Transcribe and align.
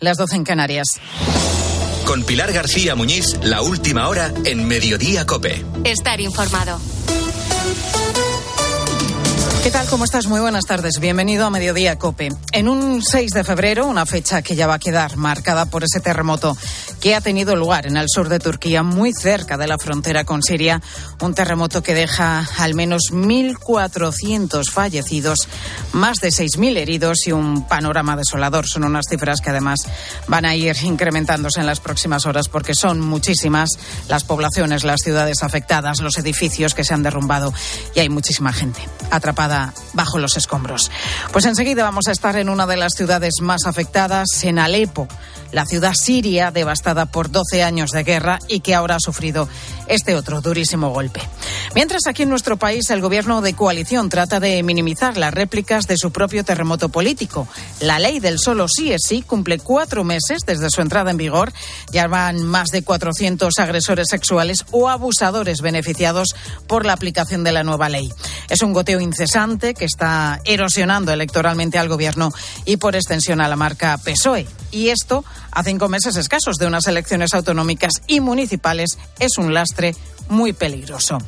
las 0.00 0.16
doce 0.16 0.36
en 0.36 0.44
Canarias. 0.44 0.86
Con 2.06 2.24
Pilar 2.24 2.52
García 2.52 2.94
Muñiz, 2.94 3.36
la 3.42 3.60
última 3.60 4.08
hora 4.08 4.32
en 4.44 4.66
Mediodía 4.66 5.26
Cope. 5.26 5.64
Estar 5.84 6.20
informado. 6.20 6.80
¿Qué 9.68 9.72
tal? 9.72 9.86
¿Cómo 9.88 10.04
estás? 10.04 10.26
Muy 10.28 10.40
buenas 10.40 10.64
tardes. 10.64 10.98
Bienvenido 10.98 11.44
a 11.44 11.50
Mediodía 11.50 11.98
Cope. 11.98 12.30
En 12.52 12.68
un 12.68 13.02
6 13.02 13.32
de 13.32 13.44
febrero, 13.44 13.86
una 13.86 14.06
fecha 14.06 14.40
que 14.40 14.56
ya 14.56 14.66
va 14.66 14.76
a 14.76 14.78
quedar 14.78 15.18
marcada 15.18 15.66
por 15.66 15.84
ese 15.84 16.00
terremoto 16.00 16.56
que 17.02 17.14
ha 17.14 17.20
tenido 17.20 17.54
lugar 17.54 17.86
en 17.86 17.98
el 17.98 18.06
sur 18.08 18.30
de 18.30 18.38
Turquía, 18.38 18.82
muy 18.82 19.12
cerca 19.12 19.58
de 19.58 19.68
la 19.68 19.76
frontera 19.76 20.24
con 20.24 20.42
Siria, 20.42 20.80
un 21.20 21.34
terremoto 21.34 21.82
que 21.82 21.92
deja 21.92 22.48
al 22.56 22.74
menos 22.74 23.12
1.400 23.12 24.70
fallecidos, 24.70 25.46
más 25.92 26.16
de 26.20 26.30
6.000 26.30 26.78
heridos 26.78 27.26
y 27.26 27.32
un 27.32 27.68
panorama 27.68 28.16
desolador. 28.16 28.66
Son 28.66 28.84
unas 28.84 29.04
cifras 29.06 29.42
que 29.42 29.50
además 29.50 29.80
van 30.28 30.46
a 30.46 30.56
ir 30.56 30.76
incrementándose 30.82 31.60
en 31.60 31.66
las 31.66 31.80
próximas 31.80 32.24
horas 32.24 32.48
porque 32.48 32.74
son 32.74 33.00
muchísimas 33.00 33.68
las 34.08 34.24
poblaciones, 34.24 34.82
las 34.82 35.02
ciudades 35.02 35.42
afectadas, 35.42 36.00
los 36.00 36.16
edificios 36.16 36.72
que 36.72 36.84
se 36.84 36.94
han 36.94 37.02
derrumbado 37.02 37.52
y 37.94 38.00
hay 38.00 38.08
muchísima 38.08 38.54
gente 38.54 38.80
atrapada 39.10 39.57
bajo 39.92 40.18
los 40.18 40.36
escombros. 40.36 40.90
Pues 41.32 41.44
enseguida 41.44 41.82
vamos 41.82 42.08
a 42.08 42.12
estar 42.12 42.36
en 42.36 42.48
una 42.48 42.66
de 42.66 42.76
las 42.76 42.94
ciudades 42.94 43.34
más 43.40 43.66
afectadas, 43.66 44.26
en 44.42 44.58
Alepo, 44.58 45.08
la 45.52 45.66
ciudad 45.66 45.94
siria 45.94 46.50
devastada 46.50 47.06
por 47.06 47.30
12 47.30 47.62
años 47.62 47.90
de 47.90 48.04
guerra 48.04 48.38
y 48.48 48.60
que 48.60 48.74
ahora 48.74 48.96
ha 48.96 49.00
sufrido 49.00 49.48
este 49.88 50.14
otro 50.14 50.40
durísimo 50.40 50.90
golpe. 50.90 51.20
Mientras 51.74 52.06
aquí 52.06 52.22
en 52.22 52.30
nuestro 52.30 52.56
país 52.56 52.90
el 52.90 53.00
gobierno 53.00 53.40
de 53.40 53.54
coalición 53.54 54.08
trata 54.08 54.40
de 54.40 54.62
minimizar 54.62 55.16
las 55.16 55.32
réplicas 55.32 55.86
de 55.86 55.96
su 55.96 56.10
propio 56.10 56.44
terremoto 56.44 56.88
político. 56.88 57.48
La 57.80 57.98
ley 57.98 58.20
del 58.20 58.38
solo 58.38 58.66
sí 58.68 58.92
es 58.92 59.02
sí 59.06 59.22
cumple 59.22 59.58
cuatro 59.58 60.04
meses 60.04 60.42
desde 60.46 60.70
su 60.70 60.80
entrada 60.80 61.10
en 61.10 61.16
vigor. 61.16 61.52
Ya 61.90 62.06
van 62.06 62.42
más 62.44 62.68
de 62.68 62.82
400 62.82 63.58
agresores 63.58 64.08
sexuales 64.10 64.64
o 64.70 64.88
abusadores 64.88 65.60
beneficiados 65.60 66.28
por 66.66 66.84
la 66.84 66.92
aplicación 66.92 67.44
de 67.44 67.52
la 67.52 67.64
nueva 67.64 67.88
ley. 67.88 68.12
Es 68.48 68.62
un 68.62 68.72
goteo 68.72 69.00
incesante 69.00 69.74
que 69.74 69.84
está 69.84 70.40
erosionando 70.44 71.12
electoralmente 71.12 71.78
al 71.78 71.88
gobierno 71.88 72.32
y 72.64 72.76
por 72.76 72.96
extensión 72.96 73.40
a 73.40 73.48
la 73.48 73.56
marca 73.56 73.98
PSOE. 73.98 74.46
Y 74.70 74.88
esto, 74.88 75.24
a 75.50 75.62
cinco 75.62 75.88
meses 75.88 76.16
escasos 76.16 76.56
de 76.56 76.66
unas 76.66 76.86
elecciones 76.86 77.34
autonómicas 77.34 77.92
y 78.06 78.20
municipales, 78.20 78.98
es 79.18 79.38
un 79.38 79.54
lastre 79.54 79.94
muy 80.28 80.52
peligroso. 80.52 81.18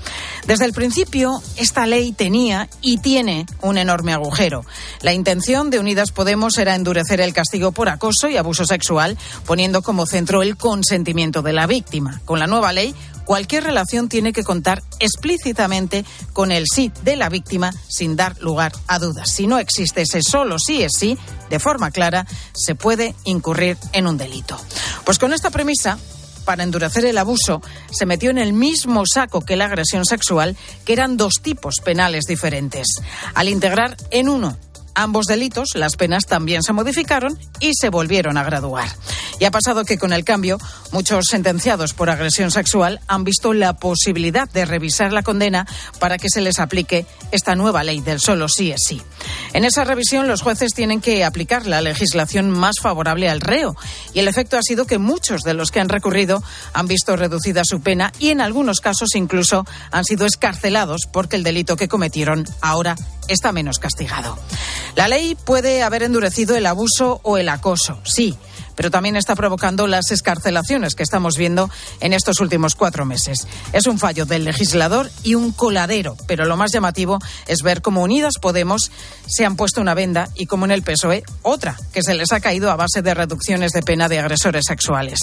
Desde 0.47 0.65
el 0.65 0.73
principio, 0.73 1.43
esta 1.57 1.87
ley 1.87 2.13
tenía 2.13 2.69
y 2.81 2.99
tiene 2.99 3.47
un 3.63 3.79
enorme 3.79 4.13
agujero. 4.13 4.65
La 5.01 5.13
intención 5.13 5.71
de 5.71 5.79
Unidas 5.79 6.13
Podemos 6.13 6.59
era 6.59 6.75
endurecer 6.75 7.21
el 7.21 7.33
castigo 7.33 7.73
por 7.73 7.89
acoso 7.89 8.29
y 8.29 8.37
abuso 8.37 8.65
sexual, 8.65 9.17
poniendo 9.47 9.83
como 9.83 10.07
centro 10.07 10.43
el 10.43 10.57
consentimiento 10.57 11.43
de 11.43 11.53
la 11.53 11.67
víctima. 11.67 12.21
Con 12.25 12.39
la 12.39 12.47
nueva 12.47 12.73
ley, 12.73 12.95
cualquier 13.25 13.65
relación 13.65 14.09
tiene 14.09 14.33
que 14.33 14.45
contar 14.45 14.83
explícitamente 14.99 16.05
con 16.33 16.53
el 16.53 16.65
sí 16.73 16.93
de 17.03 17.17
la 17.17 17.29
víctima 17.29 17.73
sin 17.89 18.17
dar 18.17 18.39
lugar 18.41 18.73
a 18.87 18.99
dudas. 18.99 19.31
Si 19.31 19.47
no 19.47 19.59
existe 19.59 20.03
ese 20.03 20.23
solo 20.23 20.59
sí 20.59 20.83
es 20.83 20.93
sí, 20.99 21.19
de 21.49 21.59
forma 21.59 21.91
clara, 21.91 22.27
se 22.53 22.75
puede 22.75 23.15
incurrir 23.25 23.77
en 23.93 24.07
un 24.07 24.17
delito. 24.17 24.59
Pues 25.05 25.19
con 25.19 25.33
esta 25.33 25.51
premisa, 25.51 25.99
para 26.45 26.63
endurecer 26.63 27.05
el 27.05 27.19
abuso, 27.19 27.63
se 27.91 28.07
metió 28.07 28.31
en 28.31 28.39
el 28.39 28.53
mismo 28.53 29.05
saco 29.07 29.43
que 29.43 29.57
la 29.57 29.67
agresión 29.67 30.05
sexual, 30.05 30.57
que 30.85 30.93
eran 30.93 31.17
dos 31.17 31.35
tipos 31.43 31.77
penales 31.85 32.25
diferentes. 32.25 32.87
Al 33.35 33.49
integrar 33.49 33.97
en 34.11 34.29
uno 34.29 34.57
ambos 34.95 35.27
delitos, 35.27 35.71
las 35.75 35.97
penas 35.97 36.27
también 36.27 36.63
se 36.63 36.73
modificaron 36.73 37.39
y 37.61 37.73
se 37.75 37.89
volvieron 37.89 38.37
a 38.37 38.45
graduar. 38.45 38.89
Y 39.39 39.45
ha 39.45 39.51
pasado 39.51 39.85
que 39.85 39.99
con 39.99 40.13
el 40.13 40.25
cambio, 40.25 40.59
muchos 40.93 41.27
sentenciados 41.31 41.95
por 41.95 42.11
agresión 42.11 42.51
sexual 42.51 43.01
han 43.07 43.25
visto 43.25 43.55
la 43.55 43.75
posibilidad 43.75 44.49
de 44.51 44.65
revisar 44.65 45.13
la 45.13 45.23
condena 45.23 45.67
para 45.99 46.19
que 46.19 46.29
se 46.29 46.41
les 46.41 46.59
aplique 46.59 47.07
esta 47.33 47.55
nueva 47.55 47.83
ley 47.83 48.01
del 48.01 48.21
solo 48.21 48.49
sí 48.49 48.71
es 48.71 48.81
sí. 48.87 49.01
En 49.53 49.65
esa 49.65 49.85
revisión, 49.85 50.29
los 50.29 50.43
jueces 50.43 50.75
tienen 50.75 51.01
que 51.01 51.25
aplicar 51.25 51.67
la 51.67 51.81
legislación 51.81 52.51
más 52.51 52.77
favorable 52.81 53.29
al 53.29 53.41
reo. 53.41 53.77
Y 54.13 54.21
el 54.21 54.29
efecto 54.29 54.59
ha 54.59 54.63
sido 54.63 54.87
que 54.87 54.99
muchos 54.99 55.43
de 55.43 55.55
los 55.55 55.71
que 55.71 55.81
han 55.81 55.89
recurrido 55.89 56.43
han 56.73 56.87
visto 56.87 57.17
reducida 57.17 57.63
su 57.65 57.81
pena 57.81 58.13
y 58.19 58.31
en 58.31 58.41
algunos 58.41 58.81
casos 58.81 59.15
incluso 59.15 59.65
han 59.91 60.05
sido 60.05 60.27
escarcelados 60.27 61.09
porque 61.11 61.37
el 61.37 61.43
delito 61.43 61.77
que 61.77 61.89
cometieron 61.89 62.47
ahora 62.61 62.97
está 63.33 63.53
menos 63.53 63.79
castigado. 63.79 64.39
La 64.97 65.09
ley 65.09 65.35
puede 65.35 65.83
haber 65.83 66.03
endurecido 66.03 66.57
el 66.57 66.67
abuso 66.67 67.21
o 67.23 67.39
el 67.39 67.49
acoso, 67.49 68.01
sí, 68.05 68.37
pero 68.81 68.91
también 68.91 69.17
está 69.17 69.37
provocando 69.37 69.87
las 69.87 70.11
escarcelaciones 70.11 70.95
que 70.95 71.03
estamos 71.03 71.37
viendo 71.37 71.69
en 72.01 72.15
estos 72.15 72.41
últimos 72.41 72.77
cuatro 72.77 73.05
meses. 73.05 73.47
Es 73.75 73.87
un 73.87 73.99
fallo 73.99 74.25
del 74.25 74.45
legislador 74.45 75.11
y 75.23 75.35
un 75.35 75.53
coladero, 75.53 76.17
pero 76.27 76.47
lo 76.47 76.57
más 76.57 76.73
llamativo 76.73 77.19
es 77.47 77.61
ver 77.61 77.83
cómo 77.83 78.03
Unidas 78.03 78.39
Podemos 78.41 78.91
se 79.27 79.45
han 79.45 79.57
puesto 79.57 79.83
una 79.83 79.93
venda 79.93 80.31
y 80.35 80.47
como 80.47 80.65
en 80.65 80.71
el 80.71 80.83
PSOE 80.83 81.25
otra, 81.43 81.77
que 81.93 82.03
se 82.03 82.15
les 82.15 82.33
ha 82.33 82.41
caído 82.41 82.71
a 82.71 82.77
base 82.77 83.03
de 83.03 83.13
reducciones 83.13 83.73
de 83.73 83.83
pena 83.83 84.09
de 84.09 84.19
agresores 84.19 84.65
sexuales. 84.67 85.19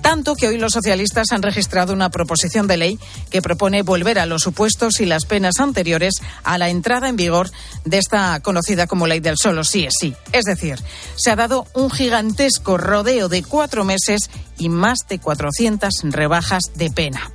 Tanto 0.00 0.34
que 0.34 0.48
hoy 0.48 0.56
los 0.56 0.72
socialistas 0.72 1.30
han 1.32 1.42
registrado 1.42 1.92
una 1.92 2.08
proposición 2.08 2.66
de 2.66 2.78
ley 2.78 2.98
que 3.28 3.42
propone 3.42 3.82
volver 3.82 4.18
a 4.18 4.24
los 4.24 4.40
supuestos 4.40 5.00
y 5.00 5.04
las 5.04 5.26
penas 5.26 5.60
anteriores 5.60 6.14
a 6.42 6.56
la 6.56 6.70
entrada 6.70 7.10
en 7.10 7.16
vigor 7.16 7.50
de 7.84 7.98
esta 7.98 8.40
conocida 8.40 8.86
como 8.86 9.06
ley 9.06 9.20
del 9.20 9.36
solo 9.36 9.62
sí 9.62 9.84
es 9.84 9.92
sí. 10.00 10.14
Es 10.32 10.46
decir, 10.46 10.78
se 11.16 11.30
ha 11.30 11.36
dado 11.36 11.66
un 11.74 11.90
gigantesco 11.90 12.78
rodeo 12.94 13.28
de 13.28 13.42
cuatro 13.42 13.82
meses 13.82 14.30
y 14.56 14.68
más 14.68 15.00
de 15.08 15.18
400 15.18 15.92
rebajas 16.04 16.62
de 16.76 16.90
pena. 16.90 17.32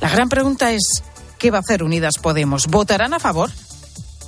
La 0.00 0.08
gran 0.08 0.28
pregunta 0.28 0.70
es, 0.70 1.02
¿qué 1.36 1.50
va 1.50 1.58
a 1.58 1.62
hacer 1.62 1.82
Unidas 1.82 2.18
Podemos? 2.18 2.68
¿Votarán 2.68 3.12
a 3.12 3.18
favor? 3.18 3.50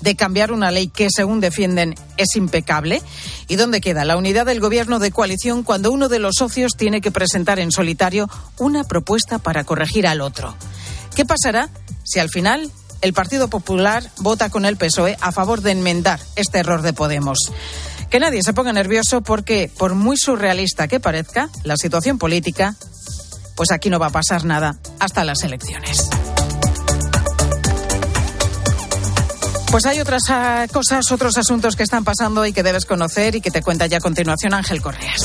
de 0.03 0.15
cambiar 0.15 0.53
una 0.53 0.71
ley 0.71 0.89
que, 0.89 1.09
según 1.11 1.41
defienden, 1.41 1.95
es 2.17 2.37
impecable? 2.37 3.01
¿Y 3.49 3.57
dónde 3.57 3.81
queda 3.81 4.05
la 4.05 4.17
unidad 4.17 4.45
del 4.45 4.61
gobierno 4.61 4.99
de 4.99 5.11
coalición 5.11 5.63
cuando 5.63 5.91
uno 5.91 6.09
de 6.09 6.19
los 6.19 6.35
socios 6.37 6.73
tiene 6.77 7.01
que 7.01 7.11
presentar 7.11 7.59
en 7.59 7.73
solitario 7.73 8.29
una 8.59 8.85
propuesta 8.85 9.39
para 9.39 9.65
corregir 9.65 10.07
al 10.07 10.21
otro? 10.21 10.55
¿Qué 11.15 11.25
pasará 11.25 11.71
si 12.05 12.19
al 12.19 12.29
final 12.29 12.71
el 13.01 13.15
Partido 13.15 13.49
Popular 13.49 14.11
vota 14.19 14.51
con 14.51 14.67
el 14.67 14.77
PSOE 14.77 15.17
a 15.21 15.33
favor 15.33 15.63
de 15.63 15.71
enmendar 15.71 16.21
este 16.35 16.59
error 16.59 16.83
de 16.83 16.93
Podemos? 16.93 17.39
Que 18.11 18.21
nadie 18.21 18.43
se 18.43 18.53
ponga 18.53 18.73
nervioso 18.73 19.21
porque, 19.21 19.71
por 19.77 19.95
muy 19.95 20.17
surrealista 20.17 20.89
que 20.89 21.01
parezca 21.01 21.51
la 21.65 21.77
situación 21.77 22.19
política, 22.19 22.75
pues 23.57 23.71
aquí 23.73 23.91
no 23.91 23.99
va 23.99 24.07
a 24.07 24.11
pasar 24.11 24.45
nada 24.45 24.77
hasta 25.01 25.25
las 25.25 25.43
elecciones. 25.43 26.09
Pues 29.71 29.85
hay 29.85 30.01
otras 30.01 30.23
ah, 30.29 30.67
cosas, 30.73 31.11
otros 31.11 31.37
asuntos 31.37 31.77
que 31.77 31.83
están 31.83 32.05
pasando 32.05 32.47
y 32.47 32.53
que 32.53 32.63
debes 32.63 32.87
conocer 32.87 33.35
y 33.35 33.41
que 33.41 33.51
te 33.51 33.63
cuenta 33.63 33.87
ya 33.87 33.99
a 33.99 34.01
continuación 34.01 34.55
Ángel 34.55 34.81
Correas. 34.81 35.23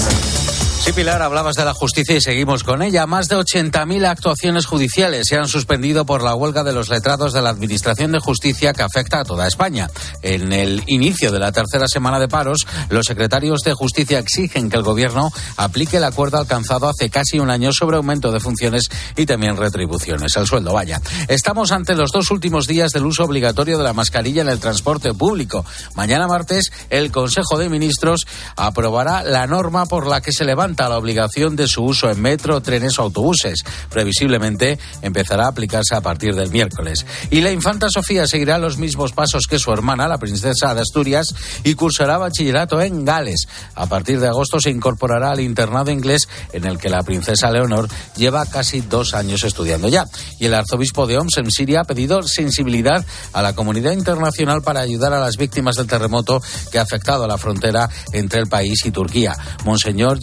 Sí, 0.83 0.93
Pilar, 0.93 1.21
hablabas 1.21 1.55
de 1.55 1.63
la 1.63 1.75
justicia 1.75 2.15
y 2.15 2.21
seguimos 2.21 2.63
con 2.63 2.81
ella. 2.81 3.05
Más 3.05 3.27
de 3.27 3.35
80.000 3.35 4.03
actuaciones 4.03 4.65
judiciales 4.65 5.27
se 5.27 5.35
han 5.35 5.47
suspendido 5.47 6.07
por 6.07 6.23
la 6.23 6.33
huelga 6.33 6.63
de 6.63 6.73
los 6.73 6.89
letrados 6.89 7.33
de 7.33 7.41
la 7.43 7.51
Administración 7.51 8.11
de 8.11 8.19
Justicia 8.19 8.73
que 8.73 8.81
afecta 8.81 9.19
a 9.19 9.23
toda 9.23 9.45
España. 9.45 9.91
En 10.23 10.51
el 10.53 10.81
inicio 10.87 11.31
de 11.31 11.37
la 11.37 11.51
tercera 11.51 11.85
semana 11.87 12.19
de 12.19 12.27
paros, 12.27 12.65
los 12.89 13.05
secretarios 13.05 13.59
de 13.61 13.75
Justicia 13.75 14.17
exigen 14.17 14.71
que 14.71 14.77
el 14.77 14.81
Gobierno 14.81 15.31
aplique 15.55 15.97
el 15.97 16.03
acuerdo 16.03 16.39
alcanzado 16.39 16.89
hace 16.89 17.11
casi 17.11 17.37
un 17.37 17.51
año 17.51 17.71
sobre 17.73 17.97
aumento 17.97 18.31
de 18.31 18.39
funciones 18.39 18.89
y 19.15 19.27
también 19.27 19.57
retribuciones. 19.57 20.35
El 20.35 20.47
sueldo, 20.47 20.73
vaya. 20.73 20.99
Estamos 21.27 21.71
ante 21.71 21.93
los 21.93 22.09
dos 22.09 22.31
últimos 22.31 22.65
días 22.65 22.91
del 22.91 23.05
uso 23.05 23.23
obligatorio 23.23 23.77
de 23.77 23.83
la 23.83 23.93
mascarilla 23.93 24.41
en 24.41 24.49
el 24.49 24.59
transporte 24.59 25.13
público. 25.13 25.63
Mañana 25.93 26.27
martes, 26.27 26.71
el 26.89 27.11
Consejo 27.11 27.59
de 27.59 27.69
Ministros 27.69 28.25
aprobará 28.55 29.21
la 29.21 29.45
norma 29.45 29.85
por 29.85 30.07
la 30.07 30.21
que 30.21 30.31
se 30.31 30.43
levanta 30.43 30.70
la 30.75 30.97
obligación 30.97 31.55
de 31.55 31.67
su 31.67 31.83
uso 31.83 32.09
en 32.09 32.21
metro, 32.21 32.61
trenes 32.61 32.97
o 32.99 33.03
autobuses. 33.03 33.63
Previsiblemente 33.89 34.79
empezará 35.01 35.45
a 35.45 35.49
aplicarse 35.49 35.95
a 35.95 36.01
partir 36.01 36.35
del 36.35 36.51
miércoles. 36.51 37.05
Y 37.29 37.41
la 37.41 37.51
infanta 37.51 37.89
Sofía 37.89 38.27
seguirá 38.27 38.57
los 38.57 38.77
mismos 38.77 39.13
pasos 39.13 39.45
que 39.47 39.59
su 39.59 39.71
hermana, 39.71 40.07
la 40.07 40.17
princesa 40.17 40.73
de 40.73 40.81
Asturias, 40.81 41.27
y 41.63 41.75
cursará 41.75 42.17
bachillerato 42.17 42.81
en 42.81 43.05
Gales. 43.05 43.47
A 43.75 43.87
partir 43.87 44.19
de 44.19 44.27
agosto 44.27 44.59
se 44.59 44.69
incorporará 44.69 45.31
al 45.31 45.39
internado 45.39 45.91
inglés 45.91 46.27
en 46.53 46.65
el 46.65 46.77
que 46.77 46.89
la 46.89 47.03
princesa 47.03 47.51
Leonor 47.51 47.87
lleva 48.15 48.45
casi 48.45 48.81
dos 48.81 49.13
años 49.13 49.43
estudiando 49.43 49.87
ya. 49.87 50.05
Y 50.39 50.45
el 50.45 50.53
arzobispo 50.53 51.07
de 51.07 51.17
Homs 51.17 51.37
en 51.37 51.51
Siria 51.51 51.81
ha 51.81 51.85
pedido 51.85 52.21
sensibilidad 52.23 53.05
a 53.33 53.41
la 53.41 53.53
comunidad 53.53 53.91
internacional 53.93 54.61
para 54.61 54.81
ayudar 54.81 55.13
a 55.13 55.19
las 55.19 55.37
víctimas 55.37 55.75
del 55.75 55.87
terremoto 55.87 56.41
que 56.71 56.79
ha 56.79 56.83
afectado 56.83 57.23
a 57.23 57.27
la 57.27 57.37
frontera 57.37 57.89
entre 58.13 58.41
el 58.41 58.47
país 58.47 58.85
y 58.85 58.91
Turquía. 58.91 59.35
Monseñor 59.65 60.19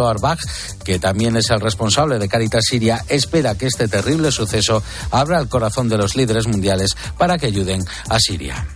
Arbach, 0.00 0.40
que 0.84 0.98
también 0.98 1.36
es 1.36 1.50
el 1.50 1.60
responsable 1.60 2.18
de 2.18 2.28
Caritas 2.28 2.64
Siria, 2.68 3.04
espera 3.08 3.56
que 3.56 3.66
este 3.66 3.88
terrible 3.88 4.32
suceso 4.32 4.82
abra 5.10 5.38
el 5.38 5.48
corazón 5.48 5.88
de 5.88 5.98
los 5.98 6.16
líderes 6.16 6.46
mundiales 6.46 6.96
para 7.18 7.38
que 7.38 7.46
ayuden 7.46 7.84
a 8.08 8.18
Siria. 8.18 8.66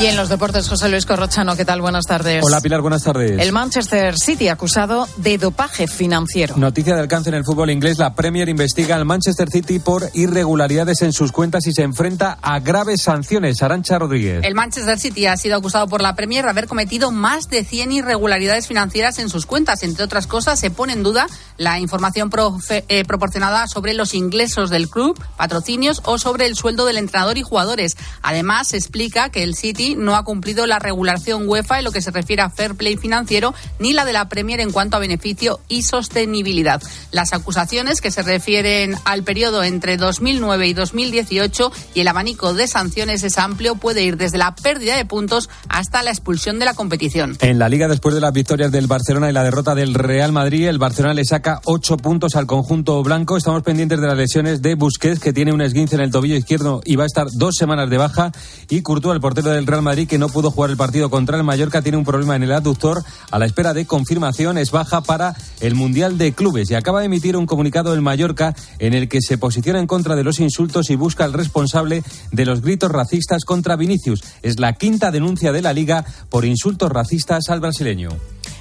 Y 0.00 0.06
en 0.06 0.16
los 0.16 0.30
deportes, 0.30 0.66
José 0.66 0.88
Luis 0.88 1.04
Corrochano, 1.04 1.54
¿qué 1.56 1.66
tal? 1.66 1.82
Buenas 1.82 2.06
tardes. 2.06 2.42
Hola 2.42 2.62
Pilar, 2.62 2.80
buenas 2.80 3.02
tardes. 3.02 3.38
El 3.38 3.52
Manchester 3.52 4.18
City 4.18 4.48
acusado 4.48 5.06
de 5.16 5.36
dopaje 5.36 5.86
financiero. 5.86 6.56
Noticia 6.56 6.94
de 6.94 7.02
alcance 7.02 7.28
en 7.28 7.34
el 7.34 7.44
fútbol 7.44 7.68
inglés. 7.68 7.98
La 7.98 8.14
Premier 8.14 8.48
investiga 8.48 8.96
al 8.96 9.04
Manchester 9.04 9.50
City 9.50 9.78
por 9.78 10.08
irregularidades 10.14 11.02
en 11.02 11.12
sus 11.12 11.32
cuentas 11.32 11.66
y 11.66 11.74
se 11.74 11.82
enfrenta 11.82 12.38
a 12.40 12.60
graves 12.60 13.02
sanciones. 13.02 13.62
Arancha 13.62 13.98
Rodríguez. 13.98 14.42
El 14.42 14.54
Manchester 14.54 14.98
City 14.98 15.26
ha 15.26 15.36
sido 15.36 15.58
acusado 15.58 15.86
por 15.86 16.00
la 16.00 16.14
Premier 16.14 16.44
de 16.44 16.50
haber 16.50 16.66
cometido 16.66 17.10
más 17.10 17.50
de 17.50 17.62
100 17.62 17.92
irregularidades 17.92 18.68
financieras 18.68 19.18
en 19.18 19.28
sus 19.28 19.44
cuentas. 19.44 19.82
Entre 19.82 20.02
otras 20.02 20.26
cosas, 20.26 20.58
se 20.58 20.70
pone 20.70 20.94
en 20.94 21.02
duda 21.02 21.26
la 21.58 21.78
información 21.78 22.30
eh, 22.70 23.04
proporcionada 23.04 23.66
sobre 23.66 23.92
los 23.92 24.14
ingresos 24.14 24.70
del 24.70 24.88
club, 24.88 25.22
patrocinios 25.36 26.00
o 26.06 26.16
sobre 26.16 26.46
el 26.46 26.56
sueldo 26.56 26.86
del 26.86 26.96
entrenador 26.96 27.36
y 27.36 27.42
jugadores. 27.42 27.98
Además, 28.22 28.68
se 28.68 28.78
explica 28.78 29.28
que 29.28 29.42
el 29.42 29.54
City 29.54 29.89
no 29.96 30.16
ha 30.16 30.24
cumplido 30.24 30.66
la 30.66 30.78
regulación 30.78 31.48
UEFA 31.48 31.78
en 31.78 31.84
lo 31.84 31.92
que 31.92 32.00
se 32.00 32.10
refiere 32.10 32.42
a 32.42 32.50
fair 32.50 32.74
play 32.74 32.96
financiero 32.96 33.54
ni 33.78 33.92
la 33.92 34.04
de 34.04 34.12
la 34.12 34.28
Premier 34.28 34.60
en 34.60 34.72
cuanto 34.72 34.96
a 34.96 35.00
beneficio 35.00 35.60
y 35.68 35.82
sostenibilidad. 35.82 36.82
Las 37.10 37.32
acusaciones 37.32 38.00
que 38.00 38.10
se 38.10 38.22
refieren 38.22 38.96
al 39.04 39.22
periodo 39.22 39.62
entre 39.62 39.96
2009 39.96 40.68
y 40.68 40.74
2018 40.74 41.72
y 41.94 42.00
el 42.00 42.08
abanico 42.08 42.54
de 42.54 42.66
sanciones 42.66 43.22
es 43.22 43.38
amplio, 43.38 43.76
puede 43.76 44.02
ir 44.02 44.16
desde 44.16 44.38
la 44.38 44.54
pérdida 44.54 44.96
de 44.96 45.04
puntos 45.04 45.48
hasta 45.68 46.02
la 46.02 46.10
expulsión 46.10 46.58
de 46.58 46.64
la 46.64 46.74
competición. 46.74 47.36
En 47.40 47.58
la 47.58 47.68
liga, 47.68 47.88
después 47.88 48.14
de 48.14 48.20
las 48.20 48.32
victorias 48.32 48.72
del 48.72 48.86
Barcelona 48.86 49.30
y 49.30 49.32
la 49.32 49.44
derrota 49.44 49.74
del 49.74 49.94
Real 49.94 50.32
Madrid, 50.32 50.68
el 50.68 50.78
Barcelona 50.78 51.14
le 51.14 51.24
saca 51.24 51.60
ocho 51.64 51.96
puntos 51.96 52.36
al 52.36 52.46
conjunto 52.46 53.02
blanco. 53.02 53.36
Estamos 53.36 53.62
pendientes 53.62 54.00
de 54.00 54.06
las 54.06 54.16
lesiones 54.16 54.62
de 54.62 54.74
Busquets, 54.74 55.20
que 55.20 55.32
tiene 55.32 55.52
un 55.52 55.60
esguince 55.60 55.96
en 55.96 56.02
el 56.02 56.10
tobillo 56.10 56.36
izquierdo 56.36 56.80
y 56.84 56.96
va 56.96 57.04
a 57.04 57.06
estar 57.06 57.26
dos 57.32 57.56
semanas 57.56 57.90
de 57.90 57.98
baja, 57.98 58.32
y 58.68 58.82
Courtois, 58.82 59.14
el 59.14 59.20
portero 59.20 59.50
del 59.50 59.66
Real 59.66 59.79
Madrid, 59.80 60.08
que 60.08 60.18
no 60.18 60.28
pudo 60.28 60.50
jugar 60.50 60.70
el 60.70 60.76
partido 60.76 61.10
contra 61.10 61.36
el 61.36 61.44
Mallorca, 61.44 61.82
tiene 61.82 61.98
un 61.98 62.04
problema 62.04 62.36
en 62.36 62.42
el 62.42 62.52
aductor. 62.52 63.02
A 63.30 63.38
la 63.38 63.46
espera 63.46 63.74
de 63.74 63.86
confirmación, 63.86 64.58
es 64.58 64.70
baja 64.70 65.00
para 65.00 65.34
el 65.60 65.74
Mundial 65.74 66.18
de 66.18 66.32
Clubes. 66.32 66.70
Y 66.70 66.74
acaba 66.74 67.00
de 67.00 67.06
emitir 67.06 67.36
un 67.36 67.46
comunicado 67.46 67.94
el 67.94 68.00
Mallorca 68.00 68.54
en 68.78 68.94
el 68.94 69.08
que 69.08 69.20
se 69.20 69.38
posiciona 69.38 69.80
en 69.80 69.86
contra 69.86 70.16
de 70.16 70.24
los 70.24 70.40
insultos 70.40 70.90
y 70.90 70.96
busca 70.96 71.24
al 71.24 71.32
responsable 71.32 72.02
de 72.32 72.44
los 72.44 72.62
gritos 72.62 72.90
racistas 72.90 73.44
contra 73.44 73.76
Vinicius. 73.76 74.22
Es 74.42 74.58
la 74.58 74.74
quinta 74.74 75.10
denuncia 75.10 75.52
de 75.52 75.62
la 75.62 75.72
Liga 75.72 76.04
por 76.28 76.44
insultos 76.44 76.90
racistas 76.90 77.48
al 77.48 77.60
brasileño. 77.60 78.10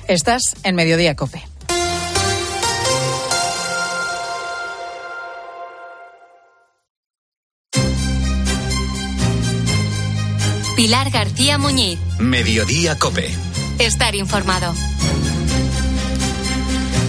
Estás 0.08 0.42
en 0.64 0.76
Mediodía 0.76 1.16
Cope. 1.16 1.44
Pilar 10.80 11.10
García 11.10 11.58
Muñiz. 11.58 12.00
Mediodía 12.20 12.98
Cope. 12.98 13.36
Estar 13.80 14.16
informado. 14.16 14.74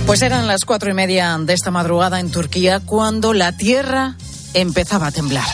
Pues 0.07 0.23
eran 0.23 0.49
las 0.49 0.65
cuatro 0.65 0.91
y 0.91 0.93
media 0.93 1.39
de 1.39 1.55
esta 1.55 1.71
madrugada 1.71 2.19
en 2.19 2.33
Turquía 2.33 2.81
cuando 2.81 3.33
la 3.33 3.57
tierra 3.57 4.17
empezaba 4.55 5.07
a 5.07 5.13
temblar. 5.13 5.47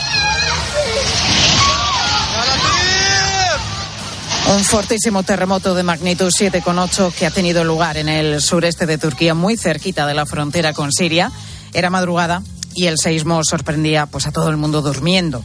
Un 4.57 4.65
fortísimo 4.65 5.23
terremoto 5.23 5.75
de 5.75 5.83
magnitud 5.83 6.33
7,8 6.33 7.13
que 7.13 7.27
ha 7.27 7.31
tenido 7.31 7.65
lugar 7.65 7.99
en 7.99 8.09
el 8.09 8.41
sureste 8.41 8.87
de 8.87 8.97
Turquía, 8.97 9.35
muy 9.35 9.59
cerquita 9.59 10.07
de 10.07 10.15
la 10.15 10.25
frontera 10.25 10.73
con 10.73 10.91
Siria. 10.91 11.31
Era 11.75 11.91
madrugada 11.91 12.41
y 12.77 12.87
el 12.87 12.99
seismo 12.99 13.43
sorprendía 13.43 14.07
pues 14.07 14.27
a 14.27 14.33
todo 14.33 14.51
el 14.51 14.57
mundo 14.57 14.83
durmiendo. 14.83 15.43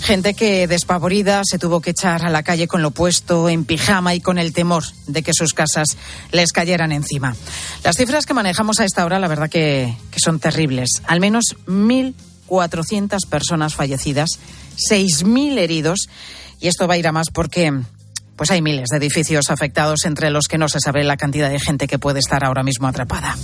Gente 0.00 0.34
que 0.34 0.68
despavorida 0.68 1.40
se 1.44 1.58
tuvo 1.58 1.80
que 1.80 1.90
echar 1.90 2.24
a 2.24 2.30
la 2.30 2.42
calle 2.42 2.68
con 2.68 2.82
lo 2.82 2.90
puesto, 2.90 3.48
en 3.48 3.64
pijama 3.64 4.14
y 4.14 4.20
con 4.20 4.38
el 4.38 4.52
temor 4.52 4.84
de 5.06 5.22
que 5.22 5.32
sus 5.32 5.54
casas 5.54 5.96
les 6.32 6.52
cayeran 6.52 6.92
encima. 6.92 7.34
Las 7.82 7.96
cifras 7.96 8.26
que 8.26 8.34
manejamos 8.34 8.78
a 8.78 8.84
esta 8.84 9.04
hora, 9.04 9.18
la 9.18 9.28
verdad 9.28 9.48
que, 9.48 9.96
que 10.10 10.20
son 10.20 10.38
terribles. 10.38 11.02
Al 11.06 11.20
menos 11.20 11.56
1.400 11.66 13.26
personas 13.28 13.74
fallecidas, 13.74 14.28
6.000 14.90 15.58
heridos. 15.58 16.08
Y 16.60 16.68
esto 16.68 16.86
va 16.86 16.94
a 16.94 16.98
ir 16.98 17.08
a 17.08 17.12
más 17.12 17.30
porque 17.30 17.72
pues 18.36 18.50
hay 18.50 18.62
miles 18.62 18.88
de 18.90 18.98
edificios 18.98 19.50
afectados, 19.50 20.04
entre 20.04 20.30
los 20.30 20.46
que 20.46 20.58
no 20.58 20.68
se 20.68 20.80
sabe 20.80 21.04
la 21.04 21.16
cantidad 21.16 21.50
de 21.50 21.58
gente 21.58 21.88
que 21.88 21.98
puede 21.98 22.20
estar 22.20 22.44
ahora 22.44 22.62
mismo 22.62 22.86
atrapada. 22.86 23.36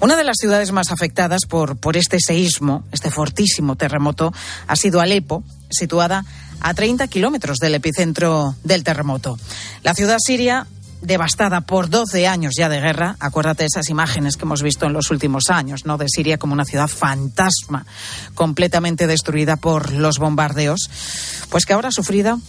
Una 0.00 0.16
de 0.16 0.24
las 0.24 0.36
ciudades 0.38 0.70
más 0.70 0.92
afectadas 0.92 1.46
por, 1.48 1.76
por 1.76 1.96
este 1.96 2.18
seísmo, 2.20 2.84
este 2.92 3.10
fortísimo 3.10 3.76
terremoto, 3.76 4.32
ha 4.66 4.76
sido 4.76 5.00
Alepo, 5.00 5.42
situada 5.70 6.24
a 6.60 6.74
30 6.74 7.08
kilómetros 7.08 7.58
del 7.58 7.74
epicentro 7.74 8.54
del 8.64 8.84
terremoto. 8.84 9.38
La 9.82 9.94
ciudad 9.94 10.18
siria 10.24 10.66
devastada 11.00 11.60
por 11.62 11.88
12 11.88 12.26
años 12.26 12.54
ya 12.56 12.68
de 12.68 12.80
guerra. 12.80 13.16
Acuérdate 13.20 13.62
de 13.62 13.68
esas 13.68 13.88
imágenes 13.88 14.36
que 14.36 14.44
hemos 14.44 14.62
visto 14.62 14.86
en 14.86 14.92
los 14.92 15.10
últimos 15.10 15.50
años, 15.50 15.86
¿no? 15.86 15.96
De 15.96 16.06
Siria 16.08 16.38
como 16.38 16.52
una 16.52 16.64
ciudad 16.64 16.88
fantasma, 16.88 17.86
completamente 18.34 19.06
destruida 19.06 19.56
por 19.56 19.92
los 19.92 20.18
bombardeos, 20.18 20.90
pues 21.50 21.66
que 21.66 21.72
ahora 21.72 21.88
ha 21.88 21.92
sufrido 21.92 22.40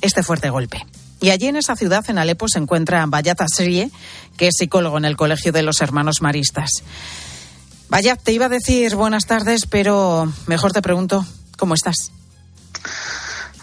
este 0.00 0.22
fuerte 0.22 0.50
golpe. 0.50 0.84
Y 1.22 1.30
allí 1.30 1.46
en 1.46 1.54
esa 1.54 1.76
ciudad, 1.76 2.04
en 2.08 2.18
Alepo, 2.18 2.48
se 2.48 2.58
encuentra 2.58 3.06
Bayat 3.06 3.42
Asrie, 3.42 3.92
que 4.36 4.48
es 4.48 4.54
psicólogo 4.58 4.98
en 4.98 5.04
el 5.04 5.16
Colegio 5.16 5.52
de 5.52 5.62
los 5.62 5.80
Hermanos 5.80 6.20
Maristas. 6.20 6.82
Bayat, 7.88 8.20
te 8.20 8.32
iba 8.32 8.46
a 8.46 8.48
decir 8.48 8.96
buenas 8.96 9.26
tardes, 9.26 9.66
pero 9.66 10.30
mejor 10.48 10.72
te 10.72 10.82
pregunto, 10.82 11.24
¿cómo 11.56 11.74
estás? 11.74 12.10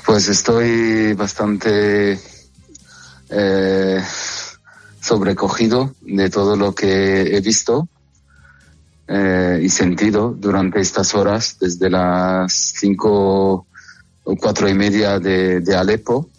Pues 0.05 0.29
estoy 0.29 1.11
bastante 1.15 2.17
eh, 3.29 4.03
sobrecogido 5.01 5.93
de 5.99 6.29
todo 6.29 6.55
lo 6.55 6.73
que 6.73 7.35
he 7.35 7.41
visto 7.41 7.89
eh, 9.09 9.59
y 9.61 9.67
sentido 9.67 10.33
durante 10.33 10.79
estas 10.79 11.13
horas, 11.13 11.57
desde 11.59 11.89
las 11.89 12.53
cinco 12.53 13.67
o 14.23 14.35
cuatro 14.37 14.69
y 14.69 14.73
media 14.73 15.19
de, 15.19 15.59
de 15.59 15.75
Alepo 15.75 16.29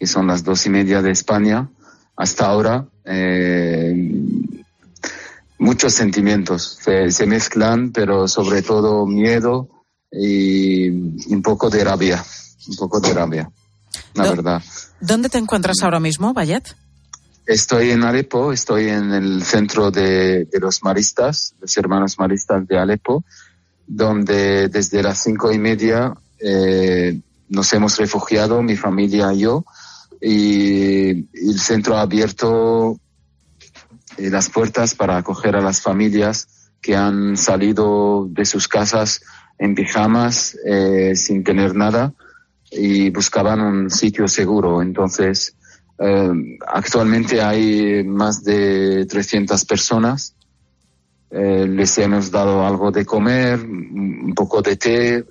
que 0.00 0.06
son 0.06 0.26
las 0.26 0.42
dos 0.42 0.64
y 0.64 0.70
media 0.70 1.02
de 1.02 1.10
España, 1.10 1.68
hasta 2.16 2.46
ahora 2.46 2.86
eh, 3.04 3.94
muchos 5.58 5.92
sentimientos 5.92 6.78
se, 6.80 7.26
mezclan, 7.26 7.92
pero 7.92 8.26
sobre 8.26 8.62
todo 8.62 9.04
miedo 9.04 9.68
y 10.10 10.88
un 10.88 11.42
poco 11.42 11.68
de 11.68 11.84
rabia, 11.84 12.24
un 12.66 12.76
poco 12.76 12.98
de 12.98 13.12
rabia, 13.12 13.50
la 14.14 14.30
verdad. 14.30 14.62
¿Dónde 15.02 15.28
te 15.28 15.36
encuentras 15.36 15.76
ahora 15.82 16.00
mismo, 16.00 16.32
Bayet? 16.32 16.74
Estoy 17.44 17.90
en 17.90 18.02
Alepo, 18.02 18.54
estoy 18.54 18.88
en 18.88 19.12
el 19.12 19.42
centro 19.44 19.90
de, 19.90 20.48
los 20.58 20.82
maristas, 20.82 21.54
los 21.60 21.76
hermanos 21.76 22.18
maristas 22.18 22.66
de 22.66 22.78
Alepo, 22.78 23.22
donde 23.86 24.68
desde 24.68 25.02
las 25.02 25.22
cinco 25.22 25.52
y 25.52 25.58
media 25.58 26.14
eh, 26.38 27.20
nos 27.50 27.70
hemos 27.74 27.98
refugiado, 27.98 28.62
mi 28.62 28.76
familia 28.76 29.30
y 29.34 29.40
yo, 29.40 29.66
y 30.20 31.10
el 31.10 31.58
centro 31.58 31.96
ha 31.96 32.02
abierto 32.02 33.00
eh, 34.18 34.30
las 34.30 34.50
puertas 34.50 34.94
para 34.94 35.16
acoger 35.16 35.56
a 35.56 35.62
las 35.62 35.80
familias 35.80 36.70
que 36.82 36.96
han 36.96 37.36
salido 37.36 38.26
de 38.28 38.44
sus 38.44 38.68
casas 38.68 39.22
en 39.58 39.74
pijamas 39.74 40.56
eh, 40.64 41.14
sin 41.14 41.44
tener 41.44 41.74
nada 41.74 42.12
y 42.70 43.10
buscaban 43.10 43.60
un 43.60 43.90
sitio 43.90 44.28
seguro. 44.28 44.82
Entonces, 44.82 45.56
eh, 45.98 46.58
actualmente 46.66 47.40
hay 47.42 48.04
más 48.04 48.44
de 48.44 49.06
300 49.06 49.64
personas. 49.64 50.34
les 51.32 51.96
hemos 51.98 52.30
dado 52.32 52.66
algo 52.66 52.90
de 52.90 53.04
comer, 53.04 53.60
un 53.60 54.32
poco 54.34 54.62
de 54.62 54.74
té 54.74 55.24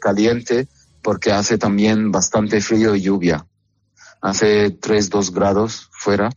caliente, 0.00 0.66
porque 1.02 1.30
hace 1.30 1.58
también 1.58 2.10
bastante 2.10 2.62
frío 2.62 2.94
y 2.94 3.02
lluvia 3.02 3.44
hace 4.22 4.70
3, 4.70 5.10
2 5.10 5.34
grados 5.34 5.88
fuera 5.90 6.30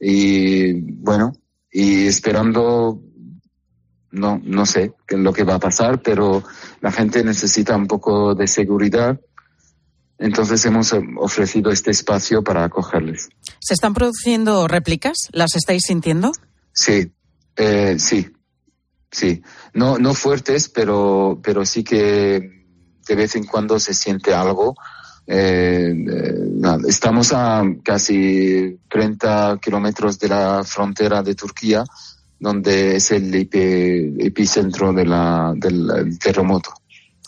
y 0.00 0.72
bueno, 0.72 1.32
y 1.70 2.06
esperando, 2.06 3.00
no, 4.10 4.40
no 4.42 4.66
sé 4.66 4.94
qué 5.06 5.14
es 5.14 5.20
lo 5.20 5.32
que 5.32 5.44
va 5.44 5.54
a 5.54 5.60
pasar, 5.60 6.02
pero 6.02 6.42
la 6.80 6.90
gente 6.90 7.22
necesita 7.22 7.76
un 7.76 7.86
poco 7.86 8.34
de 8.34 8.46
seguridad. 8.46 9.20
Entonces 10.18 10.64
hemos 10.64 10.94
ofrecido 11.18 11.70
este 11.70 11.90
espacio 11.90 12.42
para 12.42 12.64
acogerles. 12.64 13.28
¿Se 13.60 13.74
están 13.74 13.92
produciendo 13.92 14.66
réplicas? 14.66 15.16
¿Las 15.32 15.54
estáis 15.54 15.82
sintiendo? 15.86 16.32
Sí, 16.72 17.12
eh, 17.56 17.96
sí, 17.98 18.30
sí. 19.10 19.42
No, 19.74 19.98
no 19.98 20.14
fuertes, 20.14 20.70
pero, 20.70 21.40
pero 21.42 21.66
sí 21.66 21.84
que 21.84 22.64
de 23.06 23.14
vez 23.14 23.36
en 23.36 23.44
cuando 23.44 23.78
se 23.78 23.92
siente 23.92 24.32
algo 24.32 24.74
eh, 25.26 25.92
eh 25.94 26.32
estamos 26.88 27.32
a 27.32 27.62
casi 27.82 28.78
30 28.88 29.58
kilómetros 29.62 30.18
de 30.18 30.28
la 30.28 30.64
frontera 30.64 31.22
de 31.22 31.34
Turquía, 31.34 31.84
donde 32.38 32.96
es 32.96 33.10
el 33.12 33.34
epicentro 33.34 34.92
de 34.92 35.04
la, 35.06 35.52
del 35.56 36.18
terremoto. 36.18 36.70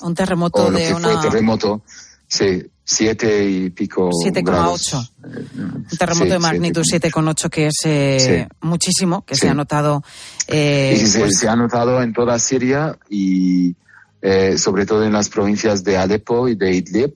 Un 0.00 0.14
terremoto 0.14 0.70
de 0.70 0.94
una... 0.94 1.20
terremoto 1.20 1.82
Sí, 2.30 2.62
siete 2.84 3.48
y 3.48 3.70
pico 3.70 4.10
7,8. 4.10 5.10
Un 5.56 5.86
terremoto 5.98 6.24
Sí, 6.26 6.30
de 6.30 6.38
magnitud 6.38 6.82
7,8 6.82 7.48
que 7.50 7.66
es 7.68 7.74
eh, 7.84 8.46
Sí. 8.48 8.56
muchísimo, 8.60 9.24
que 9.24 9.34
Sí. 9.34 9.42
se 9.42 9.48
ha 9.48 9.54
notado. 9.54 10.02
eh, 10.46 11.02
se, 11.06 11.20
pues, 11.20 11.38
se 11.38 11.48
ha 11.48 11.56
notado 11.56 12.02
en 12.02 12.12
toda 12.12 12.38
Siria 12.38 12.98
y 13.08 13.74
eh, 14.20 14.58
sobre 14.58 14.84
todo 14.84 15.04
en 15.04 15.12
las 15.12 15.28
provincias 15.30 15.82
de 15.84 15.96
Alepo 15.96 16.48
y 16.48 16.54
de 16.54 16.74
Idlib, 16.74 17.14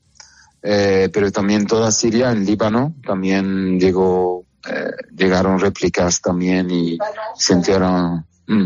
eh, 0.63 1.09
pero 1.13 1.31
también 1.33 1.67
toda 1.67 1.91
Siria, 1.91 2.31
en 2.31 2.45
Líbano, 2.45 2.95
también 3.07 3.79
llegó, 3.81 4.45
eh, 4.69 4.91
llegaron 5.17 5.59
réplicas 5.59 6.21
también 6.21 6.71
y 6.71 6.99
sintieron... 7.37 8.27
mm, 8.47 8.65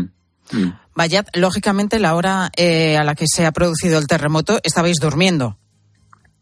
mm. 0.51 0.73
Bayat, 0.95 1.27
lógicamente, 1.35 1.99
la 1.99 2.15
hora 2.15 2.49
eh, 2.57 2.97
a 2.97 3.03
la 3.03 3.13
que 3.13 3.25
se 3.27 3.45
ha 3.45 3.51
producido 3.51 3.99
el 3.99 4.07
terremoto, 4.07 4.59
estabais 4.63 4.97
durmiendo. 4.99 5.57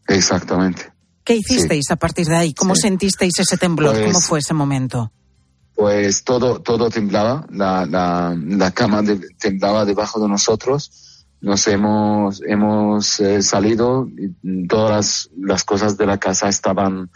Exactamente. 0.08 0.92
¿Qué 1.24 1.34
hicisteis 1.36 1.90
a 1.90 1.96
partir 1.96 2.26
de 2.26 2.36
ahí? 2.36 2.54
¿Cómo 2.54 2.74
Sí. 2.74 2.82
sentisteis 2.82 3.38
ese 3.38 3.56
temblor? 3.56 3.94
Pues- 3.94 4.06
¿Cómo 4.06 4.20
fue 4.20 4.38
ese 4.38 4.54
momento? 4.54 5.12
Pues 5.74 6.24
todo, 6.24 6.60
todo 6.62 6.88
temblaba, 6.88 7.46
la, 7.50 7.84
la, 7.84 8.34
la 8.38 8.70
cama 8.70 9.02
de- 9.02 9.20
temblaba 9.38 9.84
debajo 9.84 10.20
de 10.20 10.28
nosotros. 10.28 10.90
Nos 11.40 11.66
hemos, 11.68 12.42
hemos 12.42 13.20
eh, 13.20 13.42
salido, 13.42 14.08
y 14.16 14.66
todas 14.66 14.90
las, 14.90 15.30
las 15.38 15.64
cosas 15.64 15.96
de 15.96 16.06
la 16.06 16.18
casa 16.18 16.48
estaban 16.48 17.10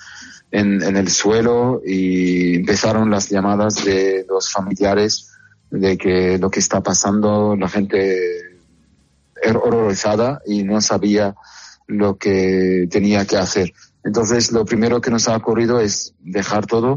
en, 0.51 0.83
en 0.83 0.97
el 0.97 1.09
suelo 1.09 1.81
y 1.85 2.57
empezaron 2.57 3.11
las 3.11 3.29
llamadas 3.29 3.85
de 3.85 4.27
los 4.29 4.51
familiares 4.53 5.31
de 5.71 5.97
que 5.97 6.39
lo 6.39 6.51
que 6.51 6.61
está 6.61 6.83
pasando, 6.83 7.57
la 7.57 7.69
gente 7.69 8.19
era 9.43 9.59
horrorizada 9.59 10.41
y 10.47 10.65
no 10.65 10.81
sabía 10.81 11.35
lo 11.87 12.17
que 12.17 12.87
tenía 12.91 13.25
que 13.25 13.37
hacer. 13.37 13.73
Entonces, 14.05 14.53
lo 14.53 14.65
primero 14.65 15.01
que 15.01 15.11
nos 15.11 15.29
ha 15.29 15.37
ocurrido 15.37 15.81
es 15.81 16.15
dejar 16.21 16.67
todo, 16.67 16.97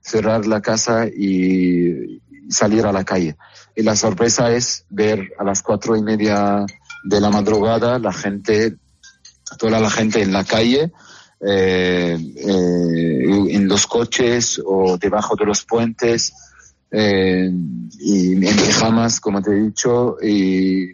cerrar 0.00 0.46
la 0.46 0.60
casa 0.60 1.06
y 1.06 2.22
salir 2.48 2.86
a 2.86 2.92
la 2.92 3.04
calle. 3.04 3.36
Y 3.78 3.84
la 3.84 3.94
sorpresa 3.94 4.50
es 4.50 4.86
ver 4.90 5.34
a 5.38 5.44
las 5.44 5.62
cuatro 5.62 5.94
y 5.94 6.02
media 6.02 6.66
de 7.04 7.20
la 7.20 7.30
madrugada 7.30 8.00
la 8.00 8.12
gente, 8.12 8.74
toda 9.56 9.78
la 9.78 9.88
gente 9.88 10.20
en 10.20 10.32
la 10.32 10.42
calle, 10.42 10.90
eh, 11.40 12.18
eh, 12.18 13.54
en 13.54 13.68
los 13.68 13.86
coches 13.86 14.60
o 14.66 14.98
debajo 14.98 15.36
de 15.36 15.44
los 15.44 15.64
puentes, 15.64 16.32
eh, 16.90 17.48
y 18.00 18.32
en 18.32 18.56
pijamas, 18.56 19.20
como 19.20 19.40
te 19.42 19.52
he 19.52 19.62
dicho, 19.62 20.16
y 20.20 20.88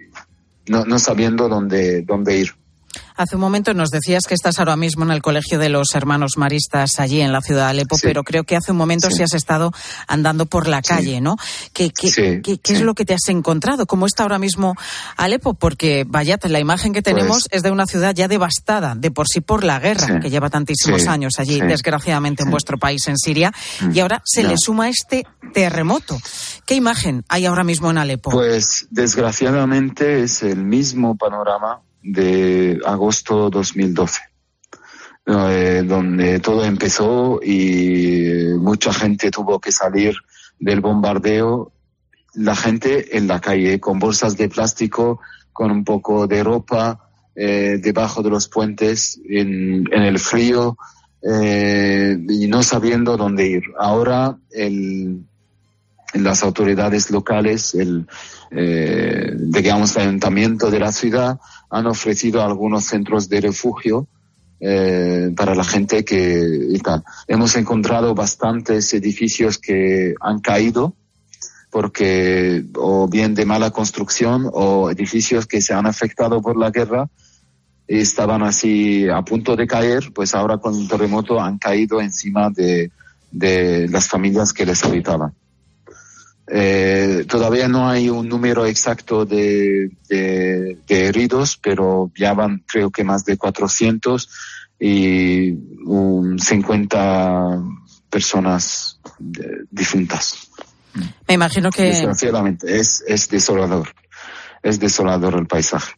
no, 0.69 0.85
no 0.85 0.99
sabiendo 0.99 1.49
dónde, 1.49 2.03
dónde 2.03 2.37
ir. 2.37 2.51
Hace 3.17 3.37
un 3.37 3.43
momento 3.43 3.75
nos 3.75 3.91
decías 3.91 4.27
que 4.27 4.35
estás 4.35 4.59
ahora 4.59 4.75
mismo 4.75 5.05
en 5.05 5.13
el 5.13 5.23
Colegio 5.23 5.61
de 5.61 5.69
los 5.69 5.95
Hermanos 5.95 6.33
Maristas 6.37 6.99
allí 6.99 7.21
en 7.21 7.33
la 7.33 7.41
ciudad 7.43 7.67
de 7.67 7.71
Alepo, 7.71 7.95
Sí. 7.97 8.03
pero 8.03 8.25
creo 8.25 8.43
que 8.43 8.57
hace 8.57 8.73
un 8.73 8.77
momento 8.79 9.09
sí, 9.09 9.19
Sí. 9.19 9.23
has 9.23 9.35
estado 9.35 9.71
andando 10.09 10.47
por 10.47 10.67
la 10.67 10.83
calle, 10.83 11.21
¿no? 11.21 11.37
¿Qué, 11.73 11.91
qué, 11.97 12.09
Sí, 12.11 12.23
qué- 12.43 12.59
qué 12.59 12.73
es 12.73 12.81
lo 12.81 12.95
que 12.95 13.05
te 13.05 13.15
has 13.15 13.29
encontrado? 13.29 13.87
¿Cómo 13.87 14.07
está 14.07 14.25
ahora 14.25 14.41
mismo 14.41 14.75
Alepo? 15.17 15.55
Porque, 15.55 16.05
vaya, 16.09 16.39
la 16.43 16.59
imagen 16.59 16.93
que 16.93 17.03
tenemos 17.03 17.45
Pues- 17.45 17.49
es 17.53 17.63
de 17.63 17.71
una 17.71 17.87
ciudad 17.87 18.15
ya 18.17 18.27
devastada, 18.27 18.97
de 18.97 19.13
por 19.13 19.29
sí 19.29 19.41
por 19.41 19.63
la 19.63 19.79
guerra, 19.79 20.19
que 20.19 20.29
lleva 20.29 20.51
tantísimos 20.51 21.07
años 21.07 21.35
allí, 21.39 21.61
desgraciadamente, 21.61 22.43
en 22.43 22.51
vuestro 22.51 22.79
país, 22.79 23.07
en 23.07 23.17
Siria, 23.17 23.53
y 23.93 24.01
ahora 24.01 24.23
se 24.25 24.43
Ya. 24.43 24.49
le 24.49 24.59
suma 24.59 24.89
este 24.89 25.25
terremoto. 25.53 26.19
¿Qué 26.67 26.75
imagen 26.75 27.25
hay 27.29 27.47
ahora 27.47 27.63
mismo 27.63 27.91
en 27.93 27.99
Alepo? 27.99 28.31
Pues 28.31 28.89
desgraciadamente 28.91 30.25
es 30.25 30.43
el 30.43 30.65
mismo 30.65 31.17
panorama 31.17 31.81
de 32.05 32.79
agosto 32.85 33.49
2012, 33.49 34.21
eh, 35.27 35.83
donde 35.87 36.39
todo 36.39 36.65
empezó 36.65 37.41
y 37.43 38.55
mucha 38.59 38.93
gente 38.93 39.31
tuvo 39.31 39.59
que 39.59 39.73
salir 39.73 40.15
del 40.59 40.81
bombardeo, 40.81 41.73
la 42.35 42.55
gente 42.55 43.17
en 43.17 43.27
la 43.27 43.41
calle 43.41 43.81
con 43.81 43.99
bolsas 43.99 44.37
de 44.37 44.49
plástico, 44.49 45.21
con 45.53 45.71
un 45.71 45.85
poco 45.85 46.27
de 46.27 46.45
ropa 46.45 47.09
eh, 47.35 47.79
debajo 47.83 48.23
de 48.23 48.31
los 48.31 48.49
puentes, 48.49 49.19
en, 49.29 49.85
en 49.91 50.03
el 50.03 50.19
frío 50.19 50.77
eh, 51.23 52.19
y 52.29 52.47
no 52.49 52.63
sabiendo 52.63 53.17
dónde 53.17 53.47
ir. 53.47 53.63
Ahora 53.79 54.37
el, 54.51 55.25
las 56.23 56.43
autoridades 56.43 57.11
locales, 57.11 57.75
el, 57.75 58.07
eh, 58.51 59.33
digamos, 59.37 59.97
el 59.97 60.03
ayuntamiento 60.03 60.71
de 60.71 60.79
la 60.79 60.93
ciudad 60.93 61.41
han 61.71 61.87
ofrecido 61.87 62.43
algunos 62.43 62.85
centros 62.85 63.29
de 63.29 63.41
refugio 63.41 64.07
eh, 64.61 65.33
para 65.37 65.55
la 65.55 65.65
gente 65.65 66.05
que 66.05 66.67
y 66.71 66.79
tal. 66.79 67.03
Hemos 67.27 67.57
encontrado 67.57 68.15
bastantes 68.15 68.95
edificios 68.95 69.59
que 69.59 70.15
han 70.21 70.41
caído 70.41 70.95
porque 71.71 72.65
o 72.77 73.09
bien 73.09 73.35
de 73.35 73.45
mala 73.45 73.73
construcción 73.73 74.49
o 74.53 74.91
edificios 74.91 75.47
que 75.47 75.61
se 75.61 75.75
han 75.75 75.87
afectado 75.87 76.41
por 76.41 76.57
la 76.57 76.71
guerra 76.71 77.11
y 77.89 77.99
estaban 77.99 78.45
así 78.45 79.09
a 79.09 79.23
punto 79.23 79.57
de 79.57 79.67
caer, 79.67 80.13
pues 80.15 80.37
ahora 80.37 80.59
con 80.59 80.77
el 80.77 80.89
terremoto 80.89 81.41
han 81.41 81.59
caído 81.59 82.01
encima 82.01 82.49
de, 82.51 82.93
de 83.33 83.89
las 83.89 84.09
familias 84.09 84.53
que 84.53 84.65
les 84.65 84.85
habitaban. 84.85 85.35
Eh, 86.47 87.25
todavía 87.27 87.69
no 87.69 87.89
hay 87.89 88.11
un 88.11 88.29
número 88.29 88.67
exacto 88.67 89.25
de, 89.25 89.91
de, 90.09 90.79
de 90.87 91.07
heridos, 91.07 91.59
pero 91.63 92.11
ya 92.15 92.35
van 92.35 92.63
creo 92.67 92.91
que 92.91 93.03
más 93.03 93.25
de 93.25 93.39
400 93.39 94.29
y 94.79 95.53
un 95.87 96.39
50 96.39 97.63
personas 98.11 99.01
eh, 99.21 99.65
difuntas. 99.71 100.49
Me 101.27 101.35
imagino 101.35 101.71
que... 101.71 101.85
Desgraciadamente, 101.85 102.79
es, 102.79 103.03
es 103.07 103.29
desolador. 103.29 103.89
Es 104.63 104.79
desolador 104.79 105.35
el 105.35 105.47
paisaje. 105.47 105.95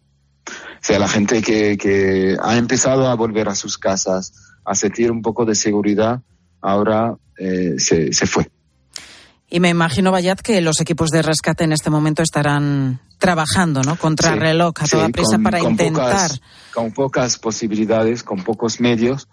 O 0.49 0.87
sea, 0.87 0.99
la 0.99 1.09
gente 1.09 1.43
que, 1.43 1.77
que 1.77 2.37
ha 2.41 2.57
empezado 2.57 3.09
a 3.09 3.15
volver 3.15 3.49
a 3.49 3.55
sus 3.55 3.77
casas, 3.77 4.33
a 4.65 4.75
sentir 4.75 5.11
un 5.11 5.21
poco 5.21 5.45
de 5.45 5.55
seguridad, 5.55 6.23
ahora 6.61 7.17
eh, 7.39 7.75
se, 7.79 8.13
se 8.13 8.27
fue. 8.27 8.49
Y 9.49 9.61
me 9.61 9.69
imagino, 9.69 10.11
Bayat, 10.11 10.41
que 10.41 10.61
los 10.61 10.81
equipos 10.81 11.11
de 11.11 11.23
rescate 11.23 11.65
en 11.65 11.73
este 11.73 11.89
momento 11.91 12.23
estarán 12.23 13.01
trabajando, 13.19 13.83
¿no? 13.83 13.97
Contra 13.97 14.33
Sí, 14.33 14.39
reloj, 14.39 14.75
a 14.81 14.87
toda 14.89 15.07
sí, 15.07 15.13
prisa 15.13 15.37
con- 15.37 15.43
para 15.45 15.59
con 15.61 15.71
intentar. 15.73 16.05
Pocas, 16.13 16.41
con 16.75 16.93
pocas 16.93 17.39
posibilidades, 17.39 18.23
con 18.23 18.43
pocos 18.43 18.81
medios, 18.81 19.29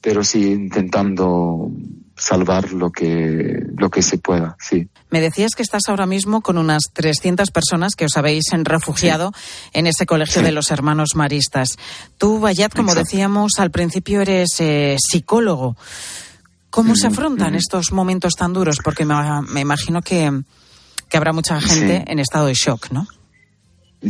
pero 0.00 0.24
sí 0.24 0.50
intentando 0.50 1.70
salvar 2.16 2.72
lo 2.72 2.90
que, 2.92 3.60
lo 3.76 3.90
que 3.90 4.02
se 4.02 4.18
pueda, 4.18 4.56
sí. 4.60 4.88
Me 5.10 5.20
decías 5.20 5.52
que 5.56 5.62
estás 5.62 5.82
ahora 5.88 6.06
mismo 6.06 6.42
con 6.42 6.58
unas 6.58 6.82
300 6.92 7.50
personas 7.50 7.94
que 7.96 8.04
os 8.04 8.16
habéis 8.16 8.44
refugiado 8.64 9.32
en 9.72 9.86
ese 9.86 10.04
colegio 10.06 10.40
Sí. 10.40 10.44
de 10.44 10.52
los 10.52 10.70
hermanos 10.70 11.10
maristas. 11.14 11.76
Tú, 12.18 12.38
Bayat, 12.40 12.72
como 12.74 12.90
Exacto. 12.90 13.08
decíamos 13.10 13.52
al 13.58 13.70
principio, 13.70 14.20
eres 14.20 14.50
eh, 14.60 14.96
psicólogo. 14.98 15.76
¿Cómo 16.74 16.96
se 16.96 17.06
afrontan 17.06 17.54
estos 17.54 17.92
momentos 17.92 18.34
tan 18.34 18.52
duros? 18.52 18.78
Porque 18.82 19.04
me, 19.04 19.14
me 19.52 19.60
imagino 19.60 20.02
que, 20.02 20.28
que 21.08 21.16
habrá 21.16 21.32
mucha 21.32 21.60
gente 21.60 21.98
Sí. 21.98 22.04
en 22.06 22.18
estado 22.18 22.46
de 22.46 22.54
shock, 22.54 22.90
¿no? 22.90 23.06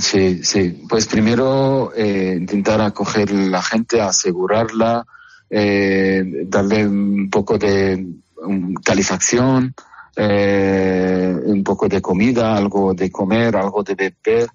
Sí, 0.00 0.42
sí. 0.42 0.82
Pues 0.88 1.06
primero 1.06 1.92
eh, 1.94 2.36
intentar 2.40 2.80
acoger 2.80 3.28
a 3.30 3.34
la 3.34 3.62
gente, 3.62 4.00
asegurarla, 4.00 5.04
eh, 5.50 6.24
darle 6.46 6.86
un 6.86 7.28
poco 7.30 7.58
de 7.58 8.04
um, 8.44 8.72
calefacción, 8.74 9.74
eh, 10.16 11.36
un 11.44 11.62
poco 11.62 11.86
de 11.86 12.00
comida, 12.00 12.56
algo 12.56 12.94
de 12.94 13.10
comer, 13.10 13.56
algo 13.56 13.82
de 13.82 13.94
beber. 13.94 14.48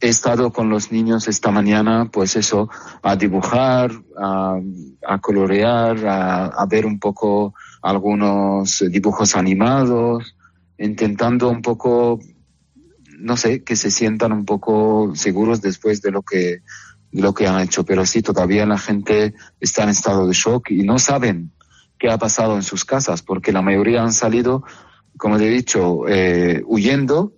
He 0.00 0.08
estado 0.08 0.52
con 0.52 0.70
los 0.70 0.92
niños 0.92 1.28
esta 1.28 1.50
mañana, 1.50 2.08
pues 2.10 2.36
eso, 2.36 2.68
a 3.02 3.16
dibujar, 3.16 3.92
a, 4.18 4.58
a 5.06 5.18
colorear, 5.18 6.06
a, 6.06 6.46
a 6.46 6.66
ver 6.66 6.86
un 6.86 6.98
poco 6.98 7.54
algunos 7.82 8.84
dibujos 8.90 9.36
animados, 9.36 10.36
intentando 10.78 11.50
un 11.50 11.60
poco 11.60 12.18
no 13.20 13.36
sé, 13.36 13.62
que 13.62 13.76
se 13.76 13.90
sientan 13.90 14.32
un 14.32 14.44
poco 14.44 15.12
seguros 15.14 15.60
después 15.60 16.02
de 16.02 16.10
lo 16.10 16.22
que, 16.22 16.62
lo 17.12 17.34
que 17.34 17.46
han 17.46 17.60
hecho. 17.60 17.84
Pero 17.84 18.06
sí, 18.06 18.22
todavía 18.22 18.66
la 18.66 18.78
gente 18.78 19.34
está 19.60 19.84
en 19.84 19.90
estado 19.90 20.26
de 20.26 20.32
shock 20.32 20.70
y 20.70 20.82
no 20.82 20.98
saben 20.98 21.52
qué 21.98 22.10
ha 22.10 22.18
pasado 22.18 22.56
en 22.56 22.62
sus 22.62 22.84
casas, 22.84 23.22
porque 23.22 23.52
la 23.52 23.62
mayoría 23.62 24.02
han 24.02 24.12
salido, 24.12 24.64
como 25.18 25.36
te 25.36 25.46
he 25.46 25.50
dicho, 25.50 26.08
eh, 26.08 26.62
huyendo 26.66 27.34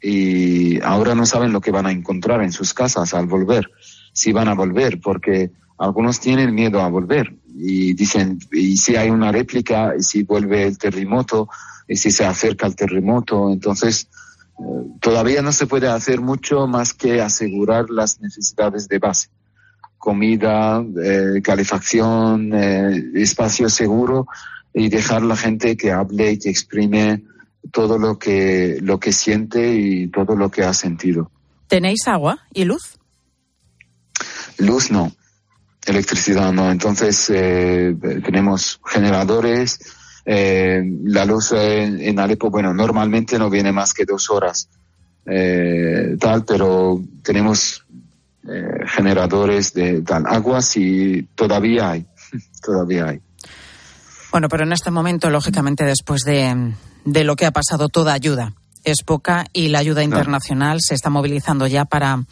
y 0.00 0.80
ahora 0.82 1.14
no 1.14 1.26
saben 1.26 1.52
lo 1.52 1.60
que 1.60 1.70
van 1.70 1.86
a 1.86 1.92
encontrar 1.92 2.42
en 2.42 2.52
sus 2.52 2.72
casas 2.74 3.14
al 3.14 3.26
volver, 3.26 3.70
si 4.12 4.32
van 4.32 4.48
a 4.48 4.54
volver, 4.54 5.00
porque 5.00 5.50
algunos 5.78 6.20
tienen 6.20 6.54
miedo 6.54 6.80
a 6.80 6.88
volver 6.88 7.34
y 7.60 7.94
dicen, 7.94 8.38
y 8.52 8.76
si 8.76 8.96
hay 8.96 9.10
una 9.10 9.32
réplica, 9.32 9.94
y 9.98 10.02
si 10.02 10.22
vuelve 10.22 10.64
el 10.64 10.78
terremoto, 10.78 11.48
y 11.88 11.96
si 11.96 12.10
se 12.10 12.24
acerca 12.24 12.66
el 12.66 12.76
terremoto, 12.76 13.50
entonces 13.50 14.08
todavía 15.00 15.42
no 15.42 15.52
se 15.52 15.66
puede 15.66 15.88
hacer 15.88 16.20
mucho 16.20 16.66
más 16.66 16.92
que 16.94 17.20
asegurar 17.20 17.90
las 17.90 18.20
necesidades 18.20 18.88
de 18.88 18.98
base. 18.98 19.28
comida, 19.98 20.84
eh, 21.02 21.42
calefacción, 21.42 22.52
eh, 22.54 23.10
espacio 23.14 23.68
seguro 23.68 24.28
y 24.72 24.88
dejar 24.88 25.22
la 25.22 25.36
gente 25.36 25.76
que 25.76 25.90
hable 25.90 26.32
y 26.32 26.38
que 26.38 26.50
exprime 26.50 27.24
todo 27.72 27.98
lo 27.98 28.18
que, 28.18 28.78
lo 28.80 28.98
que 28.98 29.12
siente 29.12 29.74
y 29.74 30.08
todo 30.08 30.36
lo 30.36 30.50
que 30.50 30.64
ha 30.64 30.74
sentido. 30.74 31.30
¿Tenéis 31.66 32.08
agua 32.08 32.40
y 32.52 32.64
luz? 32.64 32.98
Luz 34.58 34.90
no, 34.90 35.12
electricidad 35.86 36.52
no. 36.52 36.70
Entonces 36.70 37.30
eh, 37.30 37.94
tenemos 38.24 38.80
generadores. 38.86 39.78
Eh, 40.24 40.82
la 41.04 41.24
luz 41.24 41.52
en, 41.52 42.00
en, 42.00 42.18
Alepo, 42.18 42.50
bueno, 42.50 42.74
normalmente 42.74 43.38
no 43.38 43.48
viene 43.48 43.72
más 43.72 43.94
que 43.94 44.04
dos 44.04 44.28
horas, 44.28 44.68
eh, 45.24 46.16
tal, 46.20 46.44
pero 46.44 47.02
tenemos 47.22 47.86
eh, 48.46 48.86
generadores 48.86 49.74
de 49.74 50.00
tal 50.02 50.24
aguas 50.26 50.76
y 50.76 51.22
todavía 51.34 51.90
hay, 51.90 52.06
todavía 52.62 53.08
hay. 53.08 53.20
Bueno, 54.30 54.48
pero 54.48 54.64
en 54.64 54.72
este 54.72 54.90
momento, 54.90 55.30
lógicamente, 55.30 55.84
después 55.84 56.22
de, 56.22 56.74
de 57.04 57.24
lo 57.24 57.36
que 57.36 57.46
ha 57.46 57.50
pasado, 57.50 57.88
toda 57.88 58.12
ayuda 58.12 58.52
es 58.84 59.02
poca 59.04 59.46
y 59.52 59.68
la 59.68 59.80
ayuda 59.80 60.02
internacional 60.02 60.78
se 60.80 60.94
está 60.94 61.10
movilizando 61.10 61.66
ya 61.66 61.84
para 61.84 62.24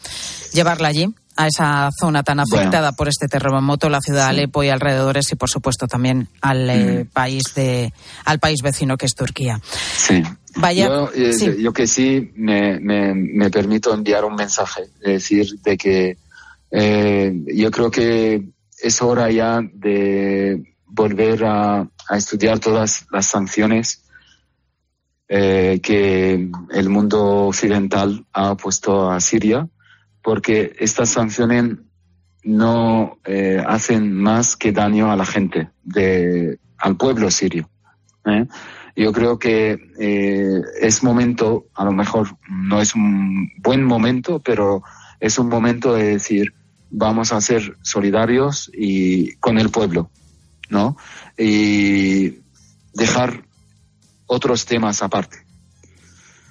llevarla 0.53 0.87
allí 0.87 1.13
a 1.35 1.47
esa 1.47 1.89
zona 1.97 2.23
tan 2.23 2.39
afectada 2.39 2.89
bueno. 2.89 2.95
por 2.97 3.07
este 3.07 3.27
terremoto, 3.27 3.89
la 3.89 4.01
ciudad 4.01 4.25
de. 4.25 4.29
Alepo 4.29 4.63
y 4.63 4.69
alrededores 4.69 5.31
y 5.31 5.35
por 5.35 5.49
supuesto 5.49 5.87
también 5.87 6.27
al 6.41 6.69
eh, 6.69 7.05
país 7.11 7.53
de 7.55 7.93
al 8.25 8.39
país 8.39 8.61
vecino 8.63 8.97
que 8.97 9.05
es 9.05 9.13
Turquía. 9.13 9.61
Sí. 9.95 10.23
Vaya, 10.55 10.87
yo, 10.87 11.11
eh, 11.13 11.33
sí. 11.33 11.55
yo 11.59 11.71
que 11.71 11.85
sí 11.85 12.31
me, 12.35 12.79
me, 12.79 13.13
me, 13.13 13.51
permito 13.51 13.93
enviar 13.93 14.25
un 14.25 14.33
mensaje, 14.33 14.89
decir, 15.05 15.59
de 15.61 15.77
que 15.77 16.17
eh, 16.71 17.31
yo 17.53 17.69
creo 17.69 17.91
que 17.91 18.43
es 18.81 19.01
hora 19.03 19.29
ya 19.29 19.61
de 19.61 20.76
volver 20.87 21.43
a, 21.45 21.87
estudiar 22.09 22.59
todas 22.59 23.05
las 23.11 23.25
sanciones 23.25 24.05
eh, 25.27 25.81
que 25.83 26.49
el 26.71 26.89
mundo 26.89 27.47
occidental 27.47 28.25
ha 28.31 28.55
puesto 28.55 29.11
a 29.11 29.19
Siria, 29.19 29.67
porque 30.21 30.73
estas 30.79 31.09
sanciones 31.09 31.77
no 32.43 33.19
eh, 33.25 33.61
hacen 33.65 34.13
más 34.13 34.55
que 34.55 34.71
daño 34.71 35.11
a 35.11 35.17
la 35.17 35.25
gente, 35.25 35.69
de, 35.83 36.59
al 36.77 36.95
pueblo 36.95 37.29
sirio. 37.29 37.69
¿eh? 38.25 38.45
Yo 38.95 39.11
creo 39.11 39.37
que 39.37 39.77
es 40.81 41.03
momento, 41.03 41.67
a 41.75 41.83
lo 41.83 41.91
mejor 41.91 42.37
no 42.49 42.81
es 42.81 42.95
un 42.95 43.51
buen 43.57 43.83
momento, 43.83 44.39
pero 44.39 44.81
es 45.19 45.37
un 45.37 45.49
momento 45.49 45.93
de 45.93 46.03
decir, 46.03 46.53
vamos 46.89 47.31
a 47.31 47.41
ser 47.41 47.77
solidarios 47.81 48.71
y 48.73 49.35
con 49.35 49.57
el 49.59 49.69
pueblo, 49.69 50.09
¿no? 50.69 50.97
Y 51.37 52.39
dejar 52.93 53.43
otros 54.25 54.65
temas 54.65 55.01
aparte, 55.01 55.37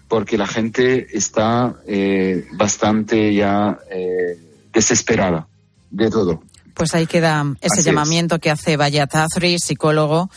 porque 0.08 0.38
la 0.38 0.46
gente 0.46 1.16
está 1.16 1.76
eh, 1.86 2.46
bastante 2.52 3.34
ya 3.34 3.78
eh, 3.90 4.38
desesperada 4.72 5.46
de 5.90 6.10
todo. 6.10 6.42
Pues 6.76 6.94
ahí 6.94 7.06
queda 7.06 7.44
ese 7.62 7.80
Así 7.80 7.82
llamamiento 7.84 8.34
es. 8.34 8.40
que 8.42 8.50
hace 8.50 8.76
Bayat 8.76 9.14
Azri, 9.14 9.58
psicólogo 9.58 10.30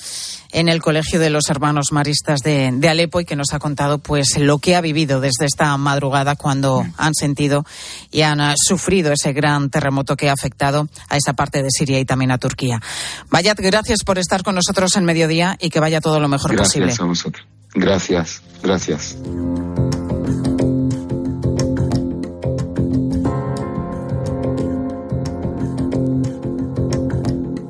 en 0.51 0.69
el 0.69 0.81
Colegio 0.81 1.19
de 1.19 1.29
los 1.29 1.49
Hermanos 1.49 1.91
Maristas 1.91 2.39
de, 2.39 2.71
de, 2.73 2.89
Alepo 2.89 3.19
y 3.19 3.25
que 3.25 3.35
nos 3.35 3.53
ha 3.53 3.59
contado 3.59 3.99
pues 3.99 4.37
lo 4.39 4.57
que 4.59 4.75
ha 4.75 4.81
vivido 4.81 5.19
desde 5.19 5.45
esta 5.45 5.75
madrugada 5.77 6.35
cuando 6.35 6.85
han 6.97 7.13
sentido 7.13 7.65
y 8.09 8.21
han 8.21 8.39
uh, 8.39 8.53
sufrido 8.55 9.11
ese 9.11 9.33
gran 9.33 9.69
terremoto 9.69 10.15
que 10.15 10.29
ha 10.29 10.33
afectado 10.33 10.87
a 11.09 11.17
esa 11.17 11.33
parte 11.33 11.61
de 11.61 11.69
Siria 11.71 11.99
y 11.99 12.05
también 12.05 12.31
a 12.31 12.37
Turquía. 12.37 12.81
Bayat, 13.29 13.59
gracias 13.59 14.03
por 14.03 14.17
estar 14.17 14.41
con 14.41 14.55
nosotros 14.55 14.95
en 14.95 15.05
mediodía 15.05 15.57
y 15.59 15.69
que 15.69 15.79
vaya 15.79 16.01
todo 16.01 16.19
lo 16.19 16.29
mejor 16.29 16.53
gracias 16.53 16.85
posible. 16.85 17.03
A 17.03 17.05
vosotros. 17.05 17.45
Gracias, 17.75 18.41
gracias. 18.63 19.17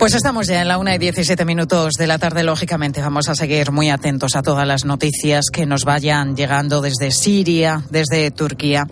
Pues 0.10 0.16
estamos 0.16 0.48
ya 0.48 0.60
en 0.64 0.68
la 0.68 0.80
una 0.80 0.96
y 0.96 0.98
17 0.98 1.46
minutos 1.46 1.94
de 1.94 2.08
la 2.08 2.18
tarde. 2.18 2.42
Lógicamente, 2.42 3.00
vamos 3.00 3.30
a 3.30 3.36
seguir 3.36 3.72
muy 3.72 3.92
atentos 3.92 4.36
a 4.36 4.42
todas 4.42 4.66
las 4.66 4.84
noticias 4.84 5.52
que 5.54 5.68
nos 5.68 5.86
vayan 5.86 6.36
llegando 6.36 6.82
desde 6.82 7.12
Siria, 7.12 7.84
desde 7.92 8.32
Turquía. 8.32 8.88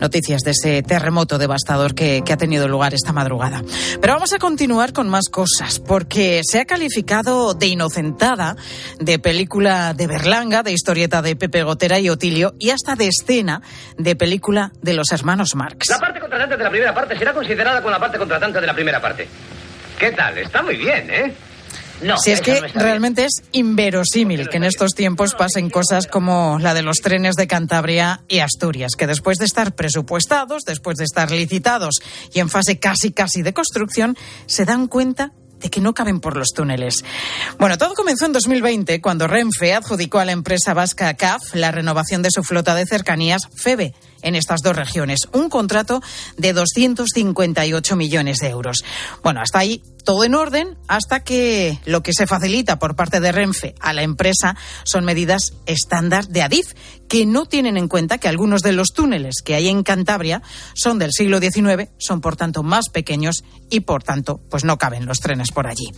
Noticias 0.00 0.40
de 0.40 0.52
ese 0.52 0.82
terremoto 0.82 1.36
devastador 1.36 1.94
que, 1.94 2.22
que 2.24 2.32
ha 2.32 2.38
tenido 2.38 2.68
lugar 2.68 2.94
esta 2.94 3.12
madrugada. 3.12 3.62
Pero 4.00 4.14
vamos 4.14 4.32
a 4.32 4.38
continuar 4.38 4.94
con 4.94 5.10
más 5.10 5.28
cosas, 5.28 5.78
porque 5.78 6.40
se 6.42 6.58
ha 6.58 6.64
calificado 6.64 7.52
de 7.52 7.66
inocentada, 7.66 8.56
de 8.98 9.18
película 9.18 9.92
de 9.92 10.06
Berlanga, 10.06 10.62
de 10.62 10.72
historieta 10.72 11.20
de 11.20 11.36
Pepe 11.36 11.64
Gotera 11.64 11.98
y 11.98 12.08
Otilio, 12.08 12.54
y 12.58 12.70
hasta 12.70 12.96
de 12.96 13.08
escena 13.08 13.60
de 13.98 14.16
película 14.16 14.72
de 14.80 14.94
los 14.94 15.12
hermanos 15.12 15.54
Marx. 15.54 15.90
La 15.90 15.98
parte 15.98 16.18
contratante 16.18 16.56
de 16.56 16.64
la 16.64 16.70
primera 16.70 16.94
parte 16.94 17.18
será 17.18 17.34
considerada 17.34 17.82
con 17.82 17.92
la 17.92 18.00
parte 18.00 18.16
contratante 18.16 18.58
de 18.58 18.66
la 18.66 18.72
primera 18.72 19.02
parte. 19.02 19.28
¿Qué 20.02 20.10
tal? 20.10 20.36
Está 20.36 20.62
muy 20.62 20.74
bien, 20.74 21.08
¿eh? 21.10 21.32
No, 22.02 22.18
si 22.18 22.32
es 22.32 22.40
que 22.40 22.60
no 22.60 22.66
realmente 22.74 23.24
es 23.24 23.44
inverosímil 23.52 24.48
que 24.48 24.56
en 24.56 24.64
estos 24.64 24.94
tiempos 24.94 25.36
pasen 25.36 25.70
cosas 25.70 26.08
como 26.08 26.58
la 26.58 26.74
de 26.74 26.82
los 26.82 26.96
trenes 26.96 27.36
de 27.36 27.46
Cantabria 27.46 28.24
y 28.26 28.40
Asturias, 28.40 28.96
que 28.98 29.06
después 29.06 29.38
de 29.38 29.44
estar 29.44 29.76
presupuestados, 29.76 30.64
después 30.64 30.96
de 30.96 31.04
estar 31.04 31.30
licitados 31.30 32.00
y 32.34 32.40
en 32.40 32.48
fase 32.48 32.80
casi 32.80 33.12
casi 33.12 33.42
de 33.42 33.54
construcción, 33.54 34.16
se 34.46 34.64
dan 34.64 34.88
cuenta 34.88 35.30
de 35.62 35.70
que 35.70 35.80
no 35.80 35.94
caben 35.94 36.20
por 36.20 36.36
los 36.36 36.48
túneles. 36.48 37.04
Bueno, 37.58 37.78
todo 37.78 37.94
comenzó 37.94 38.26
en 38.26 38.32
2020 38.32 39.00
cuando 39.00 39.26
Renfe 39.26 39.72
adjudicó 39.72 40.18
a 40.18 40.24
la 40.24 40.32
empresa 40.32 40.74
vasca 40.74 41.14
CAF 41.14 41.54
la 41.54 41.70
renovación 41.70 42.22
de 42.22 42.30
su 42.30 42.42
flota 42.42 42.74
de 42.74 42.86
cercanías 42.86 43.48
FEBE 43.54 43.94
en 44.22 44.34
estas 44.34 44.60
dos 44.62 44.76
regiones, 44.76 45.28
un 45.32 45.48
contrato 45.48 46.00
de 46.36 46.52
258 46.52 47.96
millones 47.96 48.38
de 48.38 48.48
euros. 48.48 48.84
Bueno, 49.22 49.40
hasta 49.40 49.60
ahí 49.60 49.82
todo 50.04 50.24
en 50.24 50.34
orden 50.34 50.76
hasta 50.88 51.24
que 51.24 51.78
lo 51.84 52.02
que 52.02 52.12
se 52.12 52.26
facilita 52.26 52.78
por 52.78 52.96
parte 52.96 53.20
de 53.20 53.32
Renfe 53.32 53.74
a 53.80 53.92
la 53.92 54.02
empresa 54.02 54.56
son 54.84 55.04
medidas 55.04 55.54
estándar 55.66 56.28
de 56.28 56.42
Adif 56.42 56.74
que 57.08 57.26
no 57.26 57.46
tienen 57.46 57.76
en 57.76 57.88
cuenta 57.88 58.18
que 58.18 58.28
algunos 58.28 58.62
de 58.62 58.72
los 58.72 58.88
túneles 58.94 59.42
que 59.44 59.54
hay 59.54 59.68
en 59.68 59.82
Cantabria 59.82 60.42
son 60.74 60.98
del 60.98 61.12
siglo 61.12 61.40
XIX, 61.40 61.90
son 61.98 62.20
por 62.20 62.36
tanto 62.36 62.62
más 62.62 62.88
pequeños 62.88 63.44
y 63.70 63.80
por 63.80 64.02
tanto 64.02 64.40
pues 64.50 64.64
no 64.64 64.78
caben 64.78 65.06
los 65.06 65.18
trenes 65.18 65.52
por 65.52 65.66
allí. 65.66 65.90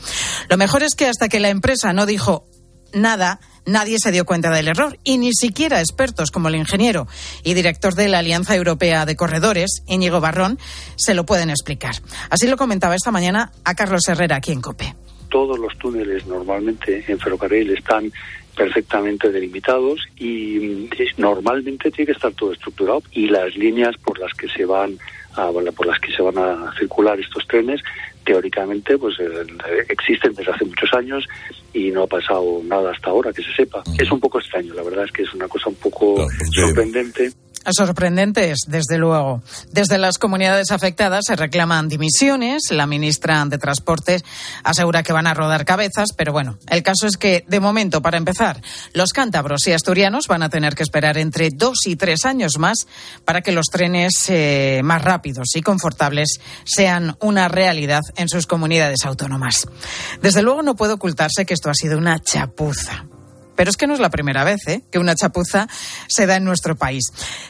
Lo 0.49 0.57
mejor 0.57 0.83
es 0.83 0.95
que 0.95 1.07
hasta 1.07 1.29
que 1.29 1.41
la 1.41 1.51
empresa 1.51 1.93
no 1.93 2.07
dijo 2.07 2.47
nada, 2.95 3.41
nadie 3.67 3.99
se 3.99 4.13
dio 4.13 4.25
cuenta 4.25 4.51
del 4.51 4.69
error 4.69 4.99
y 5.05 5.19
ni 5.19 5.33
siquiera 5.33 5.81
expertos 5.81 6.31
como 6.31 6.49
el 6.49 6.57
ingeniero 6.57 7.07
y 7.43 7.55
director 7.55 7.95
de 7.95 8.09
la 8.09 8.19
Alianza 8.19 8.55
Europea 8.55 9.07
de 9.07 9.17
Corredores, 9.17 9.83
Íñigo 9.87 10.21
Barrón, 10.21 10.59
se 10.97 11.15
lo 11.15 11.27
pueden 11.27 11.51
explicar. 11.51 11.97
Así 12.31 12.49
lo 12.49 12.57
comentaba 12.57 12.95
esta 12.95 13.11
mañana 13.11 13.53
a 13.65 13.75
Carlos 13.75 14.09
Herrera 14.09 14.37
aquí 14.37 14.53
en 14.53 14.61
COPE. 14.61 14.95
Todos 15.29 15.59
los 15.59 15.77
túneles 15.79 16.27
normalmente 16.27 17.05
en 17.09 17.19
ferrocarril 17.19 17.71
están 17.71 18.13
perfectamente 18.55 19.31
delimitados 19.31 20.01
y 20.17 20.89
normalmente 21.17 21.91
tiene 21.91 22.07
que 22.07 22.13
estar 22.13 22.33
todo 22.33 22.53
estructurado 22.53 23.03
y 23.11 23.27
las 23.27 23.57
líneas 23.57 23.97
por 23.97 24.19
las 24.19 24.33
que 24.35 24.49
se 24.49 24.65
van 24.65 24.97
a, 25.35 25.51
por 25.51 25.87
las 25.87 25.99
que 25.99 26.13
se 26.13 26.23
van 26.23 26.39
a 26.39 26.73
circular 26.79 27.19
estos 27.19 27.47
trenes 27.49 27.81
teóricamente 28.25 28.99
pues 28.99 29.15
eh, 29.21 29.27
existen 29.89 30.35
desde 30.35 30.53
hace 30.53 30.65
muchos 30.65 30.93
años 30.95 31.25
y 31.73 31.91
no 31.91 32.05
ha 32.05 32.07
pasado 32.07 32.61
nada 32.65 32.91
hasta 32.91 33.11
ahora 33.11 33.33
que 33.33 33.43
se 33.43 33.53
sepa. 33.55 33.83
Es 33.99 34.11
un 34.11 34.21
poco 34.21 34.39
extraño, 34.39 34.75
la 34.75 34.83
verdad 34.83 35.05
es 35.05 35.13
que 35.13 35.23
es 35.23 35.35
una 35.35 35.49
cosa 35.49 35.69
un 35.69 35.77
poco 35.77 36.27
sorprendente. 36.53 37.31
Sorprendentes, 37.71 38.61
desde 38.67 38.99
luego. 38.99 39.43
Desde 39.71 39.99
las 39.99 40.19
comunidades 40.19 40.71
afectadas 40.71 41.25
se 41.27 41.37
reclaman 41.37 41.89
dimisiones. 41.89 42.71
La 42.71 42.87
ministra 42.87 43.45
de 43.47 43.59
Transportes 43.59 44.25
asegura 44.63 45.03
que 45.03 45.13
van 45.13 45.27
a 45.27 45.35
rodar 45.35 45.65
cabezas, 45.65 46.11
pero 46.17 46.33
bueno, 46.33 46.59
el 46.69 46.83
caso 46.83 47.07
es 47.07 47.17
que, 47.17 47.45
de 47.49 47.61
momento, 47.61 48.03
para 48.03 48.19
empezar, 48.19 48.61
los 48.93 49.13
cántabros 49.13 49.67
y 49.67 49.73
asturianos 49.73 50.27
van 50.29 50.43
a 50.43 50.49
tener 50.49 50.75
que 50.75 50.83
esperar 50.83 51.19
entre 51.19 51.51
dos 51.51 51.87
y 51.87 51.97
tres 51.97 52.25
años 52.25 52.59
más 52.59 52.87
para 53.25 53.41
que 53.41 53.53
los 53.53 53.67
trenes 53.67 54.29
eh, 54.29 54.81
más 54.85 55.03
rápidos 55.03 55.55
y 55.55 55.63
confortables 55.63 56.41
sean 56.65 57.17
una 57.21 57.49
realidad 57.49 58.03
en 58.17 58.29
sus 58.29 58.47
comunidades 58.47 59.05
autónomas. 59.05 59.67
Desde 60.23 60.43
luego, 60.43 60.63
no 60.63 60.77
puede 60.77 60.95
ocultarse 60.95 61.47
que 61.47 61.55
esto 61.55 61.71
ha 61.71 61.75
sido 61.75 61.99
una 61.99 62.19
chapuza 62.19 63.07
pero 63.57 63.71
es 63.71 63.77
que 63.77 63.87
no 63.87 63.95
es 63.95 64.01
la 64.01 64.11
primera 64.11 64.45
vez 64.45 64.67
¿eh? 64.67 64.85
que 64.91 64.99
una 64.99 65.15
chapuza 65.15 65.69
se 66.09 66.27
da 66.27 66.37
en 66.37 66.45
nuestro 66.45 66.77
país. 66.77 67.05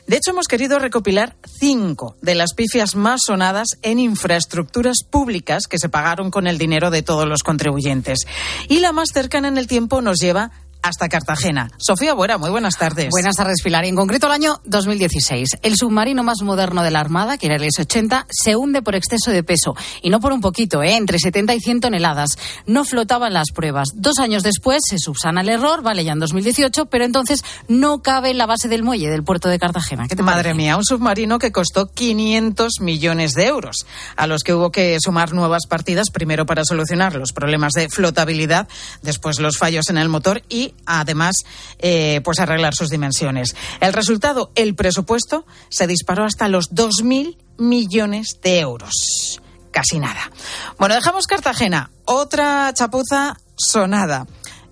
De 0.07 0.17
hecho, 0.17 0.31
hemos 0.31 0.47
querido 0.47 0.79
recopilar 0.79 1.37
cinco 1.59 2.17
de 2.21 2.35
las 2.35 2.55
pifias 2.55 2.95
más 2.95 3.23
sonadas 3.27 3.69
en 3.83 3.99
infraestructuras 3.99 4.99
públicas 5.09 5.67
que 5.69 5.79
se 5.79 5.89
pagaron 5.89 6.31
con 6.31 6.47
el 6.47 6.59
dinero 6.59 6.91
de 6.91 7.03
todos 7.03 7.27
los 7.27 7.43
contribuyentes. 7.43 8.21
Y 8.69 8.81
la 8.81 8.93
más 8.93 9.11
cercana 9.13 9.49
en 9.49 9.59
el 9.59 9.67
tiempo 9.67 10.01
nos 10.01 10.19
lleva 10.19 10.51
hasta 10.85 11.09
Cartagena. 11.09 11.71
Sofía 11.79 12.13
Buera, 12.13 12.37
muy 12.37 12.51
buenas 12.51 12.77
tardes. 12.77 13.09
Buenas 13.11 13.37
tardes, 13.37 13.63
Pilar. 13.63 13.87
En 13.87 13.97
concreto, 13.97 14.27
el 14.27 14.35
año 14.35 14.61
2016. 14.65 15.57
El 15.63 15.77
submarino 15.77 16.23
más 16.23 16.43
moderno 16.43 16.83
de 16.83 16.91
la 16.91 17.01
Armada, 17.01 17.39
que 17.39 17.47
era 17.47 17.57
el 17.57 17.65
S-80, 17.65 18.27
se 18.29 18.55
hunde 18.55 18.83
por 18.83 18.95
exceso 18.95 19.31
de 19.31 19.43
peso. 19.43 19.75
Y 20.03 20.11
no 20.11 20.21
por 20.21 20.35
un 20.35 20.43
poquito, 20.43 20.83
¿eh? 20.83 20.97
entre 20.97 21.19
70 21.19 21.55
y 21.55 21.61
100 21.61 21.81
toneladas. 21.81 22.37
No 22.67 22.85
flotaban 22.85 23.33
las 23.33 23.51
pruebas. 23.51 23.89
Dos 23.95 24.19
años 24.19 24.43
después 24.43 24.83
se 24.87 24.99
subsana 24.99 25.41
el 25.41 25.49
error, 25.49 25.81
vale 25.81 26.05
ya 26.05 26.13
en 26.13 26.21
2018, 26.21 26.87
pero 26.87 27.07
entonces 27.07 27.43
no 27.67 28.03
cabe 28.03 28.31
en 28.31 28.39
la 28.39 28.45
base 28.45 28.69
del 28.69 28.83
muelle 28.83 29.09
del 29.09 29.25
puerto 29.25 29.49
de 29.49 29.59
Cartagena. 29.59 30.07
¿Qué 30.07 30.17
te 30.17 30.23
Madre 30.23 30.53
mía, 30.53 30.77
un 30.77 30.85
submarino 30.85 31.39
que 31.39 31.51
costó 31.51 31.87
500 31.87 32.81
millones 32.81 33.33
de 33.33 33.47
euros, 33.47 33.87
a 34.17 34.27
los 34.27 34.43
que 34.43 34.53
hubo 34.53 34.71
que 34.71 34.99
sumar 35.01 35.33
nuevas 35.33 35.63
partidas, 35.67 36.11
primero 36.11 36.45
para 36.45 36.65
solucionar 36.65 37.15
los 37.15 37.33
problemas 37.33 37.73
de 37.73 37.89
flotabilidad, 37.89 38.69
después 39.03 39.41
los 39.41 39.57
fallos 39.57 39.89
en 39.89 39.97
el 39.97 40.09
motor 40.11 40.43
y 40.49 40.74
además 40.87 41.37
eh, 41.79 42.21
pues 42.25 42.41
arreglar 42.41 42.75
sus 42.75 42.91
dimensiones. 42.91 43.55
El 43.81 43.93
resultado, 43.93 44.51
el 44.55 44.75
presupuesto, 44.75 45.47
se 45.69 45.87
disparó 45.87 46.25
hasta 46.25 46.49
los 46.49 46.71
2.000 46.73 47.37
millones 47.59 48.39
de 48.43 48.61
euros. 48.61 49.41
Casi 49.71 49.99
nada. 49.99 50.31
Bueno, 50.79 50.95
dejamos 50.95 51.27
Cartagena. 51.27 51.91
Otra 52.05 52.73
chapuza 52.75 53.37
sonada 53.57 54.27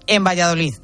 en 0.06 0.24
Valladolid 0.24 0.74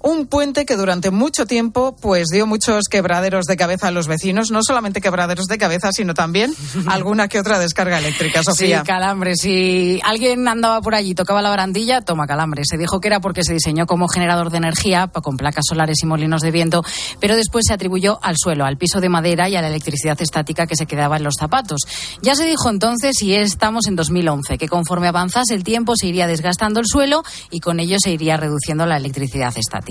un 0.00 0.26
puente 0.26 0.64
que 0.64 0.76
durante 0.76 1.10
mucho 1.10 1.46
tiempo 1.46 1.96
pues 2.00 2.28
dio 2.32 2.46
muchos 2.46 2.84
quebraderos 2.88 3.46
de 3.46 3.56
cabeza 3.56 3.88
a 3.88 3.90
los 3.90 4.06
vecinos, 4.06 4.50
no 4.50 4.62
solamente 4.62 5.00
quebraderos 5.00 5.46
de 5.46 5.58
cabeza, 5.58 5.92
sino 5.92 6.14
también 6.14 6.54
alguna 6.86 7.28
que 7.28 7.40
otra 7.40 7.58
descarga 7.58 7.98
eléctrica, 7.98 8.42
Sofía. 8.42 8.80
Sí, 8.80 8.86
calambre. 8.86 9.34
Si 9.36 10.00
alguien 10.04 10.46
andaba 10.46 10.80
por 10.80 10.94
allí, 10.94 11.14
tocaba 11.14 11.42
la 11.42 11.50
barandilla, 11.50 12.02
toma 12.02 12.26
calambre. 12.26 12.62
Se 12.64 12.76
dijo 12.76 13.00
que 13.00 13.08
era 13.08 13.20
porque 13.20 13.42
se 13.42 13.52
diseñó 13.52 13.86
como 13.86 14.08
generador 14.08 14.50
de 14.50 14.58
energía 14.58 15.08
con 15.08 15.36
placas 15.36 15.64
solares 15.68 16.02
y 16.02 16.06
molinos 16.06 16.42
de 16.42 16.50
viento, 16.50 16.84
pero 17.20 17.36
después 17.36 17.66
se 17.66 17.74
atribuyó 17.74 18.18
al 18.22 18.36
suelo, 18.38 18.64
al 18.64 18.76
piso 18.76 19.00
de 19.00 19.08
madera 19.08 19.48
y 19.48 19.56
a 19.56 19.62
la 19.62 19.68
electricidad 19.68 20.20
estática 20.20 20.66
que 20.66 20.76
se 20.76 20.86
quedaba 20.86 21.16
en 21.16 21.24
los 21.24 21.34
zapatos. 21.38 21.80
Ya 22.22 22.34
se 22.34 22.44
dijo 22.44 22.70
entonces, 22.70 23.20
y 23.22 23.34
estamos 23.34 23.86
en 23.86 23.96
2011, 23.96 24.58
que 24.58 24.68
conforme 24.68 25.08
avanzase 25.08 25.54
el 25.54 25.64
tiempo 25.64 25.96
se 25.96 26.06
iría 26.06 26.26
desgastando 26.26 26.80
el 26.80 26.86
suelo 26.86 27.22
y 27.50 27.60
con 27.60 27.80
ello 27.80 27.96
se 27.98 28.10
iría 28.10 28.36
reduciendo 28.36 28.86
la 28.86 28.96
electricidad 28.96 29.52
estática. 29.56 29.87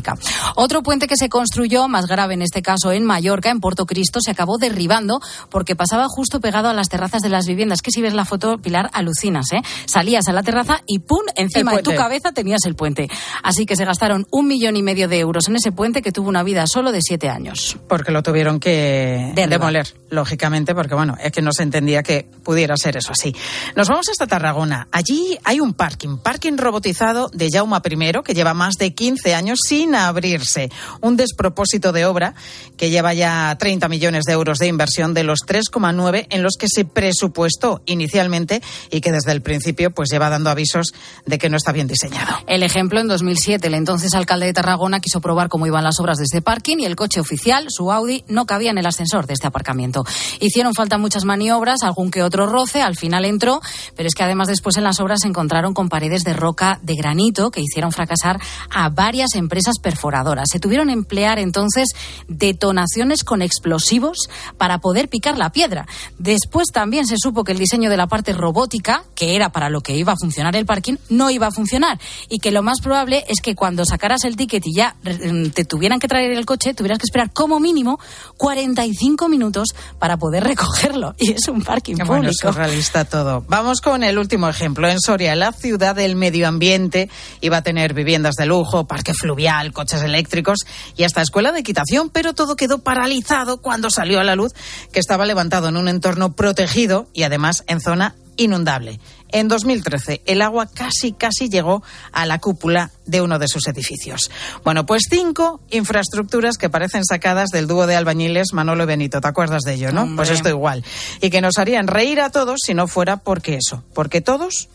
Otro 0.55 0.83
puente 0.83 1.07
que 1.07 1.15
se 1.17 1.29
construyó, 1.29 1.87
más 1.87 2.07
grave 2.07 2.33
en 2.33 2.41
este 2.41 2.61
caso 2.61 2.91
en 2.91 3.05
Mallorca, 3.05 3.49
en 3.49 3.59
Puerto 3.59 3.85
Cristo, 3.85 4.19
se 4.21 4.31
acabó 4.31 4.57
derribando 4.57 5.19
porque 5.49 5.75
pasaba 5.75 6.05
justo 6.07 6.39
pegado 6.39 6.69
a 6.69 6.73
las 6.73 6.89
terrazas 6.89 7.21
de 7.21 7.29
las 7.29 7.45
viviendas. 7.45 7.81
Que 7.81 7.91
si 7.91 8.01
ves 8.01 8.13
la 8.13 8.25
foto, 8.25 8.57
Pilar, 8.57 8.89
alucinas, 8.93 9.51
¿eh? 9.51 9.61
Salías 9.85 10.27
a 10.27 10.33
la 10.33 10.43
terraza 10.43 10.81
y 10.85 10.99
¡pum! 10.99 11.21
Encima 11.35 11.73
de 11.73 11.83
tu 11.83 11.95
cabeza 11.95 12.31
tenías 12.31 12.65
el 12.65 12.75
puente. 12.75 13.09
Así 13.43 13.65
que 13.65 13.75
se 13.75 13.85
gastaron 13.85 14.27
un 14.31 14.47
millón 14.47 14.75
y 14.75 14.83
medio 14.83 15.07
de 15.07 15.19
euros 15.19 15.47
en 15.47 15.55
ese 15.55 15.71
puente 15.71 16.01
que 16.01 16.11
tuvo 16.11 16.29
una 16.29 16.43
vida 16.43 16.65
solo 16.67 16.91
de 16.91 17.01
siete 17.01 17.29
años. 17.29 17.77
Porque 17.87 18.11
lo 18.11 18.23
tuvieron 18.23 18.59
que 18.59 19.33
demoler, 19.35 19.93
lógicamente, 20.09 20.73
porque 20.75 20.95
bueno, 20.95 21.15
es 21.21 21.31
que 21.31 21.41
no 21.41 21.51
se 21.51 21.63
entendía 21.63 22.03
que 22.03 22.27
pudiera 22.43 22.75
ser 22.77 22.97
eso 22.97 23.11
así. 23.11 23.35
Nos 23.75 23.87
vamos 23.87 24.07
hasta 24.09 24.27
Tarragona. 24.27 24.87
Allí 24.91 25.37
hay 25.43 25.59
un 25.59 25.73
parking, 25.73 26.17
parking 26.17 26.57
robotizado 26.57 27.29
de 27.33 27.49
Jauma 27.51 27.81
I, 27.83 28.11
que 28.23 28.33
lleva 28.33 28.53
más 28.53 28.75
de 28.75 28.93
15 28.93 29.35
años 29.35 29.59
sin 29.63 29.86
abrirse. 29.95 30.69
Un 31.01 31.17
despropósito 31.17 31.91
de 31.91 32.05
obra 32.05 32.33
que 32.77 32.89
lleva 32.89 33.13
ya 33.13 33.55
30 33.59 33.87
millones 33.89 34.23
de 34.25 34.33
euros 34.33 34.59
de 34.59 34.67
inversión 34.67 35.13
de 35.13 35.23
los 35.23 35.39
3,9 35.45 36.27
en 36.29 36.43
los 36.43 36.55
que 36.57 36.67
se 36.69 36.85
presupuestó 36.85 37.81
inicialmente 37.85 38.61
y 38.91 39.01
que 39.01 39.11
desde 39.11 39.31
el 39.31 39.41
principio 39.41 39.91
pues 39.91 40.09
lleva 40.09 40.29
dando 40.29 40.49
avisos 40.49 40.93
de 41.25 41.37
que 41.37 41.49
no 41.49 41.57
está 41.57 41.71
bien 41.71 41.87
diseñado. 41.87 42.37
El 42.47 42.63
ejemplo 42.63 42.99
en 42.99 43.07
2007, 43.07 43.67
el 43.67 43.73
entonces 43.73 44.13
alcalde 44.13 44.45
de 44.45 44.53
Tarragona 44.53 44.99
quiso 44.99 45.21
probar 45.21 45.49
cómo 45.49 45.67
iban 45.67 45.83
las 45.83 45.99
obras 45.99 46.17
de 46.17 46.25
este 46.25 46.41
parking 46.41 46.77
y 46.79 46.85
el 46.85 46.95
coche 46.95 47.19
oficial, 47.19 47.67
su 47.69 47.91
Audi, 47.91 48.23
no 48.27 48.45
cabía 48.45 48.71
en 48.71 48.77
el 48.77 48.85
ascensor 48.85 49.27
de 49.27 49.33
este 49.33 49.47
aparcamiento. 49.47 50.05
Hicieron 50.39 50.73
falta 50.73 50.97
muchas 50.97 51.25
maniobras, 51.25 51.83
algún 51.83 52.11
que 52.11 52.23
otro 52.23 52.47
roce, 52.47 52.81
al 52.81 52.95
final 52.95 53.25
entró, 53.25 53.61
pero 53.95 54.07
es 54.07 54.15
que 54.15 54.23
además 54.23 54.47
después 54.47 54.77
en 54.77 54.83
las 54.83 54.99
obras 54.99 55.21
se 55.21 55.27
encontraron 55.27 55.73
con 55.73 55.89
paredes 55.89 56.23
de 56.23 56.33
roca 56.33 56.79
de 56.81 56.95
granito 56.95 57.51
que 57.51 57.61
hicieron 57.61 57.91
fracasar 57.91 58.39
a 58.69 58.89
varias 58.89 59.35
empresas 59.35 59.76
perforadoras. 59.79 60.47
Se 60.51 60.59
tuvieron 60.59 60.87
que 60.87 60.93
emplear 60.93 61.39
entonces 61.39 61.89
detonaciones 62.27 63.23
con 63.23 63.41
explosivos 63.41 64.29
para 64.57 64.79
poder 64.79 65.09
picar 65.09 65.37
la 65.37 65.51
piedra. 65.51 65.87
Después 66.17 66.67
también 66.73 67.07
se 67.07 67.15
supo 67.17 67.43
que 67.43 67.51
el 67.51 67.59
diseño 67.59 67.89
de 67.89 67.97
la 67.97 68.07
parte 68.07 68.33
robótica, 68.33 69.03
que 69.15 69.35
era 69.35 69.49
para 69.49 69.69
lo 69.69 69.81
que 69.81 69.95
iba 69.95 70.13
a 70.13 70.15
funcionar 70.19 70.55
el 70.55 70.65
parking, 70.65 70.95
no 71.09 71.29
iba 71.29 71.47
a 71.47 71.51
funcionar 71.51 71.99
y 72.29 72.39
que 72.39 72.51
lo 72.51 72.63
más 72.63 72.81
probable 72.81 73.25
es 73.27 73.41
que 73.41 73.55
cuando 73.55 73.85
sacaras 73.85 74.23
el 74.23 74.35
ticket 74.35 74.65
y 74.65 74.75
ya 74.75 74.95
mm, 75.03 75.49
te 75.49 75.65
tuvieran 75.65 75.99
que 75.99 76.07
traer 76.07 76.31
el 76.31 76.45
coche, 76.45 76.73
tuvieras 76.73 76.99
que 76.99 77.05
esperar 77.05 77.31
como 77.31 77.59
mínimo 77.59 77.99
45 78.37 79.29
minutos 79.29 79.69
para 79.99 80.17
poder 80.17 80.43
recogerlo. 80.43 81.15
Y 81.27 81.31
es 81.31 81.47
un 81.47 81.61
parking 81.61 81.95
público. 81.95 82.13
Bueno, 82.13 82.29
es 82.29 82.37
surrealista 82.37 83.03
todo. 83.05 83.43
Vamos 83.47 83.81
con 83.81 84.03
el 84.03 84.17
último 84.17 84.47
ejemplo. 84.47 84.87
En 84.87 84.99
Soria, 84.99 85.35
la 85.35 85.51
ciudad 85.51 85.95
del 85.95 86.15
medio 86.15 86.47
ambiente 86.47 87.09
iba 87.41 87.57
a 87.57 87.61
tener 87.63 87.93
viviendas 87.93 88.35
de 88.35 88.45
lujo, 88.45 88.85
parque 88.85 89.13
fluvial, 89.13 89.66
coches 89.73 90.01
eléctricos 90.01 90.59
y 90.95 91.03
hasta 91.03 91.21
escuela 91.21 91.51
de 91.51 91.59
equitación, 91.59 92.09
pero 92.09 92.33
todo 92.33 92.55
quedó 92.55 92.79
paralizado 92.79 93.61
cuando 93.61 93.89
salió 93.89 94.19
a 94.19 94.23
la 94.23 94.35
luz 94.35 94.53
que 94.91 94.99
estaba 94.99 95.25
levantado 95.25 95.69
en 95.69 95.77
un 95.77 95.87
entorno 95.87 96.33
protegido 96.33 97.07
y 97.13 97.23
además 97.23 97.63
en 97.67 97.81
zona 97.81 98.15
inundable. 98.37 98.99
En 99.29 99.49
2013, 99.49 100.21
el 100.25 100.41
agua 100.41 100.67
casi, 100.67 101.11
casi 101.11 101.49
llegó 101.49 101.83
a 102.13 102.25
la 102.25 102.39
cúpula 102.39 102.91
de 103.05 103.21
uno 103.21 103.39
de 103.39 103.47
sus 103.47 103.67
edificios. 103.67 104.31
Bueno, 104.63 104.85
pues 104.85 105.07
cinco 105.09 105.59
infraestructuras 105.69 106.57
que 106.57 106.69
parecen 106.69 107.03
sacadas 107.03 107.49
del 107.49 107.67
dúo 107.67 107.87
de 107.87 107.95
albañiles 107.95 108.53
Manolo 108.53 108.83
y 108.83 108.87
Benito. 108.87 109.19
¿Te 109.19 109.27
acuerdas 109.27 109.63
de 109.63 109.73
ello, 109.73 109.91
no? 109.91 110.03
Hombre. 110.03 110.15
Pues 110.17 110.29
esto 110.29 110.49
igual. 110.49 110.83
Y 111.21 111.29
que 111.29 111.41
nos 111.41 111.57
harían 111.57 111.87
reír 111.87 112.21
a 112.21 112.29
todos 112.29 112.61
si 112.63 112.73
no 112.73 112.87
fuera 112.87 113.17
porque 113.17 113.55
eso, 113.55 113.83
porque 113.93 114.21
todos 114.21 114.69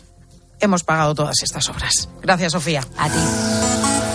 hemos 0.61 0.85
pagado 0.85 1.15
todas 1.15 1.43
estas 1.43 1.69
obras. 1.71 2.09
Gracias, 2.21 2.53
Sofía. 2.53 2.87
A 2.99 3.09
ti. 3.09 4.12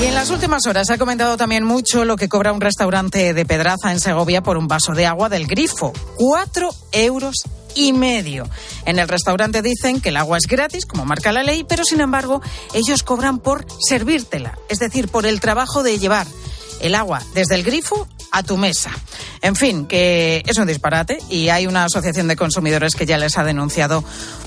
Y 0.00 0.06
en 0.06 0.14
las 0.14 0.30
últimas 0.30 0.66
horas 0.66 0.88
ha 0.88 0.96
comentado 0.96 1.36
también 1.36 1.62
mucho 1.62 2.06
lo 2.06 2.16
que 2.16 2.30
cobra 2.30 2.54
un 2.54 2.60
restaurante 2.62 3.34
de 3.34 3.44
Pedraza 3.44 3.92
en 3.92 4.00
Segovia 4.00 4.42
por 4.42 4.56
un 4.56 4.66
vaso 4.66 4.94
de 4.94 5.04
agua 5.04 5.28
del 5.28 5.46
grifo. 5.46 5.92
Cuatro 6.16 6.70
euros 6.92 7.34
y 7.74 7.92
medio. 7.92 8.48
En 8.86 8.98
el 8.98 9.08
restaurante 9.08 9.60
dicen 9.60 10.00
que 10.00 10.08
el 10.08 10.16
agua 10.16 10.38
es 10.38 10.46
gratis, 10.46 10.86
como 10.86 11.04
marca 11.04 11.32
la 11.32 11.42
ley, 11.42 11.66
pero 11.68 11.84
sin 11.84 12.00
embargo 12.00 12.40
ellos 12.72 13.02
cobran 13.02 13.40
por 13.40 13.66
servírtela, 13.78 14.58
es 14.70 14.78
decir, 14.78 15.08
por 15.08 15.26
el 15.26 15.38
trabajo 15.38 15.82
de 15.82 15.98
llevar 15.98 16.26
el 16.80 16.94
agua 16.94 17.22
desde 17.34 17.54
el 17.54 17.62
grifo 17.62 18.08
a 18.32 18.42
tu 18.42 18.56
mesa. 18.56 18.90
En 19.42 19.56
fin, 19.56 19.86
que 19.86 20.42
es 20.46 20.58
un 20.58 20.66
disparate 20.66 21.18
y 21.28 21.48
hay 21.48 21.66
una 21.66 21.84
asociación 21.84 22.28
de 22.28 22.36
consumidores 22.36 22.94
que 22.94 23.06
ya 23.06 23.18
les 23.18 23.38
ha 23.38 23.44
denunciado 23.44 24.04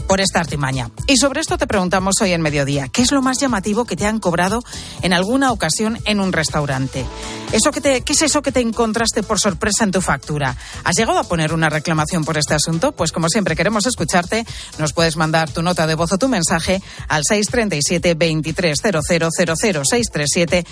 por 0.08 0.22
esta 0.22 0.40
artimaña. 0.40 0.90
Y 1.08 1.18
sobre 1.18 1.42
esto 1.42 1.58
te 1.58 1.68
preguntamos 1.68 2.16
hoy 2.22 2.32
en 2.34 2.42
mediodía, 2.42 2.88
¿qué 2.88 3.02
es 3.02 3.12
lo 3.12 3.22
más 3.22 3.40
llamativo 3.40 3.86
que 3.86 3.96
te 3.96 4.06
han 4.06 4.20
cobrado 4.20 4.64
en 5.02 5.14
alguna 5.14 5.52
ocasión 5.52 5.98
en 6.06 6.20
un 6.20 6.32
restaurante? 6.32 7.06
¿Eso 7.52 7.72
¿Qué 7.72 8.04
es 8.08 8.22
eso 8.24 8.42
que 8.42 8.52
te 8.52 8.62
encontraste 8.62 9.22
por 9.22 9.40
sorpresa 9.40 9.84
en 9.84 9.92
tu 9.92 10.02
factura? 10.02 10.58
¿Has 10.84 10.96
llegado 10.96 11.20
a 11.20 11.24
poner 11.24 11.54
una 11.54 11.70
reclamación 11.70 12.26
por 12.26 12.38
este 12.38 12.56
asunto? 12.56 12.94
Pues 12.94 13.12
como 13.12 13.30
siempre 13.30 13.56
queremos 13.56 13.86
escucharte, 13.86 14.44
nos 14.80 14.94
puedes 14.94 15.18
mandar 15.18 15.52
tu 15.52 15.62
nota 15.62 15.86
de 15.86 15.94
voz 15.94 16.12
o 16.14 16.18
tu 16.18 16.30
mensaje 16.30 16.82
al 17.08 17.22
637 17.24 18.16
230000 18.16 19.86
637 19.86 20.66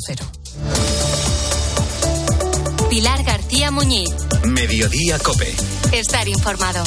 230000. 0.00 0.26
Pilar 2.90 3.22
García 3.24 3.70
Muñiz. 3.70 4.10
Mediodía 4.44 5.18
Cope. 5.18 5.54
Estar 5.92 6.28
informado. 6.28 6.84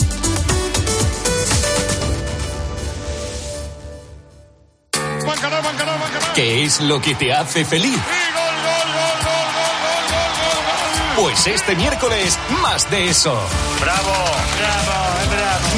¿Qué 6.35 6.63
es 6.63 6.81
lo 6.81 7.01
que 7.01 7.15
te 7.15 7.33
hace 7.33 7.65
feliz? 7.65 7.99
Pues 11.15 11.47
este 11.47 11.75
miércoles, 11.75 12.37
más 12.61 12.89
de 12.89 13.09
eso. 13.09 13.37
¡Bravo! 13.81 14.13
¡Bravo! 14.57 15.08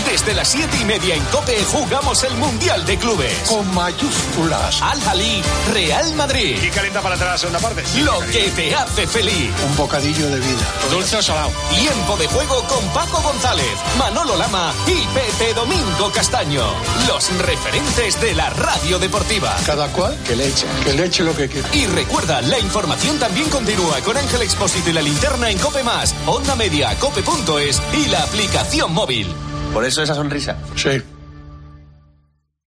Desde 0.06 0.34
las 0.34 0.50
siete 0.50 0.78
y 0.82 0.86
media 0.86 1.16
en 1.16 1.24
COPE 1.26 1.64
jugamos 1.66 2.24
el 2.24 2.34
Mundial 2.36 2.86
de 2.86 2.98
Clubes. 2.98 3.34
Con 3.48 3.74
mayúsculas. 3.74 4.82
Al 4.82 5.02
Jalí, 5.02 5.42
Real 5.74 6.14
Madrid. 6.16 6.58
¿Y 6.64 6.70
calienta 6.70 7.02
para 7.02 7.16
entrar 7.16 7.30
a 7.30 7.34
la 7.34 7.38
segunda 7.38 7.60
parte? 7.60 7.84
Lo 8.02 8.20
que 8.32 8.50
te 8.52 8.74
hace 8.74 9.06
feliz. 9.06 9.52
Un 9.70 9.76
bocadillo 9.76 10.30
de 10.30 10.40
vida. 10.40 10.74
Dulce 10.90 11.18
o 11.18 11.22
salado. 11.22 11.52
Tiempo 11.70 12.18
de 12.18 12.28
juego 12.28 12.64
con 12.68 12.84
Paco 12.90 13.22
González, 13.22 13.66
Manolo 13.98 14.38
Lama 14.38 14.74
y 14.88 15.06
Pepe 15.14 15.54
Domingo 15.54 16.12
Castaño. 16.14 16.64
Los 17.08 17.30
referentes 17.40 18.20
de 18.22 18.34
la 18.34 18.50
radio 18.50 18.98
deportiva. 18.98 19.56
Cada 19.66 19.88
cual 19.90 20.18
que 20.26 20.36
le 20.36 20.48
eche. 20.48 20.68
Que 20.86 20.94
le 20.94 21.06
eche 21.06 21.24
lo 21.24 21.36
que 21.36 21.50
quiera. 21.50 21.68
Y 21.74 21.86
recuerda, 21.88 22.42
la 22.42 22.60
información 22.60 23.20
también 23.20 23.50
continúa 23.50 24.00
con 24.02 24.16
Ángel 24.18 24.42
Expósito 24.42 24.90
y 24.90 24.94
la 24.94 25.02
linterna 25.02 25.50
en 25.50 25.58
Cope 25.58 25.84
Más, 25.84 26.16
Onda 26.26 26.56
Media, 26.56 26.98
Cope.es 26.98 27.82
y 27.94 28.06
la 28.08 28.24
aplicación 28.24 28.94
móvil. 28.94 29.51
Por 29.74 29.86
eso 29.86 30.04
esa 30.04 30.16
sonrisa. 30.16 30.58
Sí. 30.76 31.02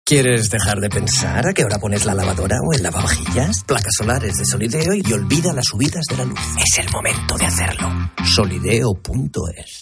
¿Quieres 0.05 0.51
dejar 0.51 0.79
de 0.79 0.89
pensar 0.89 1.47
a 1.47 1.53
qué 1.53 1.65
hora 1.65 1.79
pones 1.79 2.05
la 2.05 2.15
lavadora 2.15 2.57
o 2.67 2.75
el 2.75 2.83
lavavajillas? 2.83 3.65
Placas 3.65 3.95
solares 3.97 4.37
de 4.37 4.45
Solideo 4.45 4.95
y 4.95 5.13
olvida 5.13 5.53
las 5.53 5.67
subidas 5.67 6.05
de 6.11 6.17
la 6.19 6.25
luz. 6.25 6.41
Es 6.59 6.79
el 6.79 6.91
momento 6.91 7.37
de 7.39 7.47
hacerlo. 7.47 7.89
Solideo.es 8.25 9.82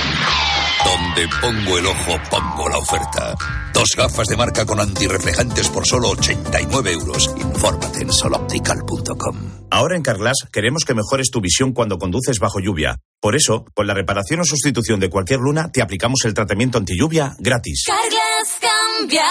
Donde 0.83 1.27
pongo 1.39 1.77
el 1.77 1.85
ojo, 1.85 2.19
pongo 2.29 2.69
la 2.69 2.77
oferta. 2.77 3.35
Dos 3.73 3.89
gafas 3.95 4.27
de 4.27 4.37
marca 4.37 4.65
con 4.65 4.79
antirreflejantes 4.79 5.69
por 5.69 5.85
solo 5.85 6.09
89 6.09 6.91
euros. 6.91 7.29
Infórmate 7.37 8.01
en 8.01 8.11
soloptical.com. 8.11 9.37
Ahora 9.69 9.95
en 9.95 10.03
Carglass 10.03 10.47
queremos 10.51 10.83
que 10.85 10.93
mejores 10.93 11.29
tu 11.31 11.39
visión 11.41 11.73
cuando 11.73 11.97
conduces 11.97 12.39
bajo 12.39 12.59
lluvia. 12.59 12.97
Por 13.19 13.35
eso, 13.35 13.65
con 13.73 13.87
la 13.87 13.93
reparación 13.93 14.39
o 14.39 14.43
sustitución 14.43 14.99
de 14.99 15.09
cualquier 15.09 15.39
luna, 15.39 15.71
te 15.71 15.81
aplicamos 15.81 16.25
el 16.25 16.33
tratamiento 16.33 16.77
anti 16.77 16.97
lluvia 16.97 17.35
gratis. 17.39 17.85
Carglass 17.85 18.59
cambia, 18.97 19.23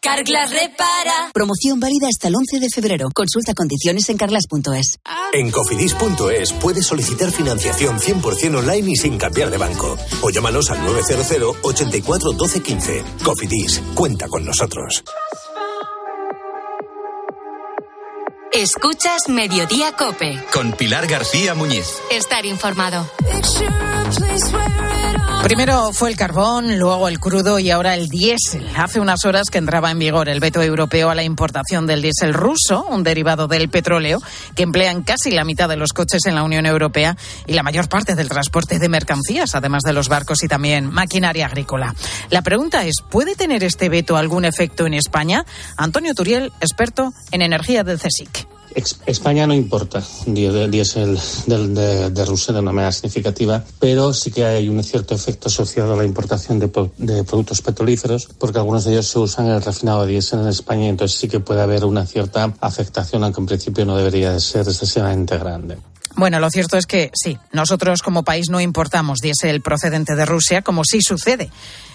Carglass 0.00 0.50
repara. 0.50 1.30
Promoción 1.32 1.80
válida 1.80 2.08
hasta 2.08 2.28
el 2.28 2.36
11 2.36 2.60
de 2.60 2.68
febrero. 2.68 3.08
Consulta 3.14 3.54
condiciones 3.54 4.08
en 4.08 4.16
carglass.es. 4.16 4.98
En 5.32 5.50
cofidis.es 5.50 6.52
puedes 6.54 6.86
solicitar 6.86 7.30
financiación 7.30 7.98
100% 7.98 8.56
online 8.56 8.90
y 8.90 8.96
sin 8.96 9.18
cambiar 9.18 9.50
de 9.50 9.58
banco. 9.58 9.96
O 10.22 10.30
llámanos 10.30 10.70
al 10.70 10.84
900 10.84 11.56
84 11.62 12.32
12 12.32 12.62
15. 12.62 13.04
Cofidis, 13.22 13.82
cuenta 13.94 14.28
con 14.28 14.44
nosotros. 14.44 15.02
Escuchas 18.56 19.28
Mediodía 19.28 19.92
Cope. 19.92 20.42
Con 20.50 20.72
Pilar 20.72 21.06
García 21.06 21.54
Muñiz. 21.54 21.88
Estar 22.10 22.46
informado. 22.46 23.06
Primero 25.42 25.92
fue 25.92 26.10
el 26.10 26.16
carbón, 26.16 26.78
luego 26.78 27.06
el 27.06 27.20
crudo 27.20 27.58
y 27.60 27.70
ahora 27.70 27.94
el 27.94 28.08
diésel. 28.08 28.66
Hace 28.74 28.98
unas 28.98 29.24
horas 29.24 29.48
que 29.48 29.58
entraba 29.58 29.90
en 29.90 29.98
vigor 29.98 30.28
el 30.28 30.40
veto 30.40 30.60
europeo 30.60 31.10
a 31.10 31.14
la 31.14 31.22
importación 31.22 31.86
del 31.86 32.02
diésel 32.02 32.34
ruso, 32.34 32.84
un 32.88 33.04
derivado 33.04 33.46
del 33.46 33.68
petróleo, 33.68 34.20
que 34.56 34.64
emplean 34.64 35.02
casi 35.02 35.30
la 35.30 35.44
mitad 35.44 35.68
de 35.68 35.76
los 35.76 35.92
coches 35.92 36.26
en 36.26 36.34
la 36.34 36.42
Unión 36.42 36.66
Europea 36.66 37.16
y 37.46 37.52
la 37.52 37.62
mayor 37.62 37.88
parte 37.88 38.16
del 38.16 38.28
transporte 38.28 38.80
de 38.80 38.88
mercancías, 38.88 39.54
además 39.54 39.82
de 39.84 39.92
los 39.92 40.08
barcos 40.08 40.42
y 40.42 40.48
también 40.48 40.90
maquinaria 40.90 41.46
agrícola. 41.46 41.94
La 42.30 42.42
pregunta 42.42 42.84
es, 42.84 42.96
¿puede 43.08 43.36
tener 43.36 43.62
este 43.62 43.88
veto 43.88 44.16
algún 44.16 44.44
efecto 44.46 44.86
en 44.86 44.94
España? 44.94 45.44
Antonio 45.76 46.12
Turiel, 46.14 46.52
experto 46.60 47.12
en 47.30 47.42
energía 47.42 47.84
del 47.84 48.00
CSIC. 48.00 48.45
España 48.74 49.46
no 49.46 49.54
importa 49.54 50.02
diésel 50.26 51.18
de, 51.46 52.24
Rusia 52.26 52.54
de 52.54 52.60
una 52.60 52.72
manera 52.72 52.92
significativa, 52.92 53.64
pero 53.78 54.12
sí 54.12 54.30
que 54.30 54.44
hay 54.44 54.68
un 54.68 54.82
cierto 54.82 55.14
efecto 55.14 55.48
asociado 55.48 55.94
a 55.94 55.96
la 55.96 56.04
importación 56.04 56.58
de, 56.58 56.68
productos 56.68 57.62
petrolíferos, 57.62 58.28
porque 58.38 58.58
algunos 58.58 58.84
de 58.84 58.92
ellos 58.92 59.08
se 59.08 59.18
usan 59.18 59.46
en 59.46 59.52
el 59.52 59.62
refinado 59.62 60.04
de 60.04 60.12
diésel 60.12 60.40
en 60.40 60.48
España, 60.48 60.88
entonces 60.88 61.18
sí 61.18 61.28
que 61.28 61.40
puede 61.40 61.62
haber 61.62 61.84
una 61.84 62.06
cierta 62.06 62.52
afectación, 62.60 63.24
aunque 63.24 63.40
en 63.40 63.46
principio 63.46 63.84
no 63.84 63.96
debería 63.96 64.32
de 64.32 64.40
ser 64.40 64.68
excesivamente 64.68 65.38
grande. 65.38 65.78
Bueno, 66.16 66.40
lo 66.40 66.50
cierto 66.50 66.78
es 66.78 66.86
que 66.86 67.10
sí, 67.14 67.36
nosotros 67.52 68.02
como 68.02 68.24
país 68.24 68.48
no 68.48 68.60
importamos 68.60 69.18
diésel 69.20 69.60
procedente 69.60 70.16
de 70.16 70.24
Rusia, 70.24 70.62
como 70.62 70.82
sí 70.84 71.02
sucede 71.02 71.50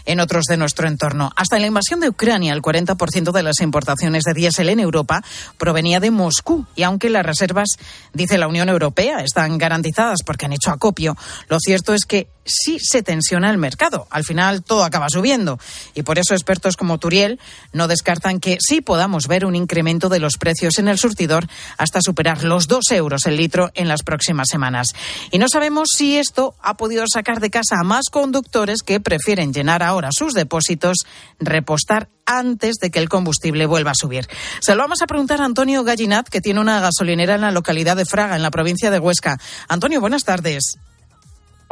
en 0.05 0.19
otros 0.19 0.45
de 0.45 0.57
nuestro 0.57 0.87
entorno. 0.87 1.31
Hasta 1.35 1.55
en 1.55 1.61
la 1.61 1.67
invasión 1.67 1.99
de 1.99 2.09
Ucrania, 2.09 2.53
el 2.53 2.61
40% 2.61 3.31
de 3.31 3.43
las 3.43 3.59
importaciones 3.61 4.23
de 4.23 4.33
diésel 4.33 4.69
en 4.69 4.79
Europa 4.79 5.23
provenía 5.57 5.99
de 5.99 6.11
Moscú. 6.11 6.65
Y 6.75 6.83
aunque 6.83 7.09
las 7.09 7.25
reservas, 7.25 7.69
dice 8.13 8.37
la 8.37 8.47
Unión 8.47 8.69
Europea, 8.69 9.19
están 9.19 9.57
garantizadas 9.57 10.19
porque 10.25 10.45
han 10.45 10.53
hecho 10.53 10.71
acopio, 10.71 11.15
lo 11.47 11.59
cierto 11.59 11.93
es 11.93 12.05
que 12.05 12.27
sí 12.45 12.77
se 12.79 13.03
tensiona 13.03 13.49
el 13.49 13.57
mercado. 13.57 14.07
Al 14.09 14.23
final 14.23 14.63
todo 14.63 14.83
acaba 14.83 15.09
subiendo. 15.09 15.59
Y 15.93 16.03
por 16.03 16.19
eso 16.19 16.33
expertos 16.33 16.75
como 16.75 16.97
Turiel 16.97 17.39
no 17.73 17.87
descartan 17.87 18.39
que 18.39 18.57
sí 18.59 18.81
podamos 18.81 19.27
ver 19.27 19.45
un 19.45 19.55
incremento 19.55 20.09
de 20.09 20.19
los 20.19 20.37
precios 20.37 20.79
en 20.79 20.87
el 20.87 20.97
surtidor 20.97 21.47
hasta 21.77 22.01
superar 22.01 22.43
los 22.43 22.67
dos 22.67 22.85
euros 22.91 23.25
el 23.25 23.37
litro 23.37 23.71
en 23.73 23.87
las 23.87 24.03
próximas 24.03 24.47
semanas. 24.49 24.87
Y 25.31 25.37
no 25.37 25.47
sabemos 25.49 25.89
si 25.95 26.17
esto 26.17 26.55
ha 26.61 26.77
podido 26.77 27.03
sacar 27.11 27.39
de 27.39 27.49
casa 27.49 27.75
a 27.79 27.83
más 27.83 28.05
conductores 28.11 28.81
que 28.81 28.99
prefieren 28.99 29.53
llenar 29.53 29.83
ahora 29.91 30.11
sus 30.11 30.33
depósitos, 30.33 31.05
repostar 31.39 32.09
antes 32.25 32.75
de 32.75 32.89
que 32.89 32.99
el 32.99 33.09
combustible 33.09 33.65
vuelva 33.65 33.91
a 33.91 33.95
subir. 33.95 34.27
Se 34.59 34.75
lo 34.75 34.81
vamos 34.81 35.01
a 35.01 35.07
preguntar 35.07 35.41
a 35.41 35.45
Antonio 35.45 35.83
Gallinat, 35.83 36.27
que 36.27 36.41
tiene 36.41 36.59
una 36.59 36.79
gasolinera 36.79 37.35
en 37.35 37.41
la 37.41 37.51
localidad 37.51 37.95
de 37.95 38.05
Fraga, 38.05 38.35
en 38.35 38.41
la 38.41 38.51
provincia 38.51 38.89
de 38.89 38.99
Huesca. 38.99 39.37
Antonio, 39.67 40.01
buenas 40.01 40.23
tardes. 40.23 40.77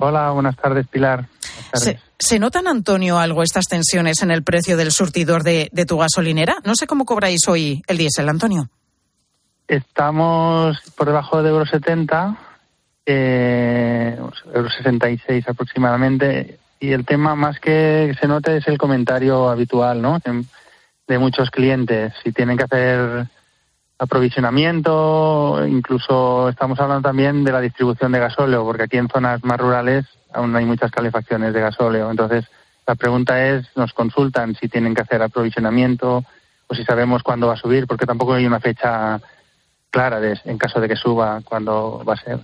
Hola, 0.02 0.32
buenas 0.32 0.56
tardes, 0.56 0.88
Pilar. 0.88 1.28
¿Se, 2.18 2.40
notan, 2.40 2.68
Antonio, 2.68 3.20
algo 3.20 3.44
estas 3.44 3.66
tensiones 3.66 4.22
en 4.22 4.32
el 4.32 4.44
precio 4.44 4.78
del 4.78 4.92
surtidor 4.92 5.44
de, 5.44 5.70
tu 5.86 5.98
gasolinera? 5.98 6.56
No 6.64 6.76
sé 6.76 6.88
cómo 6.88 7.04
cobráis 7.04 7.48
hoy 7.50 7.82
el 7.86 7.98
diésel, 7.98 8.30
Antonio. 8.30 8.70
Estamos 9.68 10.78
por 10.96 11.08
debajo 11.08 11.44
de 11.44 11.50
Euro 11.50 11.66
70, 11.66 12.38
eh, 13.06 14.18
Euro 14.54 14.70
66 14.70 15.50
aproximadamente, 15.50 16.60
y 16.80 16.92
el 16.94 17.06
tema 17.06 17.36
más 17.36 17.60
que 17.60 18.15
se 18.20 18.28
note 18.28 18.58
es 18.58 18.68
el 18.68 18.78
comentario 18.78 19.50
habitual, 19.50 20.02
¿no? 20.02 20.20
De 21.08 21.20
muchos 21.20 21.52
clientes, 21.52 22.13
si 22.24 22.32
tienen 22.32 22.58
que 22.58 22.63
hacer 22.63 23.28
aprovisionamiento, 23.98 25.65
incluso 25.68 26.48
estamos 26.48 26.80
hablando 26.80 27.10
también 27.10 27.44
de 27.44 27.52
la 27.52 27.60
distribución 27.60 28.13
de 28.13 28.20
gasóleo, 28.20 28.63
porque 28.63 28.84
aquí 28.84 28.98
en 28.98 29.10
zonas 29.10 29.44
más 29.44 29.60
rurales 29.60 30.06
aún 30.32 30.56
hay 30.56 30.65
muchas 30.65 30.92
calefacciones 30.92 31.54
de 31.54 31.62
gasóleo. 31.62 32.10
Entonces, 32.10 32.46
la 32.88 32.96
pregunta 32.96 33.46
es, 33.46 33.68
nos 33.76 33.92
consultan 33.92 34.56
si 34.56 34.70
tienen 34.70 34.96
que 34.96 35.02
hacer 35.02 35.22
aprovisionamiento 35.22 36.24
o 36.68 36.76
si 36.76 36.86
sabemos 36.86 37.24
cuándo 37.24 37.48
va 37.48 37.54
a 37.54 37.58
subir, 37.58 37.88
porque 37.88 38.06
tampoco 38.06 38.34
hay 38.34 38.46
una 38.46 38.60
fecha 38.60 39.20
clara 39.89 40.19
de, 40.19 40.39
en 40.45 40.58
caso 40.58 40.80
de 40.80 40.88
que 40.88 40.95
suba, 40.95 41.41
cuándo 41.43 42.04
va 42.08 42.13
a 42.13 42.23
ser. 42.23 42.39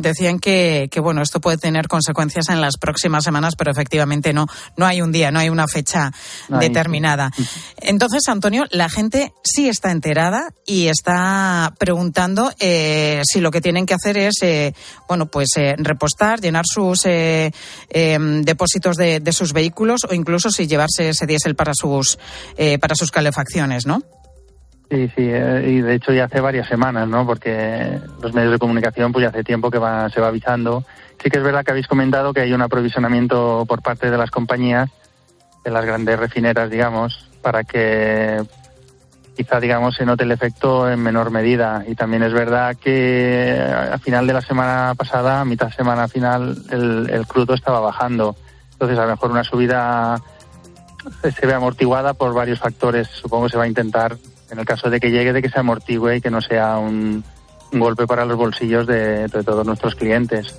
Decían 0.00 0.38
que, 0.38 0.88
que, 0.90 1.00
bueno, 1.00 1.22
esto 1.22 1.40
puede 1.40 1.56
tener 1.56 1.88
consecuencias 1.88 2.50
en 2.50 2.60
las 2.60 2.76
próximas 2.76 3.24
semanas, 3.24 3.54
pero 3.56 3.70
efectivamente 3.70 4.32
no, 4.32 4.46
no 4.76 4.86
hay 4.86 5.00
un 5.02 5.10
día, 5.10 5.30
no 5.30 5.38
hay 5.38 5.48
una 5.48 5.66
fecha 5.66 6.12
determinada. 6.48 7.30
Entonces, 7.78 8.28
Antonio, 8.28 8.66
la 8.70 8.88
gente 8.88 9.32
sí 9.42 9.68
está 9.68 9.90
enterada 9.90 10.50
y 10.66 10.88
está 10.88 11.72
preguntando 11.78 12.52
eh, 12.60 13.22
si 13.24 13.40
lo 13.40 13.50
que 13.50 13.60
tienen 13.60 13.86
que 13.86 13.94
hacer 13.94 14.18
es, 14.18 14.34
eh, 14.42 14.74
bueno, 15.08 15.26
pues 15.26 15.48
eh, 15.56 15.74
repostar, 15.78 16.40
llenar 16.40 16.64
sus 16.66 17.00
em, 17.06 18.42
depósitos 18.42 18.96
de, 18.96 19.20
de, 19.20 19.32
sus 19.32 19.52
vehículos 19.52 20.04
o 20.08 20.14
incluso 20.14 20.50
si 20.50 20.66
llevarse 20.66 21.08
ese 21.08 21.26
diésel 21.26 21.56
para 21.56 21.72
sus, 21.74 22.18
para 22.80 22.94
sus 22.94 23.10
calefacciones, 23.10 23.86
¿no? 23.86 24.02
Sí, 24.88 25.08
sí, 25.16 25.28
eh, 25.28 25.64
y 25.66 25.80
de 25.80 25.94
hecho 25.94 26.12
ya 26.12 26.24
hace 26.24 26.40
varias 26.40 26.68
semanas, 26.68 27.08
¿no? 27.08 27.26
Porque 27.26 27.98
los 28.22 28.32
medios 28.32 28.52
de 28.52 28.58
comunicación 28.58 29.12
pues 29.12 29.24
ya 29.24 29.30
hace 29.30 29.42
tiempo 29.42 29.70
que 29.70 29.78
va, 29.78 30.08
se 30.10 30.20
va 30.20 30.28
avisando. 30.28 30.84
Sí 31.22 31.28
que 31.28 31.38
es 31.38 31.44
verdad 31.44 31.64
que 31.64 31.72
habéis 31.72 31.88
comentado 31.88 32.32
que 32.32 32.42
hay 32.42 32.52
un 32.52 32.62
aprovisionamiento 32.62 33.64
por 33.66 33.82
parte 33.82 34.10
de 34.10 34.18
las 34.18 34.30
compañías, 34.30 34.88
de 35.64 35.70
las 35.72 35.84
grandes 35.84 36.18
refineras, 36.18 36.70
digamos, 36.70 37.28
para 37.42 37.64
que 37.64 38.40
quizá, 39.36 39.58
digamos, 39.58 39.96
se 39.96 40.06
note 40.06 40.22
el 40.22 40.30
efecto 40.30 40.88
en 40.88 41.00
menor 41.02 41.32
medida. 41.32 41.82
Y 41.88 41.96
también 41.96 42.22
es 42.22 42.32
verdad 42.32 42.76
que 42.76 43.60
a 43.60 43.98
final 43.98 44.26
de 44.28 44.34
la 44.34 44.40
semana 44.40 44.94
pasada, 44.96 45.40
a 45.40 45.44
mitad 45.44 45.70
semana 45.72 46.06
final, 46.06 46.56
el, 46.70 47.10
el 47.10 47.26
crudo 47.26 47.54
estaba 47.54 47.80
bajando. 47.80 48.36
Entonces, 48.72 48.96
a 48.98 49.02
lo 49.02 49.10
mejor 49.10 49.32
una 49.32 49.42
subida 49.42 50.22
se 51.22 51.46
ve 51.46 51.54
amortiguada 51.54 52.14
por 52.14 52.32
varios 52.34 52.60
factores. 52.60 53.08
Supongo 53.08 53.46
que 53.46 53.50
se 53.50 53.58
va 53.58 53.64
a 53.64 53.68
intentar 53.68 54.16
en 54.50 54.58
el 54.58 54.64
caso 54.64 54.90
de 54.90 55.00
que 55.00 55.10
llegue, 55.10 55.32
de 55.32 55.42
que 55.42 55.50
se 55.50 55.58
amortigue 55.58 56.16
y 56.16 56.20
que 56.20 56.30
no 56.30 56.40
sea 56.40 56.78
un, 56.78 57.24
golpe 57.72 58.06
para 58.06 58.24
los 58.24 58.36
bolsillos 58.36 58.86
de, 58.86 59.26
de 59.28 59.42
todos 59.42 59.66
nuestros 59.66 59.94
clientes. 59.94 60.54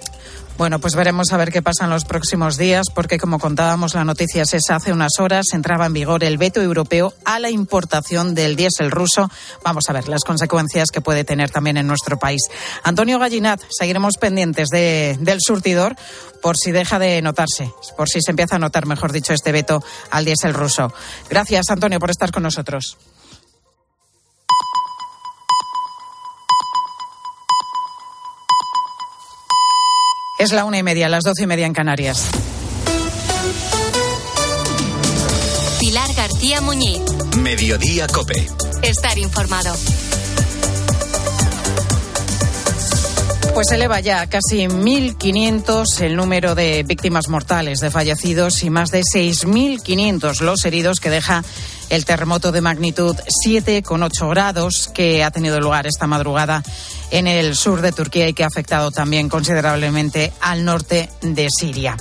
Bueno, 0.58 0.80
pues 0.80 0.96
veremos 0.96 1.32
a 1.32 1.38
ver 1.38 1.52
qué 1.52 1.62
pasa 1.62 1.84
en 1.84 1.92
los 1.92 2.04
próximos 2.04 2.58
días, 2.58 2.88
porque 2.94 3.20
como 3.20 3.38
contábamos 3.38 3.94
la 3.94 4.04
noticia 4.04 4.42
es 4.42 4.72
hace 4.72 4.92
unas 4.92 5.20
horas, 5.20 5.54
entraba 5.54 5.86
en 5.86 5.94
vigor 5.94 6.24
el 6.24 6.40
veto 6.40 6.64
europeo 6.64 7.14
a 7.26 7.40
la 7.40 7.52
importación 7.52 8.34
del 8.34 8.56
diésel 8.56 8.90
ruso. 8.90 9.30
Vamos 9.64 9.88
a 9.88 9.94
ver 9.94 10.08
las 10.08 10.24
consecuencias 10.24 10.90
que 10.90 11.00
puede 11.00 11.24
tener 11.24 11.52
también 11.52 11.78
en 11.78 11.86
nuestro 11.86 12.18
país. 12.18 12.42
Antonio 12.84 13.20
Gallinat, 13.20 13.62
seguiremos 13.70 14.16
pendientes 14.20 14.70
de, 14.70 15.16
del 15.20 15.42
surtidor 15.42 15.96
por 16.42 16.58
si 16.58 16.72
deja 16.72 16.98
de 16.98 17.22
notarse, 17.22 17.72
por 17.96 18.10
si 18.10 18.20
se 18.22 18.32
empieza 18.32 18.56
a 18.56 18.60
notar, 18.60 18.88
mejor 18.88 19.12
dicho, 19.12 19.34
este 19.34 19.52
veto 19.52 19.84
al 20.10 20.26
diésel 20.26 20.56
ruso. 20.56 20.92
Gracias, 21.30 21.70
Antonio, 21.70 22.00
por 22.00 22.10
estar 22.10 22.32
con 22.32 22.42
nosotros. 22.42 22.98
Es 30.38 30.52
la 30.52 30.66
una 30.66 30.78
y 30.78 30.84
media, 30.84 31.10
las 31.10 31.24
doce 31.24 31.44
y 31.44 31.48
media 31.48 31.66
en 31.66 31.74
Canarias. 31.74 32.30
Pilar 35.80 36.14
García 36.14 36.62
Muñiz. 36.62 37.02
Mediodía 37.38 38.06
Cope. 38.08 38.48
Estar 38.84 39.18
informado. 39.18 39.76
Pues 43.56 43.72
eleva 43.72 44.00
ya 44.00 44.22
a 44.22 44.28
casi 44.28 44.68
1.500 44.68 46.02
el 46.02 46.16
número 46.16 46.54
de 46.54 46.84
víctimas 46.84 47.30
mortales, 47.30 47.80
de 47.80 47.90
fallecidos 47.90 48.62
y 48.64 48.70
más 48.70 48.92
de 48.92 49.02
6.500 49.02 50.42
los 50.42 50.64
heridos 50.66 51.00
que 51.00 51.10
deja 51.10 51.44
el 51.90 52.06
terremoto 52.06 52.52
de 52.52 52.62
magnitud 52.62 53.16
7,8 53.44 54.30
grados 54.30 54.92
que 54.94 55.24
ha 55.24 55.32
tenido 55.32 55.60
lugar 55.60 55.88
esta 55.88 56.06
madrugada 56.06 56.62
en 57.12 57.28
el 57.28 57.56
sur 57.56 57.82
de 57.82 57.92
Turquía 57.92 58.28
y 58.28 58.34
que 58.34 58.44
ha 58.44 58.48
afectado 58.48 58.92
también 58.92 59.30
considerablemente 59.30 60.34
al 60.42 60.66
norte 60.66 61.10
de 61.22 61.48
Siria. 61.50 61.96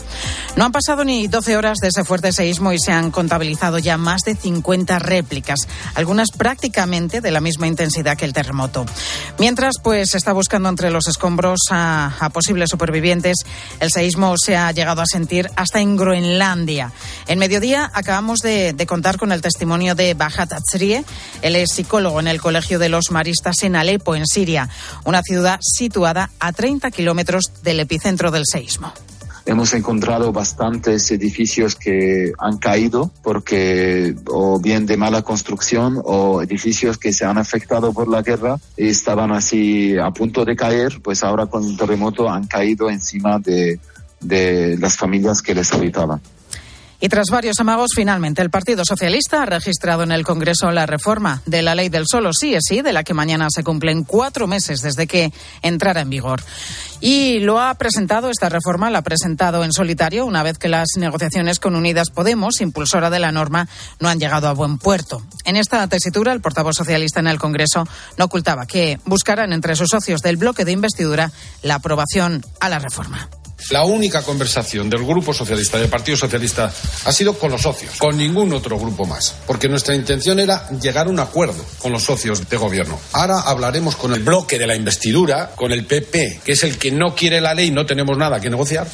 No 0.57 0.65
han 0.65 0.73
pasado 0.73 1.05
ni 1.05 1.29
12 1.29 1.57
horas 1.57 1.79
de 1.83 1.89
ese 1.89 2.05
fuerte 2.05 2.33
seísmo 2.33 2.73
y 2.73 2.79
se 2.79 2.93
han 2.93 3.11
contabilizado 3.11 3.79
ya 3.79 3.99
más 3.99 4.23
de 4.23 4.35
50 4.35 4.99
réplicas, 4.99 5.61
algunas 5.95 6.31
prácticamente 6.31 7.21
de 7.21 7.31
la 7.31 7.41
misma 7.41 7.67
intensidad 7.67 8.17
que 8.17 8.25
el 8.25 8.33
terremoto. 8.33 8.87
Mientras, 9.39 9.77
pues, 9.83 10.11
se 10.11 10.17
está 10.17 10.33
buscando 10.33 10.69
entre 10.69 10.91
los 10.91 11.09
escombros 11.09 11.61
a, 11.71 12.17
a 12.19 12.31
posibles 12.31 12.71
supervivientes. 12.71 13.37
El 13.81 13.91
seísmo 13.91 14.37
se 14.39 14.57
ha 14.57 14.73
llegado 14.73 15.03
a 15.03 15.07
sentir 15.07 15.51
hasta 15.57 15.81
en 15.81 15.97
Groenlandia. 15.97 16.93
En 17.27 17.39
mediodía 17.39 17.91
acabamos 17.93 18.41
de, 18.41 18.73
de 18.73 18.87
contar 18.87 19.19
con 19.19 19.33
el 19.33 19.43
testimonio 19.43 19.95
de 19.95 20.15
Bajat 20.15 20.53
Atzrie. 20.53 21.05
Él 21.43 21.57
es 21.57 21.71
psicólogo 21.73 22.21
en 22.21 22.29
el 22.29 22.41
Colegio 22.41 22.79
de 22.79 22.89
los 22.89 23.11
Maristas 23.11 23.63
en 23.63 23.77
Alepo, 23.77 24.15
en 24.15 24.27
Siria 24.27 24.69
una 25.05 25.23
ciudad 25.23 25.59
situada 25.61 26.31
a 26.41 26.53
30 26.53 26.91
kilómetros 26.91 27.53
del 27.63 27.81
epicentro 27.81 28.31
del 28.31 28.45
seísmo. 28.47 28.93
Hemos 29.47 29.75
encontrado 29.75 30.33
bastantes 30.33 31.09
edificios 31.13 31.77
que 31.77 32.33
han 32.37 32.59
caído 32.59 33.13
porque 33.23 34.17
o 34.27 34.59
bien 34.59 34.87
de 34.87 34.97
mala 34.97 35.23
construcción 35.23 36.03
o 36.05 36.43
edificios 36.43 36.99
que 36.99 37.13
se 37.13 37.25
han 37.25 37.39
afectado 37.39 37.93
por 37.93 38.09
la 38.09 38.23
guerra 38.23 38.59
y 38.77 38.89
estaban 38.89 39.31
así 39.31 39.97
a 39.99 40.11
punto 40.11 40.45
de 40.45 40.57
caer, 40.57 41.01
pues 41.01 41.23
ahora 41.23 41.47
con 41.47 41.63
el 41.63 41.77
terremoto 41.77 42.29
han 42.29 42.49
caído 42.49 42.91
encima 42.91 43.39
de, 43.39 43.79
de 44.21 44.77
las 44.79 44.97
familias 44.97 45.43
que 45.43 45.55
les 45.55 45.73
habitaban. 45.73 46.21
Y 47.01 47.09
tras 47.09 47.27
varios 47.31 47.61
amagos, 47.61 47.91
finalmente 47.95 48.41
el 48.41 48.51
Partido 48.51 48.83
Socialista 48.85 49.43
ha 49.43 49.47
registrado 49.47 50.03
en 50.03 50.13
el 50.13 50.25
Congreso 50.25 50.71
la 50.71 50.87
reforma 50.87 51.43
de 51.45 51.63
la 51.63 51.75
ley 51.75 51.91
del 51.91 52.07
solo 52.07 52.33
sí 52.33 52.55
es 52.55 52.65
sí, 52.67 52.81
de 52.81 52.93
la 52.93 53.05
que 53.05 53.13
mañana 53.13 53.49
se 53.51 53.63
cumplen 53.63 54.05
cuatro 54.05 54.47
meses 54.47 54.81
desde 54.81 55.07
que 55.07 55.33
entrara 55.63 56.01
en 56.01 56.11
vigor. 56.11 56.43
Y 57.01 57.41
lo 57.41 57.61
ha 57.61 57.75
presentado, 57.75 58.31
esta 58.31 58.49
reforma 58.49 58.91
la 58.91 58.99
ha 58.99 59.03
presentado 59.03 59.63
en 59.63 59.73
solitario 59.73 60.25
una 60.25 60.43
vez 60.43 60.57
que 60.57 60.69
las 60.69 60.89
negociaciones 60.97 61.59
con 61.59 61.77
Unidas 61.77 62.09
Podemos, 62.11 62.61
impulsora 62.63 63.11
de 63.11 63.19
la 63.19 63.33
norma, 63.33 63.69
no 64.01 64.09
han 64.09 64.19
llegado 64.19 64.49
a 64.49 64.55
buen 64.55 64.79
puerto. 64.79 65.23
En 65.45 65.57
esta 65.57 65.87
tesitura, 65.89 66.33
el 66.33 66.41
portavoz 66.41 66.77
socialista 66.77 67.21
en 67.21 67.27
el 67.27 67.39
Congreso 67.39 67.87
no 68.17 68.25
ocultaba 68.25 68.67
que 68.67 68.99
buscarán 69.05 69.53
entre 69.53 69.77
sus 69.77 69.91
socios 69.91 70.23
del 70.23 70.39
bloque 70.39 70.65
de 70.65 70.73
investidura 70.73 71.31
la 71.63 71.75
aprobación 71.75 72.45
a 72.61 72.71
la 72.71 72.79
reforma. 72.79 73.29
La 73.71 73.85
única 73.85 74.23
conversación 74.23 74.89
del 74.91 75.05
Grupo 75.05 75.33
Socialista, 75.33 75.79
del 75.79 75.89
Partido 75.89 76.17
Socialista, 76.17 76.73
ha 77.05 77.13
sido 77.13 77.39
con 77.39 77.51
los 77.51 77.63
socios, 77.63 77.95
con 77.99 78.17
ningún 78.17 78.53
otro 78.53 78.79
grupo 78.79 79.07
más, 79.07 79.35
porque 79.47 79.69
nuestra 79.69 79.95
intención 79.95 80.39
era 80.39 80.69
llegar 80.71 81.07
a 81.07 81.11
un 81.11 81.19
acuerdo 81.19 81.65
con 81.79 81.91
los 81.91 82.05
socios 82.05 82.49
de 82.49 82.57
gobierno. 82.57 82.99
Ahora 83.13 83.41
hablaremos 83.41 83.97
con 83.97 84.13
el 84.13 84.23
bloque 84.23 84.59
de 84.59 84.67
la 84.67 84.77
investidura, 84.77 85.53
con 85.57 85.73
el 85.73 85.85
PP, 85.85 86.41
que 86.45 86.53
es 86.53 86.63
el 86.65 86.79
que 86.79 86.93
no 86.93 87.15
quiere 87.15 87.41
la 87.41 87.55
ley, 87.55 87.71
no 87.71 87.87
tenemos 87.87 88.17
nada 88.17 88.41
que 88.41 88.51
negociar. 88.51 88.89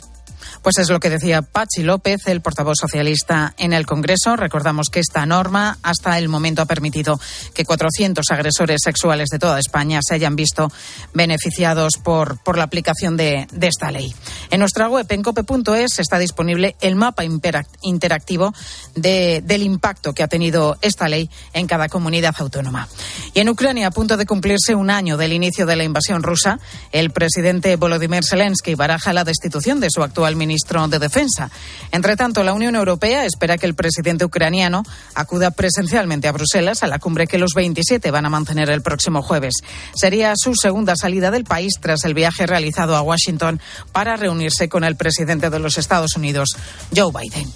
Pues 0.62 0.78
es 0.78 0.90
lo 0.90 1.00
que 1.00 1.10
decía 1.10 1.42
Pachi 1.42 1.82
López, 1.82 2.20
el 2.26 2.40
portavoz 2.40 2.76
socialista 2.80 3.52
en 3.58 3.72
el 3.72 3.84
Congreso. 3.84 4.36
Recordamos 4.36 4.90
que 4.90 5.00
esta 5.00 5.26
norma 5.26 5.78
hasta 5.82 6.16
el 6.18 6.28
momento 6.28 6.62
ha 6.62 6.66
permitido 6.66 7.18
que 7.52 7.64
400 7.64 8.24
agresores 8.30 8.80
sexuales 8.84 9.28
de 9.30 9.40
toda 9.40 9.58
España 9.58 9.98
se 10.06 10.14
hayan 10.14 10.36
visto 10.36 10.70
beneficiados 11.14 11.94
por, 11.96 12.38
por 12.44 12.56
la 12.56 12.62
aplicación 12.62 13.16
de, 13.16 13.48
esta 13.60 13.90
ley. 13.90 14.14
En 14.50 14.60
nuestra 14.60 14.88
web, 14.88 15.06
en 15.08 15.24
cope.es, 15.24 15.98
está 15.98 16.18
disponible 16.18 16.76
el 16.80 16.94
mapa 16.94 17.24
interactivo 17.24 18.54
de, 18.94 19.42
del 19.44 19.64
impacto 19.64 20.12
que 20.12 20.22
ha 20.22 20.28
tenido 20.28 20.78
esta 20.80 21.08
ley 21.08 21.28
en 21.54 21.66
cada 21.66 21.88
comunidad 21.88 22.36
autónoma. 22.38 22.88
Y 23.34 23.40
en 23.40 23.48
Ucrania, 23.48 23.88
a 23.88 23.90
punto 23.90 24.16
de 24.16 24.26
cumplirse 24.26 24.76
un 24.76 24.90
año 24.90 25.16
del 25.16 25.32
inicio 25.32 25.66
de 25.66 25.74
la 25.74 25.82
invasión 25.82 26.22
rusa, 26.22 26.60
el 26.92 27.10
presidente 27.10 27.74
Volodymyr 27.74 28.24
Zelensky 28.24 28.76
baraja 28.76 29.12
la 29.12 29.24
destitución 29.24 29.80
de 29.80 29.90
su 29.90 30.04
actual 30.04 30.36
ministro 30.36 30.51
ministro 30.52 30.86
de 30.86 30.98
Defensa. 30.98 31.50
Entre 31.92 32.14
tanto, 32.14 32.42
la 32.42 32.52
Unión 32.52 32.76
Europea 32.76 33.24
espera 33.24 33.56
que 33.56 33.64
el 33.64 33.74
presidente 33.74 34.26
ucraniano 34.26 34.82
acuda 35.14 35.50
presencialmente 35.50 36.28
a 36.28 36.32
Bruselas 36.32 36.82
a 36.82 36.88
la 36.88 36.98
cumbre 36.98 37.26
que 37.26 37.38
los 37.38 37.54
27 37.54 38.10
van 38.10 38.26
a 38.26 38.28
mantener 38.28 38.68
el 38.68 38.82
próximo 38.82 39.22
jueves. 39.22 39.54
Sería 39.94 40.34
su 40.36 40.54
segunda 40.54 40.94
salida 40.94 41.30
del 41.30 41.44
país 41.44 41.72
tras 41.80 42.04
el 42.04 42.12
viaje 42.12 42.46
realizado 42.46 42.96
a 42.96 43.02
Washington 43.02 43.62
para 43.92 44.16
reunirse 44.16 44.68
con 44.68 44.84
el 44.84 44.96
presidente 44.96 45.48
de 45.48 45.58
los 45.58 45.78
Estados 45.78 46.16
Unidos, 46.16 46.50
Joe 46.94 47.10
Biden. 47.10 47.50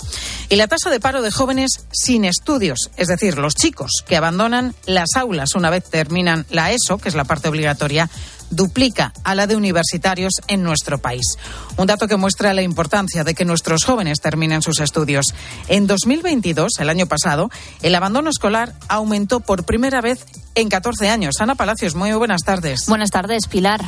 Y 0.49 0.57
la 0.57 0.69
tasa 0.69 0.89
de 0.89 1.01
paro 1.01 1.21
de 1.21 1.31
jóvenes 1.31 1.85
sin 1.93 2.25
estudios, 2.25 2.91
es 2.97 3.09
decir, 3.09 3.37
los 3.37 3.55
chicos 3.55 3.91
que 4.07 4.17
abandonan 4.17 4.75
las 4.87 5.17
aulas 5.17 5.55
una 5.55 5.69
vez 5.69 5.85
terminan 5.85 6.47
la 6.49 6.73
ESO, 6.73 6.97
que 6.97 7.11
es 7.11 7.15
la 7.15 7.25
parte 7.25 7.49
obligatoria, 7.49 8.09
duplica 8.51 9.13
a 9.25 9.35
la 9.35 9.47
de 9.47 9.57
universitarios 9.57 10.35
en 10.49 10.63
nuestro 10.63 10.99
país. 10.99 11.25
Un 11.77 11.87
dato 11.87 12.09
que 12.09 12.17
muestra 12.17 12.55
la 12.55 12.63
importancia 12.63 13.25
de 13.25 13.35
que 13.35 13.45
nuestros 13.45 13.85
jóvenes 13.85 14.21
terminen 14.21 14.63
sus 14.63 14.81
estudios. 14.81 15.27
En 15.69 15.87
2022, 15.87 16.73
el 16.79 16.89
año 16.89 17.07
pasado, 17.07 17.51
el 17.83 17.95
abandono 17.95 18.31
escolar 18.31 18.75
aumentó 18.89 19.41
por 19.41 19.65
primera 19.65 20.01
vez 20.01 20.25
en 20.55 20.69
14 20.69 21.09
años. 21.09 21.37
Ana 21.41 21.55
Palacios, 21.55 21.95
muy 21.95 22.13
buenas 22.13 22.43
tardes. 22.43 22.87
Buenas 22.87 23.11
tardes, 23.11 23.47
Pilar. 23.47 23.83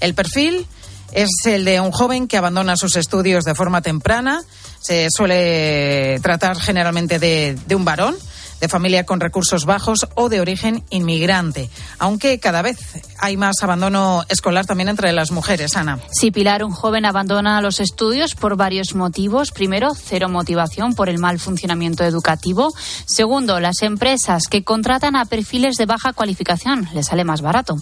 El 0.00 0.14
perfil 0.14 0.66
es 1.12 1.30
el 1.44 1.64
de 1.64 1.80
un 1.80 1.92
joven 1.92 2.26
que 2.26 2.36
abandona 2.36 2.76
sus 2.76 2.96
estudios 2.96 3.44
de 3.44 3.54
forma 3.54 3.82
temprana. 3.82 4.42
Se 4.80 5.08
suele 5.14 6.18
tratar 6.22 6.58
generalmente 6.58 7.18
de, 7.18 7.58
de 7.66 7.74
un 7.74 7.84
varón 7.84 8.16
de 8.62 8.68
familia 8.68 9.04
con 9.04 9.18
recursos 9.18 9.66
bajos 9.66 10.06
o 10.14 10.28
de 10.28 10.40
origen 10.40 10.84
inmigrante, 10.88 11.68
aunque 11.98 12.38
cada 12.38 12.62
vez 12.62 12.78
hay 13.18 13.36
más 13.36 13.60
abandono 13.60 14.22
escolar 14.28 14.66
también 14.66 14.88
entre 14.88 15.12
las 15.12 15.32
mujeres, 15.32 15.76
Ana. 15.76 15.98
Sí, 16.12 16.30
Pilar, 16.30 16.62
un 16.62 16.70
joven 16.70 17.04
abandona 17.04 17.60
los 17.60 17.80
estudios 17.80 18.36
por 18.36 18.56
varios 18.56 18.94
motivos. 18.94 19.50
Primero, 19.50 19.94
cero 19.96 20.28
motivación 20.28 20.94
por 20.94 21.08
el 21.08 21.18
mal 21.18 21.40
funcionamiento 21.40 22.04
educativo. 22.04 22.72
Segundo, 23.04 23.58
las 23.58 23.82
empresas 23.82 24.46
que 24.46 24.62
contratan 24.62 25.16
a 25.16 25.24
perfiles 25.24 25.74
de 25.74 25.86
baja 25.86 26.12
cualificación, 26.12 26.88
les 26.94 27.06
sale 27.06 27.24
más 27.24 27.42
barato. 27.42 27.74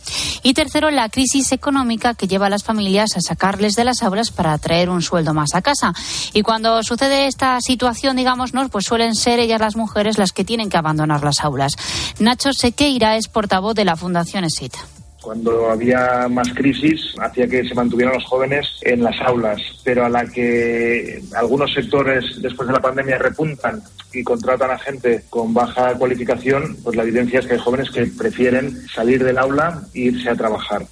Y 0.43 0.55
tercero, 0.55 0.90
la 0.90 1.11
crisis 1.11 1.53
económica 1.53 2.14
que 2.14 2.27
lleva 2.27 2.47
a 2.47 2.51
las 2.51 2.64
familias 2.64 3.19
a 3.19 3.21
sacarles 3.21 3.75
de 3.75 3.85
las 3.85 4.03
aulas 4.03 4.31
para 4.31 4.57
traer 4.57 4.88
un 4.88 5.03
sueldo 5.03 5.35
más 5.35 5.55
a 5.55 5.61
casa. 5.61 5.93
Y 6.33 6.40
cuando 6.40 6.83
sucede 6.83 7.27
esta 7.27 7.61
situación, 7.61 8.16
digamos, 8.16 8.55
¿no? 8.55 8.66
pues 8.71 8.87
suelen 8.87 9.14
ser 9.14 9.40
ellas 9.40 9.61
las 9.61 9.77
mujeres 9.77 10.16
las 10.16 10.33
que 10.33 10.45
tienen 10.45 10.69
que 10.70 10.78
abandonar 10.78 11.22
las 11.22 11.40
aulas. 11.40 11.76
Nacho 12.18 12.52
Sequeira 12.52 13.16
es 13.16 13.28
portavoz 13.28 13.74
de 13.74 13.85
la 13.85 13.96
Fundación 13.96 14.44
ESIT. 14.44 14.74
Cuando 15.20 15.70
había 15.70 16.28
más 16.30 16.48
crisis, 16.54 17.12
hacía 17.20 17.46
que 17.46 17.62
se 17.68 17.74
mantuvieran 17.74 18.14
los 18.14 18.24
jóvenes 18.24 18.66
en 18.80 19.02
las 19.02 19.20
aulas, 19.20 19.61
pero 19.85 20.06
a 20.06 20.09
la 20.09 20.24
que 20.24 21.22
algunos 21.37 21.74
sectores 21.74 22.24
después 22.40 22.66
de 22.68 22.72
la 22.72 22.80
pandemia 22.80 23.18
repuntan 23.18 23.83
y 24.14 24.22
contratan 24.22 24.70
a 24.70 24.78
gente 24.78 25.24
con 25.28 25.52
baja 25.52 25.94
cualificación, 25.94 26.78
pues 26.83 26.96
la 26.96 27.02
evidencia 27.02 27.40
es 27.40 27.47
que 27.47 27.53
hay 27.55 27.61
jóvenes 27.61 27.90
que 27.90 28.07
prefieren 28.07 28.74
salir 28.88 29.22
del 29.22 29.36
aula 29.36 29.82
e 29.92 30.01
irse 30.01 30.30
a 30.30 30.34
trabajar. 30.34 30.86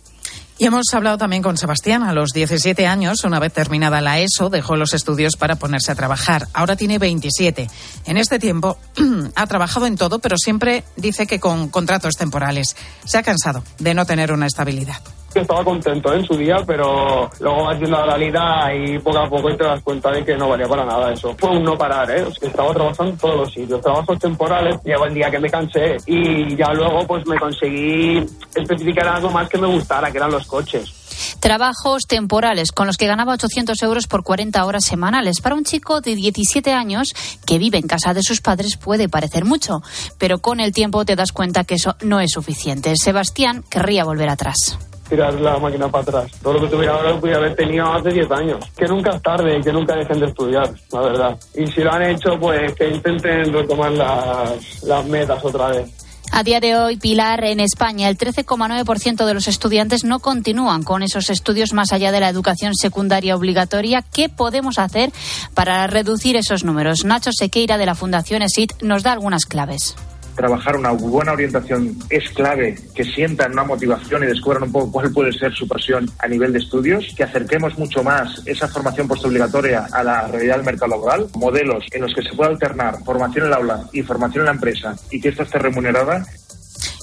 Y 0.58 0.66
hemos 0.66 0.92
hablado 0.92 1.18
también 1.18 1.42
con 1.42 1.56
Sebastián. 1.56 2.02
A 2.02 2.12
los 2.12 2.32
17 2.32 2.84
años, 2.86 3.22
una 3.22 3.38
vez 3.38 3.52
terminada 3.52 4.00
la 4.00 4.18
ESO, 4.18 4.50
dejó 4.50 4.74
los 4.74 4.92
estudios 4.92 5.36
para 5.36 5.54
ponerse 5.54 5.92
a 5.92 5.94
trabajar. 5.94 6.48
Ahora 6.52 6.74
tiene 6.74 6.98
27. 6.98 7.70
En 8.06 8.16
este 8.16 8.40
tiempo 8.40 8.76
ha 9.36 9.46
trabajado 9.46 9.86
en 9.86 9.96
todo, 9.96 10.18
pero 10.18 10.36
siempre 10.36 10.82
dice 10.96 11.28
que 11.28 11.38
con 11.38 11.68
contratos 11.68 12.14
temporales. 12.14 12.74
Se 13.04 13.18
ha 13.18 13.22
cansado 13.22 13.62
de 13.78 13.94
no 13.94 14.04
tener 14.04 14.32
una 14.32 14.46
estabilidad. 14.46 15.00
Estaba 15.34 15.64
contento 15.64 16.12
en 16.12 16.24
su 16.24 16.36
día, 16.36 16.62
pero 16.66 17.30
luego 17.40 17.64
vas 17.64 17.78
viendo 17.78 17.98
la 17.98 18.06
realidad 18.06 18.72
y 18.72 18.98
poco 18.98 19.18
a 19.18 19.28
poco 19.28 19.56
te 19.56 19.64
das 19.64 19.82
cuenta 19.82 20.10
de 20.10 20.24
que 20.24 20.36
no 20.36 20.48
valía 20.48 20.66
para 20.66 20.84
nada 20.84 21.12
eso. 21.12 21.34
Fue 21.38 21.50
un 21.50 21.62
no 21.62 21.76
parar, 21.76 22.10
¿eh? 22.10 22.26
estaba 22.40 22.72
trabajando 22.72 23.12
en 23.12 23.18
todos 23.18 23.36
los 23.36 23.52
sitios, 23.52 23.80
trabajos 23.80 24.18
temporales, 24.18 24.80
llegó 24.84 25.06
el 25.06 25.14
día 25.14 25.30
que 25.30 25.38
me 25.38 25.50
cansé 25.50 25.96
y 26.06 26.56
ya 26.56 26.72
luego 26.72 27.06
pues 27.06 27.26
me 27.26 27.38
conseguí 27.38 28.24
especificar 28.54 29.08
algo 29.08 29.30
más 29.30 29.48
que 29.48 29.58
me 29.58 29.66
gustara, 29.66 30.10
que 30.10 30.18
eran 30.18 30.30
los 30.30 30.46
coches. 30.46 31.08
Trabajos 31.40 32.06
temporales 32.06 32.72
con 32.72 32.86
los 32.86 32.96
que 32.96 33.06
ganaba 33.06 33.34
800 33.34 33.80
euros 33.82 34.06
por 34.06 34.22
40 34.22 34.64
horas 34.64 34.84
semanales. 34.84 35.40
Para 35.40 35.54
un 35.54 35.64
chico 35.64 36.00
de 36.00 36.14
17 36.14 36.72
años 36.72 37.12
que 37.46 37.58
vive 37.58 37.78
en 37.78 37.86
casa 37.86 38.14
de 38.14 38.22
sus 38.22 38.40
padres 38.40 38.76
puede 38.76 39.08
parecer 39.08 39.44
mucho, 39.44 39.82
pero 40.18 40.38
con 40.38 40.60
el 40.60 40.72
tiempo 40.72 41.04
te 41.04 41.16
das 41.16 41.32
cuenta 41.32 41.64
que 41.64 41.74
eso 41.74 41.96
no 42.02 42.20
es 42.20 42.30
suficiente. 42.32 42.94
Sebastián 42.96 43.64
querría 43.68 44.04
volver 44.04 44.28
atrás 44.28 44.78
tirar 45.08 45.34
la 45.34 45.58
máquina 45.58 45.88
para 45.88 46.02
atrás. 46.02 46.32
Todo 46.42 46.54
lo 46.54 46.60
que 46.60 46.68
tuviera 46.68 46.94
ahora 46.94 47.10
lo 47.10 47.20
podría 47.20 47.38
haber 47.38 47.54
tenido 47.54 47.92
hace 47.92 48.10
10 48.10 48.30
años. 48.30 48.64
Que 48.76 48.86
nunca 48.86 49.10
es 49.16 49.22
tarde 49.22 49.58
y 49.58 49.62
que 49.62 49.72
nunca 49.72 49.94
dejen 49.96 50.20
de 50.20 50.26
estudiar, 50.26 50.70
la 50.92 51.00
verdad. 51.00 51.38
Y 51.54 51.66
si 51.66 51.82
lo 51.82 51.92
han 51.92 52.02
hecho, 52.02 52.38
pues 52.38 52.72
que 52.74 52.88
intenten 52.88 53.52
retomar 53.52 53.92
las, 53.92 54.82
las 54.82 55.06
metas 55.06 55.44
otra 55.44 55.68
vez. 55.68 55.90
A 56.30 56.42
día 56.42 56.60
de 56.60 56.76
hoy, 56.76 56.96
Pilar, 56.96 57.42
en 57.44 57.58
España, 57.58 58.08
el 58.08 58.18
13,9% 58.18 59.24
de 59.24 59.34
los 59.34 59.48
estudiantes 59.48 60.04
no 60.04 60.20
continúan 60.20 60.82
con 60.82 61.02
esos 61.02 61.30
estudios 61.30 61.72
más 61.72 61.92
allá 61.92 62.12
de 62.12 62.20
la 62.20 62.28
educación 62.28 62.74
secundaria 62.74 63.34
obligatoria. 63.34 64.02
¿Qué 64.02 64.28
podemos 64.28 64.78
hacer 64.78 65.10
para 65.54 65.86
reducir 65.86 66.36
esos 66.36 66.64
números? 66.64 67.04
Nacho 67.04 67.30
Sequeira, 67.32 67.78
de 67.78 67.86
la 67.86 67.94
Fundación 67.94 68.42
ESIT, 68.42 68.82
nos 68.82 69.02
da 69.02 69.12
algunas 69.12 69.46
claves 69.46 69.96
trabajar 70.38 70.76
una 70.76 70.92
buena 70.92 71.32
orientación 71.32 71.98
es 72.08 72.30
clave, 72.30 72.76
que 72.94 73.02
sientan 73.02 73.52
una 73.52 73.64
motivación 73.64 74.22
y 74.22 74.26
descubran 74.26 74.62
un 74.62 74.72
poco 74.72 74.92
cuál 74.92 75.12
puede 75.12 75.32
ser 75.32 75.52
su 75.52 75.66
pasión 75.66 76.08
a 76.20 76.28
nivel 76.28 76.52
de 76.52 76.60
estudios, 76.60 77.12
que 77.16 77.24
acerquemos 77.24 77.76
mucho 77.76 78.04
más 78.04 78.40
esa 78.46 78.68
formación 78.68 79.08
postobligatoria 79.08 79.88
a 79.90 80.04
la 80.04 80.28
realidad 80.28 80.56
del 80.56 80.64
mercado 80.64 80.92
laboral, 80.92 81.26
modelos 81.34 81.84
en 81.90 82.02
los 82.02 82.14
que 82.14 82.22
se 82.22 82.34
pueda 82.36 82.50
alternar 82.50 83.02
formación 83.04 83.46
en 83.46 83.50
el 83.50 83.56
aula 83.56 83.84
y 83.92 84.02
formación 84.02 84.42
en 84.42 84.46
la 84.46 84.52
empresa 84.52 84.94
y 85.10 85.20
que 85.20 85.30
esta 85.30 85.42
esté 85.42 85.58
remunerada 85.58 86.24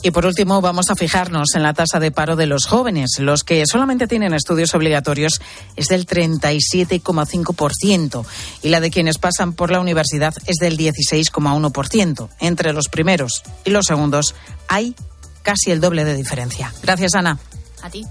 y 0.06 0.12
por 0.12 0.26
último, 0.28 0.62
vamos 0.62 0.92
a 0.92 0.96
fijarnos 0.96 1.56
en 1.56 1.64
la 1.64 1.74
tasa 1.74 2.00
de 2.00 2.12
paro 2.12 2.36
de 2.36 2.46
los 2.46 2.68
jóvenes. 2.68 3.18
Los 3.18 3.44
que 3.44 3.64
solamente 3.66 4.06
tienen 4.06 4.36
estudios 4.36 4.76
obligatorios 4.76 5.42
es 5.76 5.88
del 5.88 6.06
37,5% 6.06 8.24
y 8.62 8.70
la 8.70 8.82
de 8.82 8.92
quienes 8.92 9.18
pasan 9.18 9.54
por 9.54 9.72
la 9.72 9.80
universidad 9.80 10.36
es 10.46 10.58
del 10.58 10.78
16,1%. 10.78 12.30
Entre 12.40 12.72
los 12.72 12.88
primeros 12.88 13.42
y 13.64 13.72
los 13.72 13.88
segundos 13.88 14.36
hay 14.68 14.94
casi 15.42 15.72
el 15.72 15.82
doble 15.82 16.06
de 16.06 16.14
diferencia. 16.14 16.72
Gracias, 16.84 17.16
Ana. 17.16 17.40
A 17.82 17.90
ti. 17.90 18.06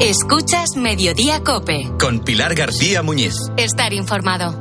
Escuchas 0.00 0.76
Mediodía 0.76 1.44
Cope. 1.44 1.90
Con 2.00 2.20
Pilar 2.20 2.54
García 2.54 3.02
Muñiz. 3.02 3.34
Estar 3.58 3.92
informado. 3.92 4.58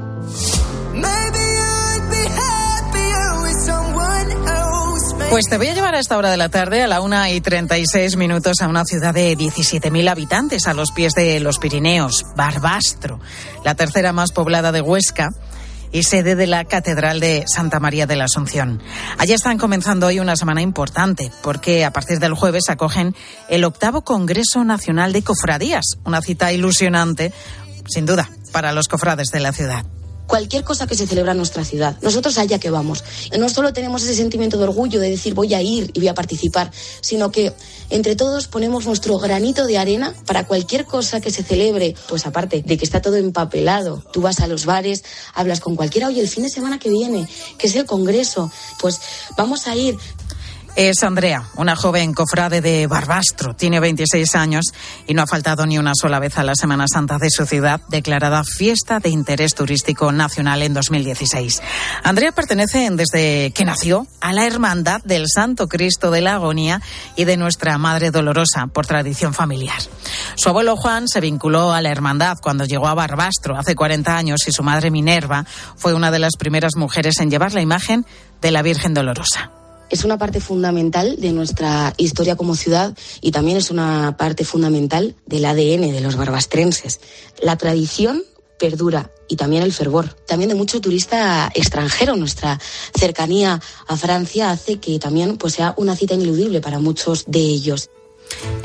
Pues 5.29 5.49
te 5.49 5.57
voy 5.57 5.67
a 5.67 5.73
llevar 5.73 5.93
a 5.93 5.99
esta 5.99 6.17
hora 6.17 6.31
de 6.31 6.37
la 6.37 6.47
tarde, 6.47 6.81
a 6.81 6.87
la 6.87 7.01
una 7.01 7.29
y 7.29 7.41
36 7.41 8.15
minutos, 8.15 8.61
a 8.61 8.67
una 8.69 8.85
ciudad 8.85 9.13
de 9.13 9.37
17.000 9.37 10.09
habitantes 10.09 10.67
a 10.67 10.73
los 10.73 10.91
pies 10.91 11.13
de 11.13 11.41
los 11.41 11.59
Pirineos, 11.59 12.23
Barbastro, 12.37 13.19
la 13.65 13.75
tercera 13.75 14.13
más 14.13 14.31
poblada 14.31 14.71
de 14.71 14.79
Huesca 14.79 15.29
y 15.91 16.03
sede 16.03 16.35
de 16.35 16.47
la 16.47 16.63
Catedral 16.63 17.19
de 17.19 17.43
Santa 17.45 17.81
María 17.81 18.07
de 18.07 18.15
la 18.15 18.23
Asunción. 18.23 18.81
Allí 19.17 19.33
están 19.33 19.57
comenzando 19.57 20.07
hoy 20.07 20.21
una 20.21 20.37
semana 20.37 20.61
importante, 20.61 21.29
porque 21.43 21.83
a 21.83 21.91
partir 21.91 22.19
del 22.19 22.33
jueves 22.33 22.69
acogen 22.69 23.13
el 23.49 23.65
octavo 23.65 24.03
Congreso 24.03 24.63
Nacional 24.63 25.11
de 25.11 25.23
Cofradías, 25.23 25.97
una 26.05 26.21
cita 26.21 26.53
ilusionante, 26.53 27.33
sin 27.89 28.05
duda, 28.05 28.29
para 28.53 28.71
los 28.71 28.87
cofrades 28.87 29.27
de 29.27 29.41
la 29.41 29.51
ciudad 29.51 29.85
cualquier 30.27 30.63
cosa 30.63 30.85
que 30.85 30.95
se 30.95 31.07
celebra 31.07 31.31
en 31.31 31.37
nuestra 31.37 31.65
ciudad. 31.65 31.97
Nosotros 32.01 32.37
allá 32.37 32.59
que 32.59 32.69
vamos. 32.69 33.03
No 33.37 33.49
solo 33.49 33.73
tenemos 33.73 34.03
ese 34.03 34.15
sentimiento 34.15 34.57
de 34.57 34.65
orgullo 34.65 34.99
de 34.99 35.09
decir 35.09 35.33
voy 35.33 35.53
a 35.53 35.61
ir 35.61 35.91
y 35.93 35.99
voy 35.99 36.07
a 36.09 36.13
participar, 36.13 36.71
sino 37.01 37.31
que 37.31 37.53
entre 37.89 38.15
todos 38.15 38.47
ponemos 38.47 38.85
nuestro 38.85 39.17
granito 39.17 39.65
de 39.65 39.77
arena 39.77 40.13
para 40.25 40.45
cualquier 40.45 40.85
cosa 40.85 41.21
que 41.21 41.31
se 41.31 41.43
celebre. 41.43 41.95
Pues 42.09 42.25
aparte 42.25 42.61
de 42.61 42.77
que 42.77 42.85
está 42.85 43.01
todo 43.01 43.15
empapelado, 43.15 44.03
tú 44.11 44.21
vas 44.21 44.39
a 44.41 44.47
los 44.47 44.65
bares, 44.65 45.03
hablas 45.33 45.61
con 45.61 45.75
cualquiera, 45.75 46.07
oye, 46.07 46.21
el 46.21 46.27
fin 46.27 46.43
de 46.43 46.49
semana 46.49 46.79
que 46.79 46.89
viene, 46.89 47.27
que 47.57 47.67
es 47.67 47.75
el 47.75 47.85
Congreso, 47.85 48.51
pues 48.79 48.99
vamos 49.37 49.67
a 49.67 49.75
ir 49.75 49.97
es 50.77 51.01
Andrea, 51.01 51.43
una 51.55 51.75
joven 51.75 52.13
cofrade 52.13 52.61
de 52.61 52.85
Barbastro. 52.85 53.55
Tiene 53.55 53.79
26 53.79 54.35
años 54.35 54.65
y 55.07 55.15
no 55.15 55.23
ha 55.23 55.27
faltado 55.27 55.65
ni 55.65 55.79
una 55.79 55.93
sola 55.99 56.19
vez 56.19 56.37
a 56.37 56.43
la 56.43 56.53
Semana 56.53 56.85
Santa 56.87 57.17
de 57.17 57.31
su 57.31 57.47
ciudad, 57.47 57.81
declarada 57.89 58.43
fiesta 58.43 58.99
de 58.99 59.09
interés 59.09 59.55
turístico 59.55 60.11
nacional 60.11 60.61
en 60.61 60.75
2016. 60.75 61.63
Andrea 62.03 62.31
pertenece 62.31 62.87
desde 62.91 63.51
que 63.55 63.65
nació 63.65 64.05
a 64.21 64.33
la 64.33 64.45
Hermandad 64.45 65.01
del 65.03 65.25
Santo 65.27 65.67
Cristo 65.67 66.11
de 66.11 66.21
la 66.21 66.35
Agonía 66.35 66.79
y 67.15 67.25
de 67.25 67.37
Nuestra 67.37 67.75
Madre 67.79 68.11
Dolorosa, 68.11 68.67
por 68.67 68.85
tradición 68.85 69.33
familiar. 69.33 69.81
Su 70.35 70.49
abuelo 70.49 70.75
Juan 70.75 71.07
se 71.07 71.21
vinculó 71.21 71.73
a 71.73 71.81
la 71.81 71.89
Hermandad 71.89 72.37
cuando 72.39 72.65
llegó 72.65 72.87
a 72.87 72.93
Barbastro 72.93 73.57
hace 73.57 73.73
40 73.73 74.15
años 74.15 74.47
y 74.47 74.51
su 74.51 74.61
madre 74.61 74.91
Minerva 74.91 75.43
fue 75.75 75.95
una 75.95 76.11
de 76.11 76.19
las 76.19 76.37
primeras 76.37 76.75
mujeres 76.75 77.19
en 77.19 77.31
llevar 77.31 77.55
la 77.55 77.61
imagen 77.61 78.05
de 78.41 78.51
la 78.51 78.61
Virgen 78.61 78.93
Dolorosa 78.93 79.51
es 79.89 80.03
una 80.03 80.17
parte 80.17 80.39
fundamental 80.39 81.17
de 81.19 81.31
nuestra 81.31 81.93
historia 81.97 82.35
como 82.35 82.55
ciudad 82.55 82.95
y 83.21 83.31
también 83.31 83.57
es 83.57 83.71
una 83.71 84.15
parte 84.17 84.45
fundamental 84.45 85.15
del 85.25 85.45
ADN 85.45 85.91
de 85.91 86.01
los 86.01 86.15
barbastrenses. 86.15 86.99
La 87.41 87.57
tradición 87.57 88.23
perdura 88.57 89.11
y 89.27 89.35
también 89.35 89.63
el 89.63 89.73
fervor. 89.73 90.13
También 90.25 90.49
de 90.49 90.55
mucho 90.55 90.81
turista 90.81 91.51
extranjero. 91.53 92.15
Nuestra 92.15 92.59
cercanía 92.97 93.61
a 93.87 93.97
Francia 93.97 94.51
hace 94.51 94.79
que 94.79 94.99
también 94.99 95.37
pues, 95.37 95.53
sea 95.53 95.73
una 95.77 95.95
cita 95.95 96.15
ineludible 96.15 96.61
para 96.61 96.79
muchos 96.79 97.25
de 97.27 97.39
ellos. 97.39 97.89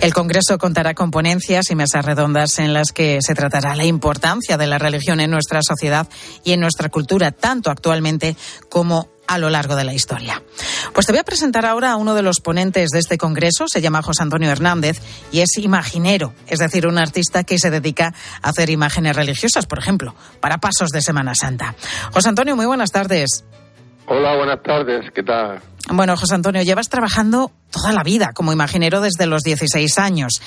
El 0.00 0.12
Congreso 0.12 0.58
contará 0.58 0.94
con 0.94 1.12
ponencias 1.12 1.70
y 1.70 1.76
mesas 1.76 2.04
redondas 2.04 2.58
en 2.58 2.72
las 2.72 2.90
que 2.90 3.20
se 3.22 3.34
tratará 3.34 3.76
la 3.76 3.84
importancia 3.84 4.56
de 4.56 4.66
la 4.66 4.78
religión 4.78 5.20
en 5.20 5.30
nuestra 5.30 5.60
sociedad 5.62 6.08
y 6.42 6.52
en 6.52 6.60
nuestra 6.60 6.88
cultura, 6.88 7.30
tanto 7.30 7.70
actualmente 7.70 8.36
como 8.68 9.08
a 9.32 9.38
lo 9.38 9.48
largo 9.48 9.76
de 9.76 9.84
la 9.84 9.94
historia. 9.94 10.42
Pues 10.92 11.06
te 11.06 11.12
voy 11.12 11.20
a 11.20 11.24
presentar 11.24 11.64
ahora 11.64 11.92
a 11.92 11.96
uno 11.96 12.14
de 12.14 12.20
los 12.20 12.40
ponentes 12.40 12.90
de 12.90 12.98
este 12.98 13.16
congreso, 13.16 13.66
se 13.66 13.80
llama 13.80 14.02
José 14.02 14.22
Antonio 14.22 14.50
Hernández 14.50 15.00
y 15.32 15.40
es 15.40 15.56
imaginero, 15.56 16.34
es 16.48 16.58
decir, 16.58 16.86
un 16.86 16.98
artista 16.98 17.42
que 17.42 17.58
se 17.58 17.70
dedica 17.70 18.12
a 18.42 18.50
hacer 18.50 18.68
imágenes 18.68 19.16
religiosas, 19.16 19.64
por 19.64 19.78
ejemplo, 19.78 20.14
para 20.40 20.58
pasos 20.58 20.90
de 20.90 21.00
Semana 21.00 21.34
Santa. 21.34 21.74
José 22.12 22.28
Antonio, 22.28 22.56
muy 22.56 22.66
buenas 22.66 22.92
tardes. 22.92 23.44
Hola, 24.06 24.36
buenas 24.36 24.62
tardes, 24.62 25.10
¿qué 25.14 25.22
tal? 25.22 25.62
Bueno, 25.88 26.14
José 26.14 26.34
Antonio, 26.34 26.62
llevas 26.62 26.90
trabajando 26.90 27.52
toda 27.70 27.94
la 27.94 28.02
vida 28.02 28.32
como 28.34 28.52
imaginero 28.52 29.00
desde 29.00 29.24
los 29.24 29.42
16 29.42 29.98
años. 29.98 30.42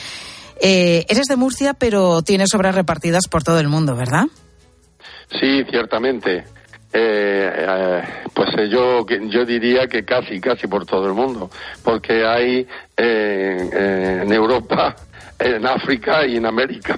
Eh, 0.62 1.06
eres 1.10 1.26
de 1.26 1.36
Murcia, 1.38 1.74
pero 1.74 2.22
tienes 2.22 2.54
obras 2.54 2.76
repartidas 2.76 3.28
por 3.28 3.44
todo 3.44 3.60
el 3.60 3.68
mundo, 3.68 3.96
¿verdad? 3.96 4.26
Sí, 5.40 5.64
ciertamente. 5.72 6.46
Eh, 6.98 7.52
eh, 7.54 8.04
pues 8.34 8.52
eh, 8.58 8.70
yo, 8.70 9.06
yo 9.06 9.46
diría 9.46 9.86
que 9.86 10.06
casi, 10.06 10.40
casi 10.40 10.66
por 10.68 10.86
todo 10.86 11.08
el 11.08 11.14
mundo, 11.14 11.50
porque 11.84 12.26
hay 12.26 12.66
en 12.96 14.32
Europa, 14.32 14.96
en 15.40 15.66
África 15.66 16.26
y 16.26 16.38
en 16.38 16.46
América. 16.46 16.98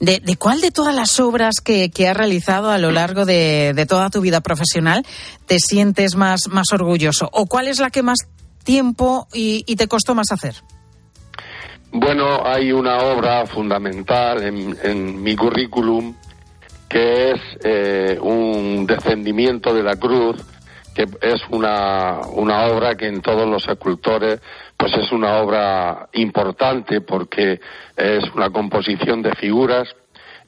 ¿De, 0.00 0.20
cuál 0.38 0.60
de 0.60 0.70
todas 0.70 0.94
las 0.94 1.18
obras 1.18 1.62
que, 1.64 1.90
que 1.90 2.08
has 2.08 2.16
realizado 2.16 2.70
a 2.70 2.76
lo 2.76 2.90
largo 2.90 3.24
de, 3.24 3.86
toda 3.88 4.10
tu 4.10 4.20
vida 4.20 4.42
profesional 4.42 5.06
te 5.46 5.58
sientes 5.58 6.14
más, 6.14 6.48
más 6.48 6.66
orgulloso? 6.72 7.30
¿O 7.32 7.46
cuál 7.46 7.68
es 7.68 7.80
la 7.80 7.88
que 7.88 8.02
más 8.02 8.18
tiempo 8.64 9.28
y, 9.32 9.64
y 9.66 9.76
te 9.76 9.88
costó 9.88 10.14
más 10.14 10.30
hacer? 10.30 10.56
Bueno, 11.90 12.44
hay 12.44 12.70
una 12.70 12.98
obra 12.98 13.46
fundamental 13.46 14.42
en, 14.42 14.76
en 14.82 15.22
mi 15.22 15.34
currículum 15.34 16.14
que 16.88 17.32
es 17.32 17.40
eh, 17.64 18.18
un 18.20 18.86
descendimiento 18.86 19.74
de 19.74 19.82
la 19.82 19.96
cruz, 19.96 20.36
que 20.94 21.06
es 21.20 21.42
una, 21.50 22.20
una 22.32 22.66
obra 22.66 22.94
que 22.94 23.06
en 23.06 23.20
todos 23.20 23.46
los 23.46 23.68
escultores 23.68 24.40
pues 24.76 24.94
es 24.94 25.12
una 25.12 25.36
obra 25.38 26.08
importante 26.12 27.00
porque 27.00 27.60
es 27.96 28.24
una 28.34 28.50
composición 28.50 29.22
de 29.22 29.34
figuras. 29.34 29.94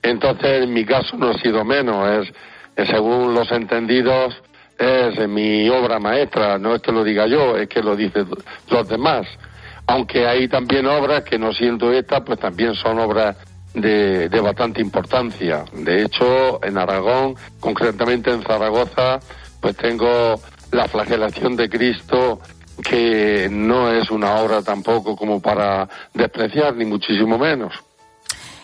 Entonces, 0.02 0.64
en 0.64 0.72
mi 0.72 0.84
caso 0.84 1.16
no 1.16 1.30
ha 1.30 1.38
sido 1.38 1.64
menos, 1.64 2.26
es, 2.76 2.88
según 2.88 3.34
los 3.34 3.50
entendidos, 3.50 4.40
es 4.78 5.28
mi 5.28 5.68
obra 5.68 5.98
maestra, 5.98 6.56
no 6.58 6.74
es 6.74 6.82
que 6.82 6.92
lo 6.92 7.02
diga 7.02 7.26
yo, 7.26 7.56
es 7.56 7.68
que 7.68 7.82
lo 7.82 7.96
dicen 7.96 8.28
los 8.70 8.88
demás. 8.88 9.26
Aunque 9.86 10.26
hay 10.26 10.48
también 10.48 10.86
obras 10.86 11.24
que 11.24 11.38
no 11.38 11.52
siento 11.52 11.92
esta, 11.92 12.24
pues 12.24 12.38
también 12.38 12.74
son 12.74 12.98
obras 12.98 13.36
de, 13.80 14.28
de, 14.28 14.40
bastante 14.40 14.80
importancia. 14.80 15.64
De 15.72 16.02
hecho, 16.02 16.62
en 16.64 16.78
Aragón, 16.78 17.34
concretamente 17.60 18.30
en 18.30 18.42
Zaragoza, 18.42 19.20
pues 19.60 19.76
tengo 19.76 20.40
la 20.72 20.86
flagelación 20.88 21.56
de 21.56 21.68
Cristo 21.68 22.40
que 22.82 23.48
no 23.50 23.90
es 23.92 24.10
una 24.10 24.36
obra 24.36 24.62
tampoco 24.62 25.16
como 25.16 25.40
para 25.40 25.88
despreciar, 26.14 26.76
ni 26.76 26.84
muchísimo 26.84 27.38
menos. 27.38 27.72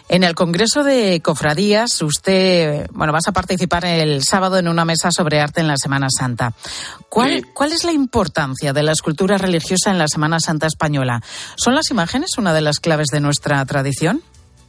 En 0.07 0.23
el 0.23 0.35
Congreso 0.35 0.85
de 0.85 1.21
Cofradías, 1.23 2.03
usted, 2.03 2.87
bueno, 2.93 3.13
vas 3.13 3.27
a 3.27 3.33
participar 3.33 3.87
el 3.87 4.23
sábado 4.23 4.59
en 4.59 4.69
una 4.69 4.85
mesa 4.85 5.11
sobre 5.11 5.41
arte 5.41 5.63
en 5.63 5.67
la 5.67 5.79
Semana 5.79 6.09
Santa. 6.11 6.53
¿Cuál, 7.09 7.47
¿Cuál 7.55 7.73
es 7.73 7.85
la 7.85 7.93
importancia 7.93 8.75
de 8.75 8.83
la 8.83 8.93
escultura 8.93 9.39
religiosa 9.39 9.91
en 9.91 9.99
la 9.99 10.07
Semana 10.07 10.41
Santa 10.41 10.67
española? 10.67 11.23
¿Son 11.57 11.75
las 11.75 11.91
imágenes 11.91 12.37
una 12.37 12.53
de 12.53 12.61
las 12.61 12.81
claves 12.81 13.09
de 13.09 13.21
nuestra 13.21 13.65
tradición? 13.65 14.23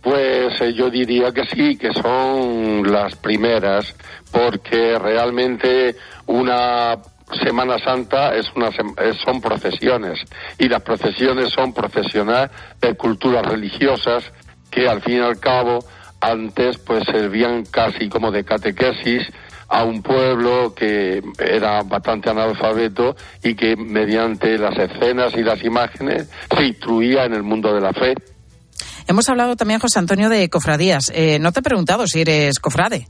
Pues 0.06 0.62
eh, 0.62 0.72
yo 0.74 0.92
diría 0.92 1.32
que 1.32 1.46
sí, 1.48 1.78
que 1.78 1.92
son 1.92 2.84
las 2.92 3.16
primeras, 3.16 3.96
porque 4.32 5.00
realmente 5.00 5.96
una 6.28 6.96
Semana 7.44 7.80
Santa 7.80 8.36
es 8.36 8.46
una, 8.56 8.70
son 9.26 9.42
procesiones 9.42 10.20
y 10.60 10.70
las 10.70 10.84
procesiones 10.84 11.50
son 11.50 11.74
procesionar 11.74 12.52
de 12.80 12.94
culturas 12.94 13.48
religiosas 13.48 14.32
que 14.70 14.88
al 14.88 15.02
fin 15.02 15.16
y 15.16 15.22
al 15.22 15.40
cabo 15.40 15.80
antes 16.22 16.78
pues 16.78 17.04
servían 17.06 17.66
casi 17.66 18.08
como 18.08 18.30
de 18.30 18.44
catequesis 18.44 19.28
a 19.70 19.86
un 19.86 20.04
pueblo 20.04 20.76
que 20.76 21.24
era 21.40 21.82
bastante 21.82 22.30
analfabeto 22.30 23.16
y 23.44 23.56
que 23.56 23.76
mediante 23.76 24.60
las 24.60 24.78
escenas 24.78 25.34
y 25.36 25.42
las 25.42 25.64
imágenes 25.64 26.30
se 26.56 26.64
instruía 26.64 27.26
en 27.26 27.34
el 27.34 27.42
mundo 27.42 27.74
de 27.74 27.82
la 27.82 27.92
fe. 27.92 28.14
Hemos 29.08 29.30
hablado 29.30 29.56
también, 29.56 29.80
José 29.80 30.00
Antonio, 30.00 30.30
de 30.30 30.50
cofradías. 30.50 31.12
Eh, 31.14 31.38
no 31.40 31.52
te 31.52 31.60
he 31.60 31.64
preguntado 31.64 32.08
si 32.08 32.22
eres 32.22 32.60
cofrade. 32.60 33.08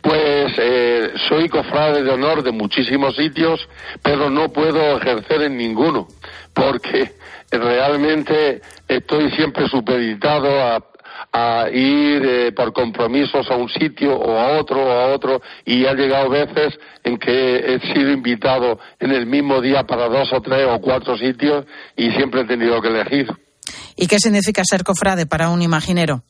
Pues 0.00 0.52
eh, 0.58 1.12
soy 1.28 1.48
cofrade 1.48 2.02
de 2.02 2.10
honor 2.10 2.42
de 2.42 2.52
muchísimos 2.52 3.14
sitios, 3.16 3.60
pero 4.02 4.30
no 4.30 4.50
puedo 4.50 4.96
ejercer 4.96 5.42
en 5.42 5.58
ninguno, 5.58 6.08
porque 6.54 7.12
realmente 7.50 8.62
estoy 8.86 9.30
siempre 9.32 9.68
supeditado 9.68 10.48
a, 10.60 10.84
ir 11.72 12.22
eh, 12.24 12.52
por 12.52 12.72
compromisos 12.72 13.50
a 13.50 13.56
un 13.56 13.68
sitio 13.68 14.16
o 14.16 14.38
a 14.38 14.58
otro 14.58 14.82
o 14.82 14.90
a 14.90 15.06
otro 15.08 15.42
y 15.64 15.84
ha 15.84 15.92
llegado 15.92 16.30
veces 16.30 16.78
en 17.04 17.18
que 17.18 17.56
he 17.58 17.80
sido 17.92 18.10
invitado 18.10 18.78
en 18.98 19.10
el 19.10 19.26
mismo 19.26 19.60
día 19.60 19.84
para 19.84 20.08
dos 20.08 20.32
o 20.32 20.40
tres 20.40 20.66
o 20.68 20.80
cuatro 20.80 21.18
sitios 21.18 21.66
y 21.96 22.10
siempre 22.12 22.40
he 22.42 22.44
tenido 22.44 22.80
que 22.80 22.88
elegir. 22.88 23.28
¿Y 23.96 24.06
qué 24.06 24.18
significa 24.18 24.62
ser 24.64 24.84
cofrade 24.84 25.26
para 25.26 25.50
un 25.50 25.62
imaginero? 25.62 26.22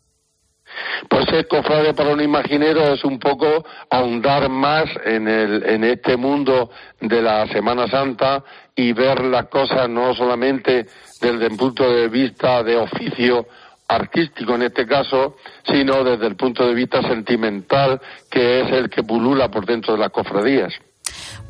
Pues 1.09 1.26
ser 1.26 1.47
cofrade 1.49 1.95
para 1.95 2.11
un 2.11 2.20
imaginero 2.20 2.93
es 2.93 3.05
un 3.05 3.18
poco 3.18 3.64
ahondar 3.91 4.49
más 4.49 4.84
en, 5.05 5.28
el, 5.28 5.64
en 5.64 5.84
este 5.84 6.16
mundo 6.16 6.70
de 7.01 7.22
la 7.22 7.47
Semana 7.49 7.86
Santa 7.89 8.45
y 8.74 8.93
ver 8.93 9.24
las 9.24 9.47
cosas 9.49 9.89
no 9.89 10.14
solamente 10.14 10.86
desde 11.20 11.47
el 11.47 11.57
punto 11.57 11.91
de 11.91 12.09
vista 12.09 12.62
de 12.62 12.76
oficio 12.76 13.47
artístico 13.89 14.55
en 14.55 14.62
este 14.62 14.86
caso, 14.86 15.36
sino 15.66 16.05
desde 16.05 16.26
el 16.26 16.36
punto 16.36 16.66
de 16.66 16.74
vista 16.74 17.01
sentimental, 17.03 18.01
que 18.30 18.61
es 18.61 18.72
el 18.72 18.91
que 18.91 19.03
pulula 19.03 19.51
por 19.51 19.64
dentro 19.64 19.95
de 19.95 20.01
las 20.01 20.11
cofradías. 20.11 20.74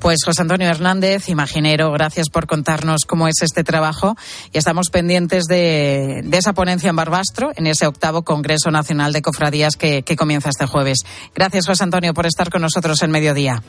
Pues 0.01 0.19
José 0.25 0.43
Antonio 0.43 0.69
Hernández, 0.69 1.29
imaginero, 1.29 1.91
gracias 1.91 2.29
por 2.31 2.47
contarnos 2.47 3.01
cómo 3.07 3.27
es 3.27 3.43
este 3.43 3.65
trabajo 3.65 4.15
y 4.53 4.59
estamos 4.59 4.91
pendientes 4.91 5.45
de, 5.45 6.25
esa 6.33 6.53
ponencia 6.53 6.91
en 6.91 6.97
Barbastro, 6.97 7.51
en 7.57 7.67
ese 7.67 7.87
octavo 7.87 8.23
Congreso 8.23 8.71
Nacional 8.71 9.13
de 9.13 9.23
Cofradías 9.23 9.77
que, 9.77 10.03
que 10.03 10.17
comienza 10.17 10.51
este 10.51 10.67
jueves. 10.67 10.99
Gracias 11.35 11.67
José 11.67 11.85
Antonio 11.85 12.15
por 12.15 12.27
estar 12.27 12.51
con 12.51 12.63
nosotros 12.63 13.03
en 13.03 13.11
mediodía. 13.11 13.63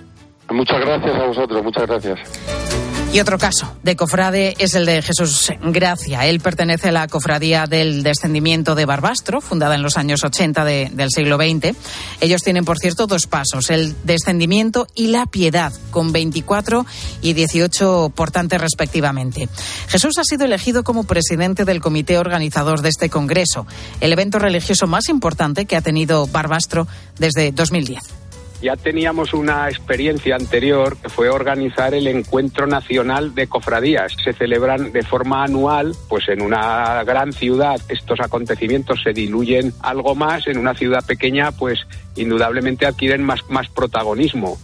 Muchas 0.51 0.79
gracias 0.79 1.15
a 1.15 1.25
vosotros, 1.25 1.63
muchas 1.63 1.87
gracias. 1.87 2.88
Y 3.11 3.19
otro 3.19 3.39
caso 3.39 3.75
de 3.81 3.95
cofrade 3.95 4.53
es 4.59 4.75
el 4.75 4.85
de 4.85 5.01
Jesús 5.01 5.51
Gracia. 5.63 6.27
Él 6.27 6.39
pertenece 6.39 6.89
a 6.89 6.91
la 6.91 7.07
cofradía 7.07 7.65
del 7.65 8.03
descendimiento 8.03 8.75
de 8.75 8.85
Barbastro, 8.85 9.41
fundada 9.41 9.73
en 9.73 9.81
los 9.81 9.97
años 9.97 10.23
80 10.23 10.63
del 10.63 11.09
siglo 11.09 11.37
XX. 11.37 11.75
Ellos 12.21 12.43
tienen, 12.43 12.65
por 12.65 12.77
cierto, 12.77 13.07
dos 13.07 13.25
pasos, 13.25 13.71
el 13.71 13.95
descendimiento 14.03 14.85
y 14.93 15.07
la 15.07 15.25
piedad, 15.25 15.73
con 15.89 16.11
24 16.11 16.85
y 17.23 17.33
18 17.33 18.11
portantes 18.13 18.61
respectivamente. 18.61 19.49
Jesús 19.87 20.19
ha 20.19 20.23
sido 20.23 20.45
elegido 20.45 20.83
como 20.83 21.05
presidente 21.05 21.65
del 21.65 21.81
comité 21.81 22.19
organizador 22.19 22.83
de 22.83 22.89
este 22.89 23.09
congreso, 23.09 23.65
el 24.01 24.13
evento 24.13 24.37
religioso 24.37 24.85
más 24.85 25.09
importante 25.09 25.65
que 25.65 25.75
ha 25.75 25.81
tenido 25.81 26.27
Barbastro 26.27 26.87
desde 27.17 27.51
2010. 27.51 28.28
Ya 28.61 28.75
teníamos 28.75 29.33
una 29.33 29.69
experiencia 29.69 30.35
anterior 30.35 30.97
que 30.97 31.07
fue 31.07 31.29
organizar 31.29 31.93
el 31.93 32.07
Encuentro 32.07 32.67
Nacional 32.67 33.33
de 33.33 33.47
Cofradías. 33.47 34.13
Se 34.21 34.33
celebran 34.33 34.91
de 34.91 35.03
forma 35.03 35.45
anual, 35.45 35.95
pues 36.09 36.27
en 36.27 36.41
una 36.41 37.01
gran 37.05 37.31
ciudad 37.31 37.79
estos 37.87 38.19
acontecimientos 38.19 39.01
se 39.01 39.13
diluyen 39.13 39.73
algo 39.81 40.13
más, 40.13 40.45
en 40.47 40.57
una 40.57 40.73
ciudad 40.73 41.05
pequeña 41.05 41.53
pues 41.53 41.79
indudablemente 42.17 42.85
adquieren 42.85 43.23
más, 43.23 43.49
más 43.49 43.69
protagonismo. 43.69 44.57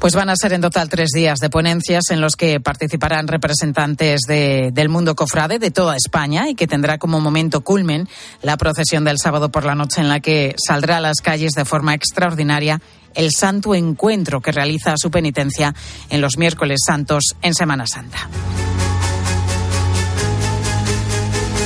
Pues 0.00 0.14
van 0.14 0.30
a 0.30 0.34
ser 0.34 0.54
en 0.54 0.62
total 0.62 0.88
tres 0.88 1.10
días 1.10 1.40
de 1.40 1.50
ponencias 1.50 2.04
en 2.08 2.22
los 2.22 2.34
que 2.34 2.58
participarán 2.58 3.28
representantes 3.28 4.22
del 4.22 4.88
mundo 4.88 5.14
cofrade 5.14 5.58
de 5.58 5.70
toda 5.70 5.94
España 5.94 6.48
y 6.48 6.54
que 6.54 6.66
tendrá 6.66 6.96
como 6.96 7.20
momento 7.20 7.60
culmen 7.60 8.08
la 8.40 8.56
procesión 8.56 9.04
del 9.04 9.18
sábado 9.18 9.50
por 9.50 9.66
la 9.66 9.74
noche 9.74 10.00
en 10.00 10.08
la 10.08 10.20
que 10.20 10.56
saldrá 10.56 10.96
a 10.96 11.00
las 11.00 11.20
calles 11.20 11.52
de 11.52 11.66
forma 11.66 11.92
extraordinaria 11.92 12.80
el 13.14 13.30
Santo 13.30 13.74
Encuentro 13.74 14.40
que 14.40 14.52
realiza 14.52 14.94
su 14.96 15.10
penitencia 15.10 15.74
en 16.08 16.22
los 16.22 16.38
miércoles 16.38 16.80
santos 16.86 17.36
en 17.42 17.54
Semana 17.54 17.86
Santa. 17.86 18.26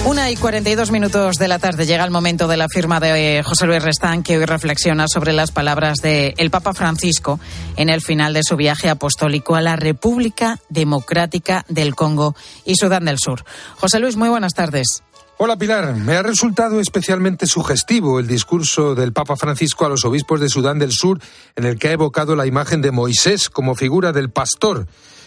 Una 0.07 0.31
y 0.31 0.37
42 0.37 0.91
minutos 0.91 1.37
de 1.37 1.49
la 1.49 1.59
tarde 1.59 1.87
llega 1.87 2.05
el 2.05 2.11
momento 2.11 2.47
de 2.47 2.59
la 2.59 2.69
firma 2.69 3.01
de 3.01 3.43
José 3.43 3.67
Luis 3.67 3.83
Restán, 3.83 4.23
que 4.23 4.37
hoy 4.37 4.45
reflexiona 4.45 5.09
sobre 5.09 5.33
las 5.33 5.51
palabras 5.51 5.97
del 6.03 6.51
Papa 6.51 6.75
Francisco 6.75 7.41
en 7.77 7.89
el 7.89 8.03
final 8.03 8.35
de 8.35 8.43
su 8.43 8.55
viaje 8.57 8.91
apostólico 8.91 9.55
a 9.55 9.63
la 9.63 9.77
República 9.77 10.59
Democrática 10.69 11.65
del 11.71 11.95
Congo 11.95 12.37
y 12.67 12.75
Sudán 12.75 13.07
del 13.07 13.19
Sur. 13.19 13.47
José 13.77 13.99
Luis, 13.99 14.17
muy 14.17 14.29
buenas 14.29 14.53
tardes. 14.53 15.03
Hola 15.39 15.57
Pilar, 15.57 15.95
me 15.95 16.17
ha 16.17 16.23
resultado 16.23 16.81
especialmente 16.81 17.47
sugestivo 17.47 18.21
el 18.21 18.27
discurso 18.27 18.95
del 18.95 19.15
Papa 19.15 19.37
Francisco 19.37 19.87
a 19.87 19.89
los 19.89 20.05
obispos 20.05 20.39
de 20.39 20.51
Sudán 20.51 20.79
del 20.79 20.93
Sur, 20.93 21.19
en 21.57 21.65
el 21.65 21.79
que 21.79 21.89
ha 21.89 21.93
evocado 21.93 22.37
la 22.37 22.47
imagen 22.47 22.83
de 22.83 22.93
Moisés 22.93 23.49
como 23.49 23.75
figura 23.75 24.13
del 24.13 24.31
pastor. 24.31 24.87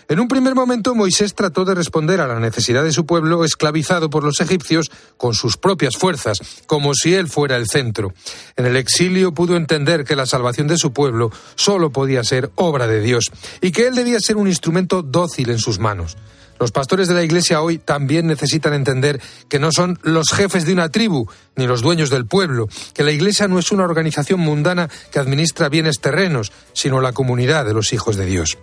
En 0.10 0.22
un 0.22 0.30
primer 0.30 0.56
momento 0.56 0.96
Moisés 0.96 1.36
trató 1.36 1.66
de 1.66 1.76
responder 1.76 2.22
a 2.22 2.28
la 2.28 2.40
necesidad 2.40 2.82
de 2.82 2.94
su 2.94 3.06
pueblo 3.06 3.44
esclavizado 3.44 4.10
por 4.10 4.24
los 4.24 4.40
egipcios 4.40 4.90
con 5.18 5.34
sus 5.34 5.58
propias 5.58 5.98
fuerzas, 5.98 6.40
como 6.66 6.94
si 6.94 7.14
él 7.14 7.28
fuera 7.28 7.58
el 7.58 7.68
centro. 7.68 8.14
En 8.56 8.66
el 8.66 8.78
exilio 8.78 9.34
pudo 9.34 9.58
entender 9.58 10.06
que 10.06 10.16
la 10.16 10.26
salvación 10.26 10.68
de 10.68 10.78
su 10.78 10.94
pueblo 10.94 11.30
solo 11.56 11.92
podía 11.92 12.24
ser 12.24 12.52
obra 12.56 12.88
de 12.88 13.02
Dios 13.02 13.32
y 13.60 13.72
que 13.72 13.88
él 13.88 13.96
debía 13.96 14.22
ser 14.22 14.38
un 14.38 14.48
instrumento 14.48 15.02
dócil 15.02 15.50
en 15.50 15.60
sus 15.60 15.78
manos. 15.78 16.16
Los 16.60 16.72
pastores 16.72 17.08
de 17.08 17.14
la 17.14 17.24
Iglesia 17.24 17.62
hoy 17.62 17.78
también 17.78 18.28
necesitan 18.28 18.74
entender 18.74 19.22
que 19.50 19.60
no 19.60 19.72
son 19.72 20.00
los 20.04 20.28
jefes 20.34 20.66
de 20.66 20.74
una 20.74 20.90
tribu 20.90 21.28
ni 21.56 21.68
los 21.68 21.82
dueños 21.82 22.10
del 22.10 22.26
pueblo, 22.26 22.68
que 22.94 23.04
la 23.04 23.12
Iglesia 23.12 23.48
no 23.48 23.60
es 23.60 23.72
una 23.72 23.84
organización 23.84 24.40
mundana 24.40 24.90
que 25.12 25.20
administra 25.20 25.70
bienes 25.70 26.00
terrenos, 26.00 26.52
sino 26.74 27.02
la 27.02 27.14
comunidad 27.14 27.66
de 27.66 27.74
los 27.74 27.94
hijos 27.94 28.16
de 28.16 28.26
Dios. 28.26 28.58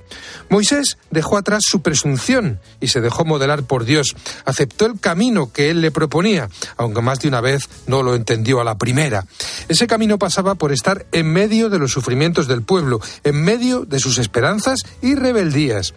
Moisés 0.49 0.97
dejó 1.11 1.37
atrás 1.37 1.65
su 1.67 1.83
presunción 1.83 2.61
y 2.81 2.89
se 2.89 3.01
dejó 3.01 3.25
modelar 3.25 3.65
por 3.65 3.85
Dios. 3.85 4.15
Aceptó 4.45 4.87
el 4.87 5.01
camino 5.01 5.53
que 5.53 5.71
él 5.71 5.81
le 5.81 5.91
proponía, 5.91 6.49
aunque 6.77 7.03
más 7.03 7.21
de 7.21 7.29
una 7.29 7.41
vez 7.41 7.69
no 7.87 8.03
lo 8.03 8.15
entendió 8.15 8.61
a 8.61 8.65
la 8.65 8.79
primera. 8.79 9.27
Ese 9.69 9.87
camino 9.87 10.19
pasaba 10.19 10.55
por 10.55 10.73
estar 10.73 11.07
en 11.13 11.33
medio 11.33 11.71
de 11.71 11.79
los 11.79 11.93
sufrimientos 11.93 12.47
del 12.47 12.63
pueblo, 12.63 13.01
en 13.25 13.43
medio 13.43 13.85
de 13.85 13.99
sus 13.99 14.19
esperanzas 14.19 14.81
y 15.03 15.15
rebeldías. 15.15 15.95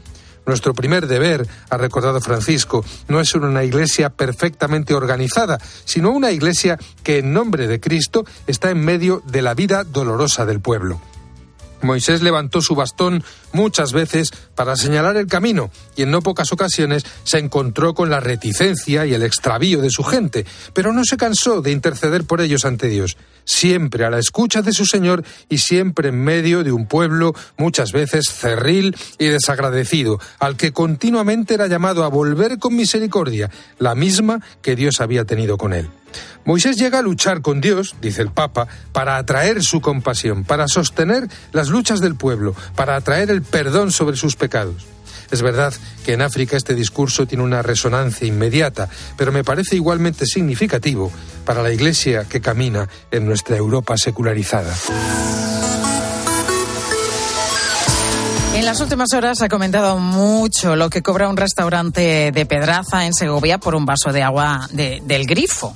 Nuestro 0.47 0.73
primer 0.73 1.07
deber, 1.07 1.45
ha 1.69 1.75
recordado 1.75 2.21
Francisco, 2.21 2.83
no 3.09 3.19
es 3.19 3.35
una 3.35 3.65
iglesia 3.65 4.09
perfectamente 4.09 4.93
organizada, 4.93 5.59
sino 5.83 6.11
una 6.11 6.31
iglesia 6.31 6.79
que 7.03 7.19
en 7.19 7.33
nombre 7.33 7.67
de 7.67 7.81
Cristo 7.81 8.25
está 8.47 8.71
en 8.71 8.79
medio 8.79 9.21
de 9.25 9.41
la 9.41 9.53
vida 9.53 9.83
dolorosa 9.83 10.45
del 10.45 10.61
pueblo. 10.61 11.01
Moisés 11.81 12.21
levantó 12.21 12.61
su 12.61 12.75
bastón 12.75 13.25
muchas 13.53 13.93
veces 13.93 14.31
para 14.55 14.75
señalar 14.75 15.17
el 15.17 15.27
camino 15.27 15.71
y 15.95 16.03
en 16.03 16.11
no 16.11 16.21
pocas 16.21 16.51
ocasiones 16.51 17.05
se 17.23 17.39
encontró 17.39 17.93
con 17.93 18.09
la 18.09 18.19
reticencia 18.19 19.05
y 19.05 19.13
el 19.13 19.23
extravío 19.23 19.81
de 19.81 19.89
su 19.89 20.03
gente, 20.03 20.45
pero 20.73 20.93
no 20.93 21.03
se 21.05 21.17
cansó 21.17 21.61
de 21.61 21.71
interceder 21.71 22.23
por 22.23 22.41
ellos 22.41 22.65
ante 22.65 22.87
Dios, 22.87 23.17
siempre 23.45 24.05
a 24.05 24.09
la 24.09 24.19
escucha 24.19 24.61
de 24.61 24.73
su 24.73 24.85
Señor 24.85 25.23
y 25.49 25.59
siempre 25.59 26.09
en 26.09 26.23
medio 26.23 26.63
de 26.63 26.71
un 26.71 26.87
pueblo 26.87 27.33
muchas 27.57 27.91
veces 27.91 28.29
cerril 28.29 28.95
y 29.17 29.25
desagradecido, 29.25 30.19
al 30.39 30.57
que 30.57 30.73
continuamente 30.73 31.53
era 31.53 31.67
llamado 31.67 32.03
a 32.03 32.09
volver 32.09 32.59
con 32.59 32.75
misericordia, 32.75 33.49
la 33.79 33.95
misma 33.95 34.41
que 34.61 34.75
Dios 34.75 35.01
había 35.01 35.25
tenido 35.25 35.57
con 35.57 35.73
él. 35.73 35.89
Moisés 36.45 36.77
llega 36.77 36.99
a 36.99 37.01
luchar 37.01 37.41
con 37.41 37.59
Dios, 37.59 37.95
dice 38.01 38.21
el 38.21 38.31
Papa, 38.31 38.67
para 38.93 39.17
atraer 39.17 39.63
su 39.63 39.81
compasión, 39.81 40.45
para 40.45 40.69
sostener 40.69 41.27
las 41.51 41.67
luchas 41.67 41.99
del 41.99 42.15
pueblo, 42.15 42.55
para 42.75 42.95
atraer 42.95 43.29
el 43.31 43.36
perdón 43.41 43.91
sobre 43.91 44.17
sus 44.17 44.35
pecados. 44.35 44.85
Es 45.31 45.41
verdad 45.41 45.73
que 46.05 46.13
en 46.13 46.21
África 46.21 46.55
este 46.55 46.73
discurso 46.73 47.27
tiene 47.27 47.43
una 47.43 47.61
resonancia 47.61 48.25
inmediata, 48.25 48.89
pero 49.17 49.31
me 49.31 49.43
parece 49.43 49.75
igualmente 49.75 50.25
significativo 50.25 51.11
para 51.45 51.61
la 51.61 51.71
Iglesia 51.71 52.25
que 52.25 52.41
camina 52.41 52.87
en 53.11 53.25
nuestra 53.25 53.57
Europa 53.57 53.97
secularizada. 53.97 54.73
En 58.57 58.65
las 58.65 58.81
últimas 58.81 59.13
horas 59.13 59.43
ha 59.43 59.49
comentado 59.49 59.99
mucho 59.99 60.75
lo 60.75 60.89
que 60.89 61.03
cobra 61.03 61.29
un 61.29 61.37
restaurante 61.37 62.31
de 62.31 62.45
Pedraza 62.47 63.05
en 63.05 63.13
Segovia 63.13 63.59
por 63.59 63.75
un 63.75 63.85
vaso 63.85 64.11
de 64.11 64.23
agua 64.23 64.67
del 64.71 65.27
grifo. 65.27 65.75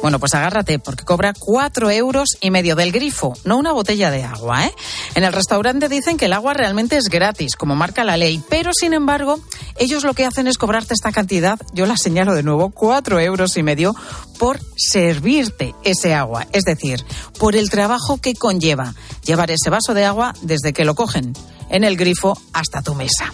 Bueno, 0.00 0.20
pues 0.20 0.32
agárrate, 0.36 0.78
porque 0.78 1.04
cobra 1.04 1.34
cuatro 1.36 1.90
euros 1.90 2.38
y 2.40 2.52
medio 2.52 2.76
del 2.76 2.92
grifo, 2.92 3.36
no 3.44 3.58
una 3.58 3.72
botella 3.72 4.12
de 4.12 4.22
agua, 4.22 4.64
¿eh? 4.64 4.72
En 5.16 5.24
el 5.24 5.32
restaurante 5.32 5.88
dicen 5.88 6.16
que 6.16 6.26
el 6.26 6.32
agua 6.32 6.54
realmente 6.54 6.96
es 6.96 7.08
gratis, 7.08 7.56
como 7.56 7.74
marca 7.74 8.04
la 8.04 8.16
ley, 8.16 8.40
pero 8.48 8.72
sin 8.72 8.94
embargo, 8.94 9.40
ellos 9.76 10.04
lo 10.04 10.14
que 10.14 10.24
hacen 10.24 10.46
es 10.46 10.56
cobrarte 10.56 10.94
esta 10.94 11.10
cantidad, 11.10 11.58
yo 11.72 11.84
la 11.84 11.96
señalo 11.96 12.34
de 12.34 12.44
nuevo, 12.44 12.70
cuatro 12.70 13.18
euros 13.18 13.56
y 13.56 13.64
medio 13.64 13.96
por 14.38 14.60
servirte 14.76 15.74
ese 15.82 16.14
agua, 16.14 16.46
es 16.52 16.62
decir, 16.62 17.04
por 17.40 17.56
el 17.56 17.70
trabajo 17.70 18.18
que 18.18 18.34
conlleva 18.34 18.94
llevar 19.24 19.50
ese 19.50 19.68
vaso 19.68 19.94
de 19.94 20.04
agua 20.04 20.32
desde 20.42 20.72
que 20.72 20.84
lo 20.84 20.94
cogen 20.94 21.34
en 21.70 21.84
el 21.84 21.96
grifo 21.96 22.38
hasta 22.52 22.82
tu 22.82 22.94
mesa. 22.94 23.32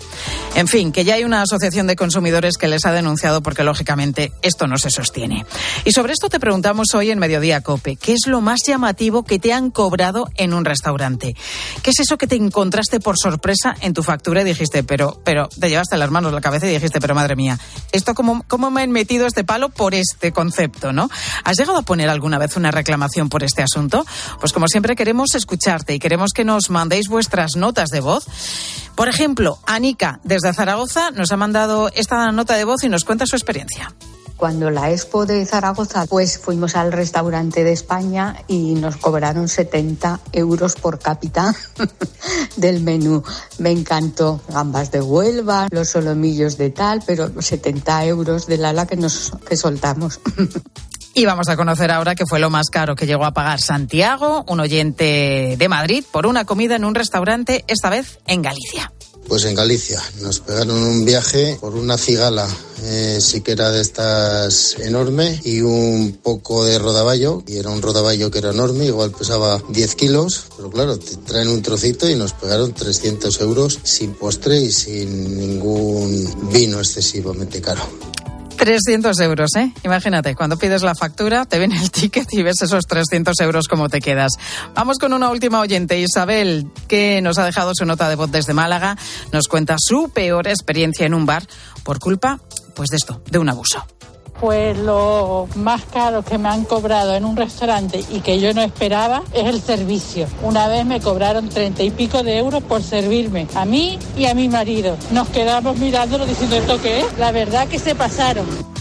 En 0.54 0.68
fin, 0.68 0.92
que 0.92 1.04
ya 1.04 1.14
hay 1.14 1.24
una 1.24 1.42
asociación 1.42 1.86
de 1.86 1.96
consumidores 1.96 2.56
que 2.56 2.68
les 2.68 2.86
ha 2.86 2.92
denunciado 2.92 3.42
porque 3.42 3.62
lógicamente 3.62 4.32
esto 4.40 4.66
no 4.66 4.78
se 4.78 4.90
sostiene. 4.90 5.44
Y 5.84 5.92
sobre 5.92 6.12
esto 6.14 6.28
te 6.28 6.40
preguntamos 6.40 6.94
hoy 6.94 7.10
en 7.10 7.18
Mediodía 7.18 7.60
Cope, 7.60 7.96
¿qué 7.96 8.12
es 8.14 8.26
lo 8.26 8.40
más 8.40 8.60
llamativo 8.66 9.22
que 9.22 9.38
te 9.38 9.52
han 9.52 9.70
cobrado 9.70 10.30
en 10.36 10.54
un 10.54 10.64
restaurante? 10.64 11.36
¿Qué 11.82 11.90
es 11.90 12.00
eso 12.00 12.16
que 12.16 12.26
te 12.26 12.36
encontraste 12.36 13.00
por 13.00 13.16
sorpresa 13.18 13.76
en 13.80 13.92
tu 13.92 14.02
factura 14.02 14.40
y 14.40 14.44
dijiste, 14.44 14.82
pero, 14.82 15.20
pero, 15.24 15.48
te 15.48 15.68
llevaste 15.68 15.96
las 15.96 16.10
manos 16.10 16.32
a 16.32 16.34
la 16.34 16.40
cabeza 16.40 16.66
y 16.66 16.72
dijiste, 16.72 17.00
pero 17.00 17.14
madre 17.14 17.36
mía, 17.36 17.58
esto 17.92 18.14
cómo, 18.14 18.44
cómo 18.48 18.70
me 18.70 18.82
han 18.82 18.90
metido 18.90 19.26
este 19.26 19.44
palo 19.44 19.68
por 19.68 19.94
este 19.94 20.32
concepto, 20.32 20.92
¿no? 20.92 21.10
¿Has 21.44 21.58
llegado 21.58 21.78
a 21.78 21.82
poner 21.82 22.08
alguna 22.08 22.38
vez 22.38 22.56
una 22.56 22.70
reclamación 22.70 23.28
por 23.28 23.44
este 23.44 23.62
asunto? 23.62 24.06
Pues 24.40 24.52
como 24.52 24.68
siempre 24.68 24.96
queremos 24.96 25.34
escucharte 25.34 25.94
y 25.94 25.98
queremos 25.98 26.32
que 26.32 26.44
nos 26.44 26.70
mandéis 26.70 27.08
vuestras 27.08 27.56
notas 27.56 27.90
de 27.90 28.00
voz 28.00 28.25
por 28.96 29.08
ejemplo, 29.08 29.58
Anika, 29.66 30.20
desde 30.24 30.54
Zaragoza, 30.54 31.10
nos 31.10 31.30
ha 31.30 31.36
mandado 31.36 31.90
esta 31.94 32.32
nota 32.32 32.54
de 32.54 32.64
voz 32.64 32.82
y 32.82 32.88
nos 32.88 33.04
cuenta 33.04 33.26
su 33.26 33.36
experiencia. 33.36 33.94
Cuando 34.36 34.70
la 34.70 34.90
expo 34.90 35.24
de 35.24 35.46
Zaragoza, 35.46 36.04
pues 36.06 36.38
fuimos 36.38 36.76
al 36.76 36.92
restaurante 36.92 37.64
de 37.64 37.72
España 37.72 38.36
y 38.48 38.74
nos 38.74 38.96
cobraron 38.96 39.48
70 39.48 40.20
euros 40.32 40.76
por 40.76 40.98
cápita 40.98 41.54
del 42.56 42.82
menú. 42.82 43.22
Me 43.58 43.70
encantó. 43.70 44.40
Gambas 44.48 44.90
de 44.90 45.00
Huelva, 45.00 45.68
los 45.70 45.88
solomillos 45.88 46.58
de 46.58 46.70
tal, 46.70 47.02
pero 47.06 47.30
70 47.40 48.04
euros 48.06 48.46
del 48.46 48.64
ala 48.66 48.86
que 48.86 48.96
nos 48.96 49.32
que 49.48 49.56
soltamos. 49.56 50.20
Y 51.18 51.24
vamos 51.24 51.48
a 51.48 51.56
conocer 51.56 51.90
ahora 51.90 52.14
qué 52.14 52.26
fue 52.26 52.38
lo 52.40 52.50
más 52.50 52.68
caro 52.68 52.94
que 52.94 53.06
llegó 53.06 53.24
a 53.24 53.32
pagar 53.32 53.58
Santiago, 53.58 54.44
un 54.48 54.60
oyente 54.60 55.56
de 55.58 55.68
Madrid, 55.70 56.04
por 56.12 56.26
una 56.26 56.44
comida 56.44 56.76
en 56.76 56.84
un 56.84 56.94
restaurante, 56.94 57.64
esta 57.68 57.88
vez 57.88 58.18
en 58.26 58.42
Galicia. 58.42 58.92
Pues 59.26 59.46
en 59.46 59.54
Galicia. 59.54 59.98
Nos 60.20 60.40
pegaron 60.40 60.76
un 60.76 61.06
viaje 61.06 61.56
por 61.58 61.74
una 61.74 61.96
cigala, 61.96 62.46
eh, 62.82 63.16
sí 63.22 63.40
que 63.40 63.52
era 63.52 63.70
de 63.70 63.80
estas 63.80 64.76
enorme, 64.78 65.40
y 65.42 65.62
un 65.62 66.20
poco 66.22 66.66
de 66.66 66.78
rodaballo. 66.78 67.42
Y 67.46 67.56
era 67.56 67.70
un 67.70 67.80
rodaballo 67.80 68.30
que 68.30 68.40
era 68.40 68.50
enorme, 68.50 68.84
igual 68.84 69.10
pesaba 69.12 69.62
10 69.70 69.94
kilos. 69.94 70.48
Pero 70.58 70.70
claro, 70.70 70.98
traen 70.98 71.48
un 71.48 71.62
trocito 71.62 72.10
y 72.10 72.14
nos 72.14 72.34
pegaron 72.34 72.74
300 72.74 73.40
euros 73.40 73.78
sin 73.84 74.12
postre 74.12 74.60
y 74.60 74.70
sin 74.70 75.34
ningún 75.34 76.50
vino 76.52 76.78
excesivamente 76.78 77.62
caro. 77.62 77.88
300 78.56 79.18
euros, 79.20 79.54
¿eh? 79.56 79.72
Imagínate, 79.84 80.34
cuando 80.34 80.58
pides 80.58 80.82
la 80.82 80.94
factura, 80.94 81.44
te 81.44 81.58
viene 81.58 81.80
el 81.80 81.90
ticket 81.90 82.26
y 82.32 82.42
ves 82.42 82.62
esos 82.62 82.86
300 82.86 83.38
euros 83.40 83.68
como 83.68 83.88
te 83.88 84.00
quedas. 84.00 84.32
Vamos 84.74 84.98
con 84.98 85.12
una 85.12 85.30
última 85.30 85.60
oyente, 85.60 85.98
Isabel, 85.98 86.66
que 86.88 87.20
nos 87.22 87.38
ha 87.38 87.44
dejado 87.44 87.72
su 87.74 87.84
nota 87.84 88.08
de 88.08 88.16
voz 88.16 88.30
desde 88.30 88.54
Málaga. 88.54 88.96
Nos 89.32 89.48
cuenta 89.48 89.76
su 89.78 90.10
peor 90.10 90.48
experiencia 90.48 91.06
en 91.06 91.14
un 91.14 91.26
bar 91.26 91.46
por 91.84 91.98
culpa, 91.98 92.40
pues 92.74 92.88
de 92.90 92.96
esto, 92.96 93.22
de 93.30 93.38
un 93.38 93.48
abuso. 93.48 93.86
Pues 94.40 94.76
lo 94.78 95.48
más 95.54 95.82
caro 95.84 96.22
que 96.22 96.36
me 96.36 96.48
han 96.48 96.64
cobrado 96.64 97.14
en 97.14 97.24
un 97.24 97.36
restaurante 97.36 98.04
y 98.10 98.20
que 98.20 98.38
yo 98.38 98.52
no 98.52 98.62
esperaba 98.62 99.22
es 99.32 99.46
el 99.46 99.60
servicio. 99.60 100.26
Una 100.42 100.68
vez 100.68 100.84
me 100.84 101.00
cobraron 101.00 101.48
treinta 101.48 101.82
y 101.82 101.90
pico 101.90 102.22
de 102.22 102.38
euros 102.38 102.62
por 102.62 102.82
servirme, 102.82 103.46
a 103.54 103.64
mí 103.64 103.98
y 104.16 104.26
a 104.26 104.34
mi 104.34 104.48
marido. 104.48 104.96
Nos 105.10 105.28
quedamos 105.28 105.78
mirándolo 105.78 106.26
diciendo 106.26 106.56
esto 106.56 106.80
qué 106.82 107.00
es. 107.00 107.18
La 107.18 107.32
verdad 107.32 107.66
que 107.66 107.78
se 107.78 107.94
pasaron. 107.94 108.75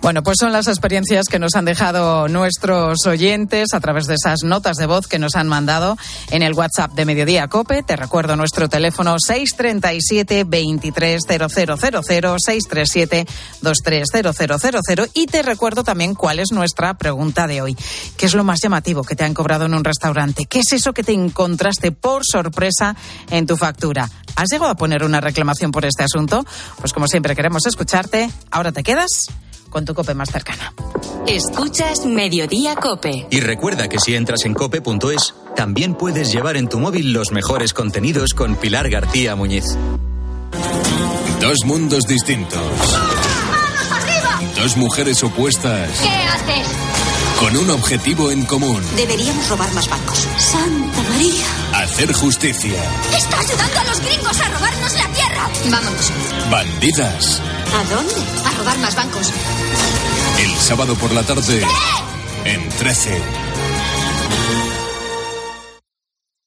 Bueno, 0.00 0.22
pues 0.22 0.36
son 0.38 0.52
las 0.52 0.68
experiencias 0.68 1.26
que 1.26 1.40
nos 1.40 1.56
han 1.56 1.64
dejado 1.64 2.28
nuestros 2.28 3.04
oyentes 3.06 3.74
a 3.74 3.80
través 3.80 4.06
de 4.06 4.14
esas 4.14 4.44
notas 4.44 4.76
de 4.76 4.86
voz 4.86 5.08
que 5.08 5.18
nos 5.18 5.34
han 5.34 5.48
mandado 5.48 5.98
en 6.30 6.42
el 6.42 6.54
WhatsApp 6.54 6.92
de 6.92 7.04
Mediodía 7.04 7.48
Cope. 7.48 7.82
Te 7.82 7.96
recuerdo 7.96 8.36
nuestro 8.36 8.68
teléfono 8.68 9.16
637 9.18 10.44
230000 10.44 11.50
637 12.00 13.26
230000 13.60 15.10
y 15.14 15.26
te 15.26 15.42
recuerdo 15.42 15.82
también 15.82 16.14
cuál 16.14 16.38
es 16.38 16.52
nuestra 16.52 16.94
pregunta 16.94 17.48
de 17.48 17.60
hoy. 17.60 17.76
¿Qué 18.16 18.26
es 18.26 18.34
lo 18.34 18.44
más 18.44 18.60
llamativo 18.62 19.02
que 19.02 19.16
te 19.16 19.24
han 19.24 19.34
cobrado 19.34 19.66
en 19.66 19.74
un 19.74 19.82
restaurante? 19.82 20.46
¿Qué 20.46 20.60
es 20.60 20.72
eso 20.72 20.92
que 20.92 21.02
te 21.02 21.12
encontraste 21.12 21.90
por 21.90 22.22
sorpresa 22.24 22.94
en 23.30 23.46
tu 23.46 23.56
factura? 23.56 24.08
¿Has 24.36 24.48
llegado 24.48 24.70
a 24.70 24.76
poner 24.76 25.02
una 25.02 25.20
reclamación 25.20 25.72
por 25.72 25.84
este 25.84 26.04
asunto? 26.04 26.46
Pues 26.78 26.92
como 26.92 27.08
siempre 27.08 27.34
queremos 27.34 27.66
escucharte. 27.66 28.30
Ahora 28.52 28.70
te 28.70 28.84
quedas 28.84 29.28
con 29.70 29.84
tu 29.84 29.94
cope 29.94 30.14
más 30.14 30.30
cercana. 30.30 30.72
Escuchas 31.26 32.06
Mediodía 32.06 32.74
Cope. 32.76 33.26
Y 33.30 33.40
recuerda 33.40 33.88
que 33.88 33.98
si 33.98 34.14
entras 34.14 34.44
en 34.44 34.54
cope.es, 34.54 35.34
también 35.54 35.94
puedes 35.94 36.32
llevar 36.32 36.56
en 36.56 36.68
tu 36.68 36.78
móvil 36.78 37.12
los 37.12 37.32
mejores 37.32 37.72
contenidos 37.74 38.32
con 38.34 38.56
Pilar 38.56 38.88
García 38.88 39.36
Muñiz. 39.36 39.64
Dos 41.40 41.56
mundos 41.66 42.04
distintos. 42.04 42.60
¡Vamos 42.60 43.92
arriba! 43.92 44.40
Dos 44.56 44.76
mujeres 44.76 45.22
opuestas. 45.22 45.90
¿Qué 46.00 46.08
haces? 46.08 46.68
Con 47.38 47.56
un 47.56 47.70
objetivo 47.70 48.30
en 48.32 48.44
común. 48.44 48.82
Deberíamos 48.96 49.48
robar 49.48 49.72
más 49.72 49.88
bancos. 49.88 50.26
Santa 50.38 51.02
María. 51.10 51.46
Hacer 51.74 52.12
justicia. 52.12 52.82
Está 53.16 53.38
ayudando 53.38 53.78
a 53.78 53.84
los 53.84 54.00
gringos 54.00 54.40
a 54.40 54.48
robarnos 54.48 54.77
Vámonos. 55.70 56.12
Bandidas. 56.50 57.40
¿A 57.74 57.94
dónde? 57.94 58.14
A 58.44 58.50
robar 58.58 58.78
más 58.78 58.94
bancos. 58.94 59.32
El 60.38 60.50
sábado 60.56 60.94
por 60.94 61.12
la 61.12 61.22
tarde. 61.22 61.60
¿Qué? 61.60 62.50
En 62.50 62.68
13. 62.68 63.22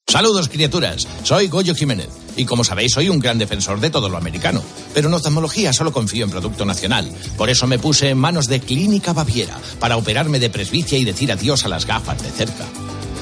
Saludos, 0.08 0.50
criaturas. 0.50 1.08
Soy 1.24 1.48
Goyo 1.48 1.74
Jiménez. 1.74 2.10
Y 2.36 2.44
como 2.44 2.66
sabéis, 2.66 2.94
soy 2.94 3.08
un 3.08 3.20
gran 3.20 3.38
defensor 3.38 3.80
de 3.80 3.90
todo 3.90 4.10
lo 4.10 4.18
americano. 4.18 4.62
Pero 4.94 5.08
en 5.08 5.14
oftalmología 5.14 5.72
solo 5.72 5.94
confío 5.94 6.26
en 6.26 6.32
producto 6.32 6.66
nacional. 6.66 7.10
Por 7.38 7.50
eso 7.50 7.66
me 7.66 7.80
puse 7.80 8.10
en 8.10 8.18
manos 8.18 8.48
de 8.48 8.60
Clínica 8.60 9.14
Baviera 9.14 9.58
para 9.80 9.96
operarme 9.96 10.40
de 10.40 10.50
presbicia 10.50 10.98
y 10.98 11.06
decir 11.06 11.32
adiós 11.32 11.64
a 11.64 11.70
las 11.70 11.86
gafas 11.86 12.22
de 12.22 12.30
cerca. 12.30 12.66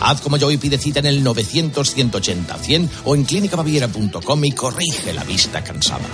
Haz 0.02 0.22
como 0.22 0.38
yo 0.38 0.52
y 0.52 0.58
pide 0.58 0.78
cita 0.78 1.00
en 1.00 1.06
el 1.06 1.24
900-180-100 1.24 2.90
o 3.06 3.16
en 3.16 3.24
clínicabaviera.com 3.24 4.46
y 4.46 4.52
corrige 4.52 5.14
la 5.14 5.24
vista 5.24 5.64
cansada. 5.64 6.06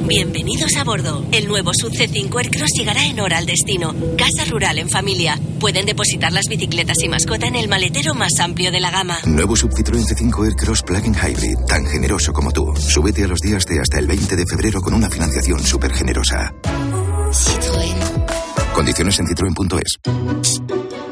Bienvenidos 0.00 0.76
a 0.76 0.84
bordo. 0.84 1.24
El 1.30 1.46
nuevo 1.46 1.70
Sub 1.72 1.92
C5 1.92 2.36
Aircross 2.36 2.72
llegará 2.76 3.06
en 3.06 3.20
hora 3.20 3.38
al 3.38 3.46
destino. 3.46 3.94
Casa 4.18 4.44
rural 4.50 4.78
en 4.78 4.90
familia. 4.90 5.38
Pueden 5.60 5.86
depositar 5.86 6.32
las 6.32 6.46
bicicletas 6.48 6.98
y 7.02 7.08
mascota 7.08 7.46
en 7.46 7.54
el 7.54 7.68
maletero 7.68 8.12
más 8.12 8.32
amplio 8.40 8.72
de 8.72 8.80
la 8.80 8.90
gama. 8.90 9.18
Nuevo 9.24 9.54
Sub 9.56 9.70
Citroën 9.70 10.04
C5 10.04 10.46
Aircross 10.46 10.82
Plug-in 10.82 11.14
Hybrid, 11.14 11.58
tan 11.68 11.86
generoso 11.86 12.32
como 12.32 12.50
tú. 12.50 12.74
Súbete 12.76 13.24
a 13.24 13.28
los 13.28 13.40
días 13.40 13.64
de 13.66 13.80
hasta 13.80 13.98
el 14.00 14.08
20 14.08 14.36
de 14.36 14.44
febrero 14.44 14.82
con 14.82 14.94
una 14.94 15.08
financiación 15.08 15.64
súper 15.64 15.92
generosa. 15.92 16.52
Citroën. 17.30 18.72
Condiciones 18.74 19.18
en 19.20 19.28
citroen.es. 19.28 20.00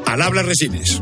Al 0.05 0.21
habla 0.21 0.43
Resines. 0.43 1.01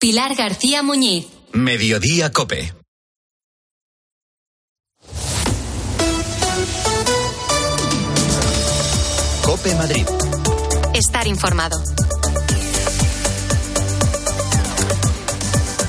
Pilar 0.00 0.34
García 0.34 0.82
Muñiz. 0.82 1.26
Mediodía 1.52 2.32
Cope. 2.32 2.72
Cope 9.42 9.74
Madrid. 9.74 10.06
Estar 10.94 11.26
informado. 11.26 11.78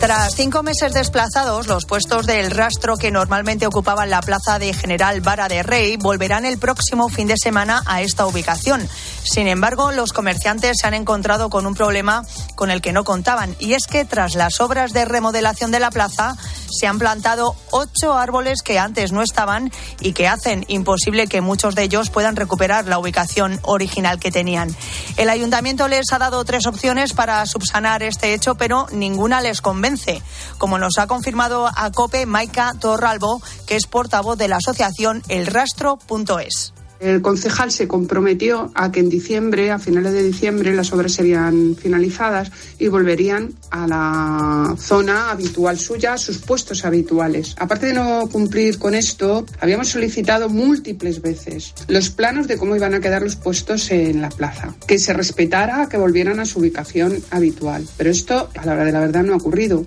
Tras 0.02 0.36
cinco 0.36 0.64
meses 0.64 0.94
desplazados, 0.94 1.68
los 1.68 1.86
puestos 1.86 2.26
del 2.26 2.50
rastro 2.50 2.98
que 2.98 3.12
normalmente 3.12 3.68
ocupaban 3.68 4.10
la 4.10 4.22
plaza 4.22 4.58
de 4.58 4.74
General 4.74 5.22
Vara 5.22 5.48
de 5.48 5.62
Rey 5.62 5.96
volverán 5.96 6.44
el 6.44 6.58
próximo 6.58 7.08
fin 7.08 7.28
de 7.28 7.38
semana 7.38 7.84
a 7.86 8.02
esta 8.02 8.26
ubicación. 8.26 8.90
Sin 9.24 9.48
embargo, 9.48 9.92
los 9.92 10.14
comerciantes 10.14 10.78
se 10.82 10.88
han 10.88 10.94
encontrado 10.94 11.50
con 11.50 11.66
un 11.66 11.76
problema 11.76 12.24
con 12.56 12.72
el 12.72 12.82
que 12.82 12.94
no 12.94 13.04
contaban, 13.04 13.56
y 13.60 13.74
es 13.74 13.88
que 13.88 14.06
tras 14.06 14.36
las 14.36 14.60
obras 14.60 14.94
de 14.94 15.06
remodelación 15.06 15.72
de 15.72 15.80
la 15.80 15.92
plaza, 15.92 16.36
se 16.72 16.88
han 16.88 17.00
plantado 17.00 17.56
ocho 17.70 18.18
árboles 18.18 18.62
que 18.64 18.80
antes 18.80 19.12
no 19.12 19.22
estaban 19.22 19.72
y 20.00 20.14
que 20.14 20.28
hacen 20.28 20.66
imposible 20.68 21.28
que 21.28 21.42
muchos 21.42 21.76
de 21.76 21.84
ellos 21.84 22.10
puedan 22.10 22.36
recuperar 22.36 22.88
la 22.88 22.98
ubicación 22.98 23.60
original 23.64 24.20
que 24.20 24.32
tenían. 24.32 24.76
El 25.18 25.30
ayuntamiento 25.30 25.88
les 25.88 26.12
ha 26.12 26.20
dado 26.20 26.44
tres 26.46 26.66
opciones 26.66 27.14
para 27.14 27.46
subsanar 27.46 28.04
este 28.04 28.34
hecho, 28.34 28.56
pero 28.56 28.88
ninguna 28.92 29.42
les 29.42 29.62
convence, 29.62 30.22
como 30.58 30.78
nos 30.78 30.98
ha 30.98 31.08
confirmado 31.08 31.70
a 31.76 31.92
COPE 31.92 32.26
Maika 32.26 32.74
Torralbo, 32.80 33.42
que 33.68 33.76
es 33.76 33.86
portavoz 33.88 34.38
de 34.38 34.48
la 34.48 34.58
asociación 34.58 35.22
elrastro.es. 35.28 36.74
El 37.02 37.24
concejal 37.24 37.72
se 37.72 37.88
comprometió 37.88 38.72
a 38.76 38.92
que 38.92 39.00
en 39.00 39.10
diciembre, 39.10 39.72
a 39.72 39.80
finales 39.80 40.14
de 40.14 40.22
diciembre, 40.22 40.76
las 40.76 40.94
obras 40.94 41.14
serían 41.14 41.76
finalizadas 41.76 42.52
y 42.78 42.90
volverían 42.90 43.54
a 43.72 43.88
la 43.88 44.76
zona 44.78 45.32
habitual 45.32 45.80
suya, 45.80 46.14
a 46.14 46.18
sus 46.20 46.38
puestos 46.38 46.86
habituales. 46.86 47.56
Aparte 47.58 47.88
de 47.88 47.94
no 47.94 48.30
cumplir 48.32 48.78
con 48.78 48.94
esto, 48.94 49.48
habíamos 49.60 49.90
solicitado 49.90 50.48
múltiples 50.48 51.24
veces 51.24 51.74
los 51.88 52.10
planos 52.12 52.48
de 52.48 52.58
cómo 52.58 52.76
iban 52.76 52.94
a 52.94 53.00
quedar 53.00 53.24
los 53.24 53.36
puestos 53.36 53.90
en 53.90 54.22
la 54.22 54.30
plaza, 54.30 54.76
que 54.88 55.00
se 55.00 55.14
respetara, 55.14 55.90
que 55.90 55.98
volvieran 55.98 56.40
a 56.40 56.46
su 56.46 56.60
ubicación 56.60 57.22
habitual. 57.32 57.84
Pero 57.98 58.12
esto, 58.12 58.50
a 58.56 58.66
la 58.66 58.74
hora 58.74 58.86
de 58.86 58.92
la 58.92 59.00
verdad, 59.00 59.24
no 59.24 59.34
ha 59.34 59.38
ocurrido. 59.38 59.86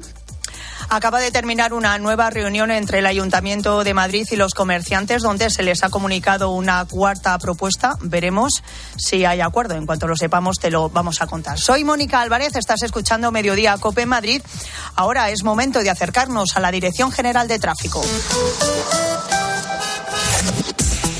Acaba 0.88 1.20
de 1.20 1.30
terminar 1.30 1.72
una 1.72 1.98
nueva 1.98 2.30
reunión 2.30 2.70
entre 2.70 3.00
el 3.00 3.06
Ayuntamiento 3.06 3.84
de 3.84 3.94
Madrid 3.94 4.26
y 4.30 4.36
los 4.36 4.54
comerciantes 4.54 5.22
donde 5.22 5.50
se 5.50 5.62
les 5.62 5.82
ha 5.82 5.90
comunicado 5.90 6.50
una 6.50 6.84
cuarta 6.84 7.36
propuesta. 7.38 7.96
Veremos 8.00 8.62
si 8.96 9.24
hay 9.24 9.40
acuerdo. 9.40 9.74
En 9.74 9.86
cuanto 9.86 10.06
lo 10.06 10.16
sepamos 10.16 10.58
te 10.58 10.70
lo 10.70 10.88
vamos 10.88 11.20
a 11.20 11.26
contar. 11.26 11.58
Soy 11.58 11.84
Mónica 11.84 12.20
Álvarez, 12.20 12.56
estás 12.56 12.82
escuchando 12.82 13.30
Mediodía 13.30 13.76
Cope 13.78 14.06
Madrid. 14.06 14.42
Ahora 14.94 15.30
es 15.30 15.42
momento 15.42 15.80
de 15.80 15.90
acercarnos 15.90 16.56
a 16.56 16.60
la 16.60 16.70
Dirección 16.70 17.12
General 17.12 17.48
de 17.48 17.58
Tráfico. 17.58 18.02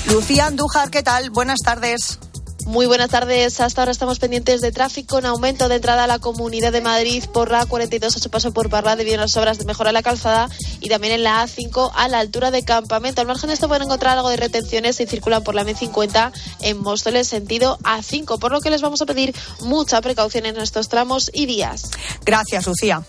Lucía 0.06 0.46
Andújar, 0.46 0.90
¿qué 0.90 1.02
tal? 1.02 1.30
Buenas 1.30 1.58
tardes. 1.64 2.18
Muy 2.66 2.86
buenas 2.86 3.10
tardes. 3.10 3.60
Hasta 3.60 3.82
ahora 3.82 3.92
estamos 3.92 4.18
pendientes 4.18 4.60
de 4.60 4.72
tráfico 4.72 5.18
en 5.18 5.26
aumento 5.26 5.68
de 5.68 5.76
entrada 5.76 6.04
a 6.04 6.06
la 6.06 6.18
Comunidad 6.18 6.72
de 6.72 6.80
Madrid 6.80 7.22
por 7.32 7.50
la 7.50 7.66
42 7.66 8.16
a 8.16 8.18
su 8.18 8.30
paso 8.30 8.52
por 8.52 8.70
Parla 8.70 8.96
debido 8.96 9.16
a 9.16 9.20
las 9.20 9.36
obras 9.36 9.58
de 9.58 9.64
mejora 9.64 9.90
de 9.90 9.94
la 9.94 10.02
calzada 10.02 10.48
y 10.80 10.88
también 10.88 11.14
en 11.14 11.24
la 11.24 11.44
A5 11.44 11.90
a 11.94 12.08
la 12.08 12.20
altura 12.20 12.50
de 12.50 12.64
Campamento. 12.64 13.20
Al 13.20 13.26
margen 13.26 13.48
de 13.48 13.54
esto 13.54 13.68
pueden 13.68 13.84
encontrar 13.84 14.16
algo 14.16 14.30
de 14.30 14.36
retenciones 14.36 14.96
si 14.96 15.06
circulan 15.06 15.42
por 15.42 15.54
la 15.54 15.64
M50 15.64 16.32
en 16.60 16.78
Móstoles 16.80 17.28
sentido 17.28 17.78
A5, 17.82 18.38
por 18.38 18.52
lo 18.52 18.60
que 18.60 18.70
les 18.70 18.80
vamos 18.80 19.02
a 19.02 19.06
pedir 19.06 19.34
mucha 19.60 20.00
precaución 20.00 20.46
en 20.46 20.56
estos 20.56 20.88
tramos 20.88 21.30
y 21.34 21.46
días. 21.46 21.90
Gracias, 22.24 22.66
Lucía. 22.66 23.02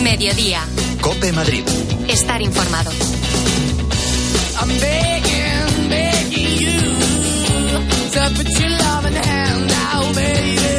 Mediodía. 0.00 0.64
Cope 1.00 1.32
Madrid. 1.32 1.64
Estar 2.08 2.40
informado. 2.40 2.90
up 8.18 8.32
at 8.38 8.60
your 8.60 8.70
loving 8.70 9.14
hand 9.14 9.66
now, 9.68 10.12
baby. 10.12 10.77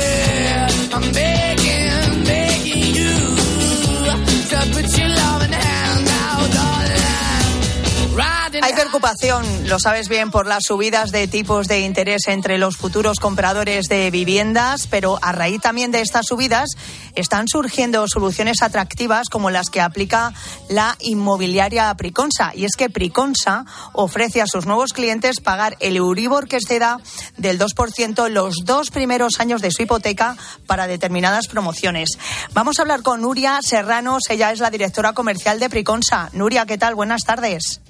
Hay 8.61 8.73
preocupación, 8.73 9.45
lo 9.67 9.77
sabes 9.79 10.09
bien, 10.09 10.31
por 10.31 10.47
las 10.47 10.63
subidas 10.65 11.11
de 11.11 11.27
tipos 11.27 11.67
de 11.67 11.81
interés 11.81 12.27
entre 12.27 12.57
los 12.57 12.77
futuros 12.77 13.19
compradores 13.19 13.87
de 13.87 14.09
viviendas, 14.09 14.87
pero 14.87 15.19
a 15.21 15.31
raíz 15.31 15.61
también 15.61 15.91
de 15.91 16.01
estas 16.01 16.25
subidas 16.25 16.69
están 17.13 17.47
surgiendo 17.47 18.07
soluciones 18.07 18.63
atractivas 18.63 19.29
como 19.29 19.51
las 19.51 19.69
que 19.69 19.81
aplica 19.81 20.33
la 20.67 20.95
inmobiliaria 20.99 21.93
Priconsa. 21.93 22.51
Y 22.55 22.65
es 22.65 22.75
que 22.75 22.89
Priconsa 22.89 23.65
ofrece 23.93 24.41
a 24.41 24.47
sus 24.47 24.65
nuevos 24.65 24.93
clientes 24.93 25.41
pagar 25.41 25.77
el 25.79 25.95
Euribor 25.95 26.47
que 26.47 26.57
exceda 26.57 26.99
del 27.37 27.59
2% 27.59 28.29
los 28.29 28.55
dos 28.65 28.89
primeros 28.89 29.39
años 29.39 29.61
de 29.61 29.69
su 29.69 29.83
hipoteca 29.83 30.35
para 30.65 30.87
determinadas 30.87 31.47
promociones. 31.47 32.09
Vamos 32.53 32.79
a 32.79 32.81
hablar 32.81 33.03
con 33.03 33.21
Nuria 33.21 33.59
Serranos, 33.61 34.23
ella 34.29 34.51
es 34.51 34.59
la 34.59 34.71
directora 34.71 35.13
comercial 35.13 35.59
de 35.59 35.69
Priconsa. 35.69 36.29
Nuria, 36.33 36.65
¿qué 36.65 36.79
tal? 36.79 36.95
Buenas 36.95 37.21
tardes. 37.21 37.81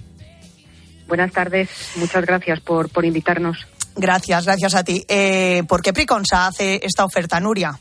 Buenas 1.09 1.31
tardes, 1.31 1.69
muchas 1.95 2.23
gracias 2.23 2.59
por, 2.61 2.89
por 2.89 3.03
invitarnos. 3.03 3.67
Gracias, 3.95 4.45
gracias 4.45 4.75
a 4.75 4.83
ti. 4.83 5.03
Eh, 5.09 5.63
¿Por 5.67 5.81
qué 5.81 5.91
Priconsa 5.91 6.45
hace 6.45 6.79
esta 6.83 7.03
oferta, 7.03 7.39
Nuria? 7.39 7.71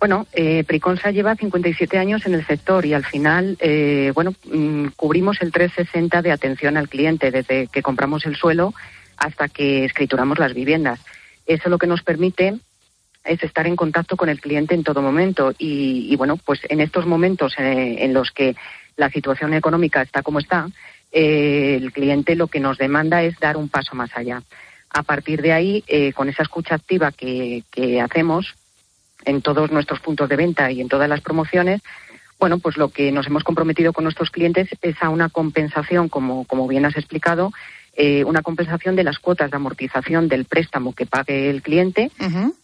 Bueno, 0.00 0.26
eh, 0.32 0.64
Priconsa 0.64 1.12
lleva 1.12 1.36
57 1.36 1.96
años 1.96 2.26
en 2.26 2.34
el 2.34 2.44
sector 2.46 2.84
y 2.84 2.94
al 2.94 3.04
final, 3.04 3.56
eh, 3.60 4.10
bueno, 4.12 4.34
mm, 4.52 4.88
cubrimos 4.96 5.40
el 5.40 5.52
360 5.52 6.20
de 6.20 6.32
atención 6.32 6.76
al 6.76 6.88
cliente, 6.88 7.30
desde 7.30 7.68
que 7.68 7.82
compramos 7.82 8.26
el 8.26 8.34
suelo 8.34 8.74
hasta 9.16 9.48
que 9.48 9.84
escrituramos 9.84 10.38
las 10.38 10.54
viviendas. 10.54 10.98
Eso 11.46 11.68
lo 11.68 11.78
que 11.78 11.86
nos 11.86 12.02
permite 12.02 12.58
es 13.24 13.42
estar 13.42 13.68
en 13.68 13.76
contacto 13.76 14.16
con 14.16 14.28
el 14.28 14.40
cliente 14.40 14.74
en 14.74 14.82
todo 14.82 15.00
momento 15.00 15.52
y, 15.58 16.08
y 16.10 16.16
bueno, 16.16 16.36
pues 16.36 16.60
en 16.68 16.80
estos 16.80 17.06
momentos 17.06 17.54
eh, 17.58 17.96
en 18.00 18.12
los 18.14 18.32
que 18.32 18.56
la 18.96 19.10
situación 19.10 19.54
económica 19.54 20.02
está 20.02 20.22
como 20.22 20.40
está, 20.40 20.68
eh, 21.12 21.78
el 21.80 21.92
cliente 21.92 22.36
lo 22.36 22.48
que 22.48 22.60
nos 22.60 22.78
demanda 22.78 23.22
es 23.22 23.38
dar 23.38 23.56
un 23.56 23.68
paso 23.68 23.94
más 23.94 24.10
allá. 24.14 24.42
A 24.90 25.02
partir 25.02 25.42
de 25.42 25.52
ahí, 25.52 25.84
eh, 25.86 26.12
con 26.12 26.28
esa 26.28 26.42
escucha 26.42 26.74
activa 26.74 27.12
que, 27.12 27.62
que 27.70 28.00
hacemos 28.00 28.54
en 29.24 29.42
todos 29.42 29.70
nuestros 29.70 30.00
puntos 30.00 30.28
de 30.28 30.36
venta 30.36 30.70
y 30.70 30.80
en 30.80 30.88
todas 30.88 31.08
las 31.08 31.20
promociones, 31.20 31.82
bueno, 32.38 32.58
pues 32.58 32.76
lo 32.76 32.88
que 32.88 33.10
nos 33.10 33.26
hemos 33.26 33.42
comprometido 33.42 33.92
con 33.92 34.04
nuestros 34.04 34.30
clientes 34.30 34.68
es 34.80 35.02
a 35.02 35.10
una 35.10 35.28
compensación, 35.28 36.08
como, 36.08 36.44
como 36.44 36.68
bien 36.68 36.84
has 36.84 36.96
explicado, 36.96 37.50
eh, 38.00 38.22
una 38.24 38.42
compensación 38.42 38.94
de 38.94 39.02
las 39.02 39.18
cuotas 39.18 39.50
de 39.50 39.56
amortización 39.56 40.28
del 40.28 40.44
préstamo 40.44 40.94
que 40.94 41.04
pague 41.04 41.50
el 41.50 41.62
cliente 41.62 42.12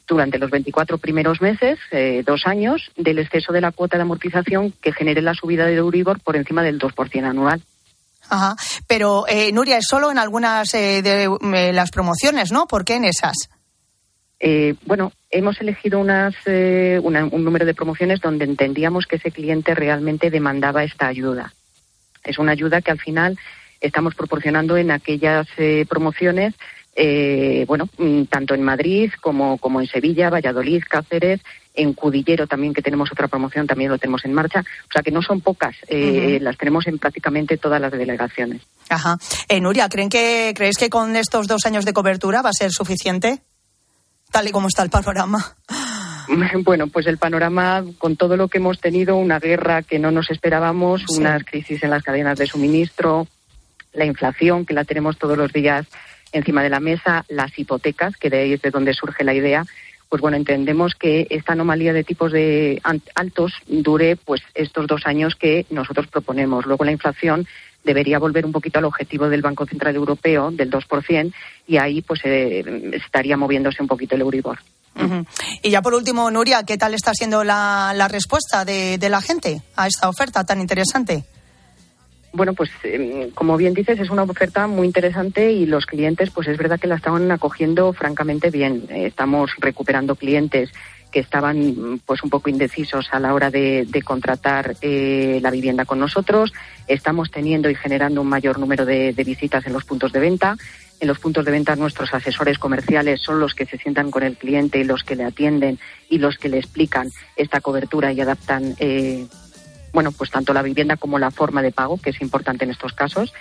durante 0.06 0.38
los 0.38 0.48
24 0.48 0.98
primeros 0.98 1.40
meses, 1.40 1.80
eh, 1.90 2.22
dos 2.24 2.46
años, 2.46 2.92
del 2.96 3.18
exceso 3.18 3.52
de 3.52 3.60
la 3.60 3.72
cuota 3.72 3.96
de 3.96 4.02
amortización 4.02 4.72
que 4.80 4.92
genere 4.92 5.22
la 5.22 5.34
subida 5.34 5.66
de 5.66 5.74
Euribor 5.74 6.20
por 6.20 6.36
encima 6.36 6.62
del 6.62 6.78
2% 6.78 7.24
anual. 7.24 7.60
Ajá. 8.28 8.56
Pero, 8.86 9.26
eh, 9.28 9.52
Nuria, 9.52 9.78
es 9.78 9.86
solo 9.88 10.10
en 10.10 10.18
algunas 10.18 10.72
eh, 10.74 11.02
de 11.02 11.24
eh, 11.24 11.72
las 11.72 11.90
promociones, 11.90 12.52
¿no? 12.52 12.66
¿Por 12.66 12.84
qué 12.84 12.94
en 12.96 13.04
esas? 13.04 13.36
Eh, 14.40 14.74
bueno, 14.86 15.12
hemos 15.30 15.60
elegido 15.60 15.98
unas, 16.00 16.34
eh, 16.46 17.00
una- 17.02 17.24
un 17.24 17.44
número 17.44 17.64
de 17.64 17.74
promociones 17.74 18.20
donde 18.20 18.44
entendíamos 18.44 19.06
que 19.06 19.16
ese 19.16 19.30
cliente 19.30 19.74
realmente 19.74 20.30
demandaba 20.30 20.84
esta 20.84 21.06
ayuda. 21.06 21.52
Es 22.24 22.38
una 22.38 22.52
ayuda 22.52 22.82
que 22.82 22.90
al 22.90 23.00
final 23.00 23.38
estamos 23.80 24.14
proporcionando 24.14 24.76
en 24.76 24.90
aquellas 24.90 25.46
eh, 25.56 25.86
promociones, 25.88 26.54
eh, 26.96 27.64
bueno, 27.66 27.88
mm, 27.98 28.24
tanto 28.24 28.54
en 28.54 28.62
Madrid 28.62 29.10
como, 29.20 29.58
como 29.58 29.80
en 29.80 29.86
Sevilla, 29.86 30.30
Valladolid, 30.30 30.82
Cáceres, 30.88 31.40
en 31.74 31.92
Cudillero 31.92 32.46
también, 32.46 32.72
que 32.72 32.82
tenemos 32.82 33.10
otra 33.10 33.26
promoción, 33.26 33.66
también 33.66 33.90
lo 33.90 33.98
tenemos 33.98 34.24
en 34.24 34.32
marcha. 34.32 34.60
O 34.60 34.92
sea 34.92 35.02
que 35.02 35.10
no 35.10 35.22
son 35.22 35.40
pocas, 35.40 35.74
eh, 35.88 36.36
Ujú. 36.36 36.44
las 36.44 36.56
tenemos 36.56 36.86
en 36.86 36.98
prácticamente 36.98 37.56
todas 37.56 37.80
las 37.80 37.90
delegaciones. 37.90 38.62
Ajá. 38.88 39.16
Eh, 39.48 39.60
Nuria, 39.60 39.88
¿creen 39.88 40.08
que, 40.08 40.52
¿creéis 40.54 40.76
que 40.78 40.88
con 40.88 41.16
estos 41.16 41.48
dos 41.48 41.66
años 41.66 41.84
de 41.84 41.92
cobertura 41.92 42.42
va 42.42 42.50
a 42.50 42.52
ser 42.52 42.70
suficiente? 42.70 43.40
Tal 44.30 44.46
y 44.48 44.52
como 44.52 44.68
está 44.68 44.82
el 44.82 44.90
panorama. 44.90 45.56
Bueno, 46.64 46.86
pues 46.86 47.06
el 47.06 47.18
panorama, 47.18 47.84
con 47.98 48.16
todo 48.16 48.38
lo 48.38 48.48
que 48.48 48.56
hemos 48.56 48.80
tenido, 48.80 49.16
una 49.16 49.38
guerra 49.38 49.82
que 49.82 49.98
no 49.98 50.10
nos 50.10 50.30
esperábamos, 50.30 51.02
Sí. 51.06 51.20
unas 51.20 51.44
crisis 51.44 51.82
en 51.82 51.90
las 51.90 52.02
cadenas 52.02 52.38
de 52.38 52.46
suministro, 52.46 53.26
la 53.92 54.06
inflación, 54.06 54.64
que 54.64 54.72
la 54.72 54.84
tenemos 54.84 55.18
todos 55.18 55.36
los 55.36 55.52
días 55.52 55.86
encima 56.34 56.62
de 56.62 56.68
la 56.68 56.80
mesa, 56.80 57.24
las 57.28 57.58
hipotecas, 57.58 58.16
que 58.16 58.28
de 58.28 58.40
ahí 58.40 58.52
es 58.52 58.62
de 58.62 58.70
donde 58.70 58.92
surge 58.92 59.24
la 59.24 59.34
idea, 59.34 59.64
pues 60.08 60.20
bueno, 60.20 60.36
entendemos 60.36 60.94
que 60.94 61.26
esta 61.30 61.54
anomalía 61.54 61.92
de 61.92 62.04
tipos 62.04 62.30
de 62.30 62.80
altos 63.14 63.52
dure 63.66 64.16
pues 64.16 64.42
estos 64.54 64.86
dos 64.86 65.06
años 65.06 65.34
que 65.34 65.66
nosotros 65.70 66.06
proponemos. 66.06 66.66
Luego 66.66 66.84
la 66.84 66.92
inflación 66.92 67.46
debería 67.82 68.18
volver 68.18 68.46
un 68.46 68.52
poquito 68.52 68.78
al 68.78 68.84
objetivo 68.84 69.28
del 69.28 69.42
Banco 69.42 69.66
Central 69.66 69.96
Europeo 69.96 70.50
del 70.50 70.70
2% 70.70 71.32
y 71.66 71.76
ahí 71.78 72.02
pues 72.02 72.20
eh, 72.24 72.92
estaría 72.92 73.36
moviéndose 73.36 73.82
un 73.82 73.88
poquito 73.88 74.14
el 74.14 74.20
Euribor. 74.20 74.58
Y 75.62 75.70
ya 75.70 75.82
por 75.82 75.94
último, 75.94 76.30
Nuria, 76.30 76.62
¿qué 76.62 76.78
tal 76.78 76.94
está 76.94 77.12
siendo 77.14 77.42
la, 77.42 77.92
la 77.96 78.06
respuesta 78.06 78.64
de, 78.64 78.96
de 78.96 79.08
la 79.08 79.20
gente 79.20 79.62
a 79.74 79.88
esta 79.88 80.08
oferta 80.08 80.44
tan 80.44 80.60
interesante? 80.60 81.24
Bueno, 82.34 82.52
pues 82.52 82.68
eh, 82.82 83.30
como 83.32 83.56
bien 83.56 83.74
dices, 83.74 84.00
es 84.00 84.10
una 84.10 84.24
oferta 84.24 84.66
muy 84.66 84.88
interesante 84.88 85.52
y 85.52 85.66
los 85.66 85.86
clientes, 85.86 86.30
pues 86.30 86.48
es 86.48 86.58
verdad 86.58 86.80
que 86.80 86.88
la 86.88 86.96
estaban 86.96 87.30
acogiendo 87.30 87.92
francamente 87.92 88.50
bien. 88.50 88.86
Eh, 88.90 89.06
estamos 89.06 89.52
recuperando 89.60 90.16
clientes 90.16 90.72
que 91.12 91.20
estaban 91.20 91.58
mm, 91.60 92.00
pues 92.04 92.24
un 92.24 92.30
poco 92.30 92.50
indecisos 92.50 93.06
a 93.12 93.20
la 93.20 93.34
hora 93.34 93.52
de, 93.52 93.86
contratar 94.04 94.74
eh, 94.82 95.38
la 95.42 95.52
vivienda 95.52 95.84
con 95.84 96.00
nosotros. 96.00 96.52
Estamos 96.88 97.30
teniendo 97.30 97.70
y 97.70 97.76
generando 97.76 98.20
un 98.20 98.28
mayor 98.28 98.58
número 98.58 98.84
de, 98.84 99.12
de 99.12 99.24
visitas 99.24 99.64
en 99.68 99.72
los 99.72 99.84
puntos 99.84 100.10
de 100.10 100.18
venta. 100.18 100.56
En 100.98 101.06
los 101.06 101.20
puntos 101.20 101.44
de 101.44 101.52
venta 101.52 101.76
nuestros 101.76 102.12
asesores 102.14 102.58
comerciales 102.58 103.20
son 103.20 103.38
los 103.38 103.54
que 103.54 103.66
se 103.66 103.78
sientan 103.78 104.10
con 104.10 104.24
el 104.24 104.36
cliente 104.36 104.80
y 104.80 104.84
los 104.84 105.04
que 105.04 105.14
le 105.14 105.22
atienden 105.22 105.78
y 106.10 106.18
los 106.18 106.36
que 106.36 106.48
le 106.48 106.58
explican 106.58 107.10
esta 107.36 107.60
cobertura 107.60 108.12
y 108.12 108.20
adaptan 108.20 108.74
eh, 108.80 109.26
bueno, 109.94 110.12
pues 110.12 110.30
tanto 110.30 110.52
la 110.52 110.60
vivienda 110.60 110.96
como 110.96 111.18
la 111.18 111.30
forma 111.30 111.62
de 111.62 111.72
pago, 111.72 111.98
que 111.98 112.10
es 112.10 112.20
importante 112.20 112.64
en 112.64 112.72
estos 112.72 112.92
casos, 112.92 113.32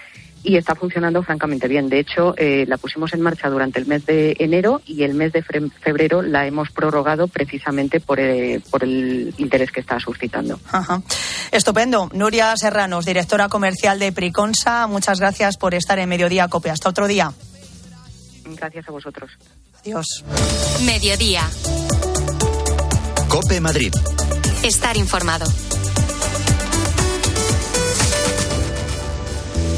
y 0.43 0.57
está 0.57 0.75
funcionando 0.75 1.23
francamente 1.23 1.67
bien. 1.67 1.89
De 1.89 1.99
hecho, 1.99 2.35
eh, 2.37 2.65
la 2.67 2.77
pusimos 2.77 3.13
en 3.13 3.21
marcha 3.21 3.49
durante 3.49 3.79
el 3.79 3.87
mes 3.87 4.05
de 4.05 4.35
enero 4.39 4.81
y 4.85 5.03
el 5.03 5.13
mes 5.13 5.31
de 5.33 5.41
febrero 5.41 6.21
la 6.21 6.45
hemos 6.45 6.69
prorrogado 6.69 7.27
precisamente 7.27 7.99
por, 7.99 8.19
eh, 8.19 8.61
por 8.69 8.83
el 8.83 9.33
interés 9.37 9.71
que 9.71 9.79
está 9.79 9.99
suscitando. 9.99 10.59
Ajá. 10.71 11.01
Estupendo. 11.51 12.09
Nuria 12.13 12.55
Serranos, 12.57 13.05
directora 13.05 13.47
comercial 13.47 13.99
de 13.99 14.11
Priconsa, 14.11 14.85
muchas 14.87 15.19
gracias 15.19 15.57
por 15.57 15.73
estar 15.73 15.97
en 15.97 16.09
Mediodía 16.09 16.47
Cope. 16.49 16.69
Hasta 16.69 16.89
otro 16.89 17.07
día. 17.07 17.31
Gracias 18.45 18.87
a 18.87 18.91
vosotros. 18.91 19.31
Adiós. 19.79 20.23
Mediodía. 20.85 21.41
Cope 23.29 23.61
Madrid. 23.61 23.93
Estar 24.63 24.97
informado. 24.97 25.45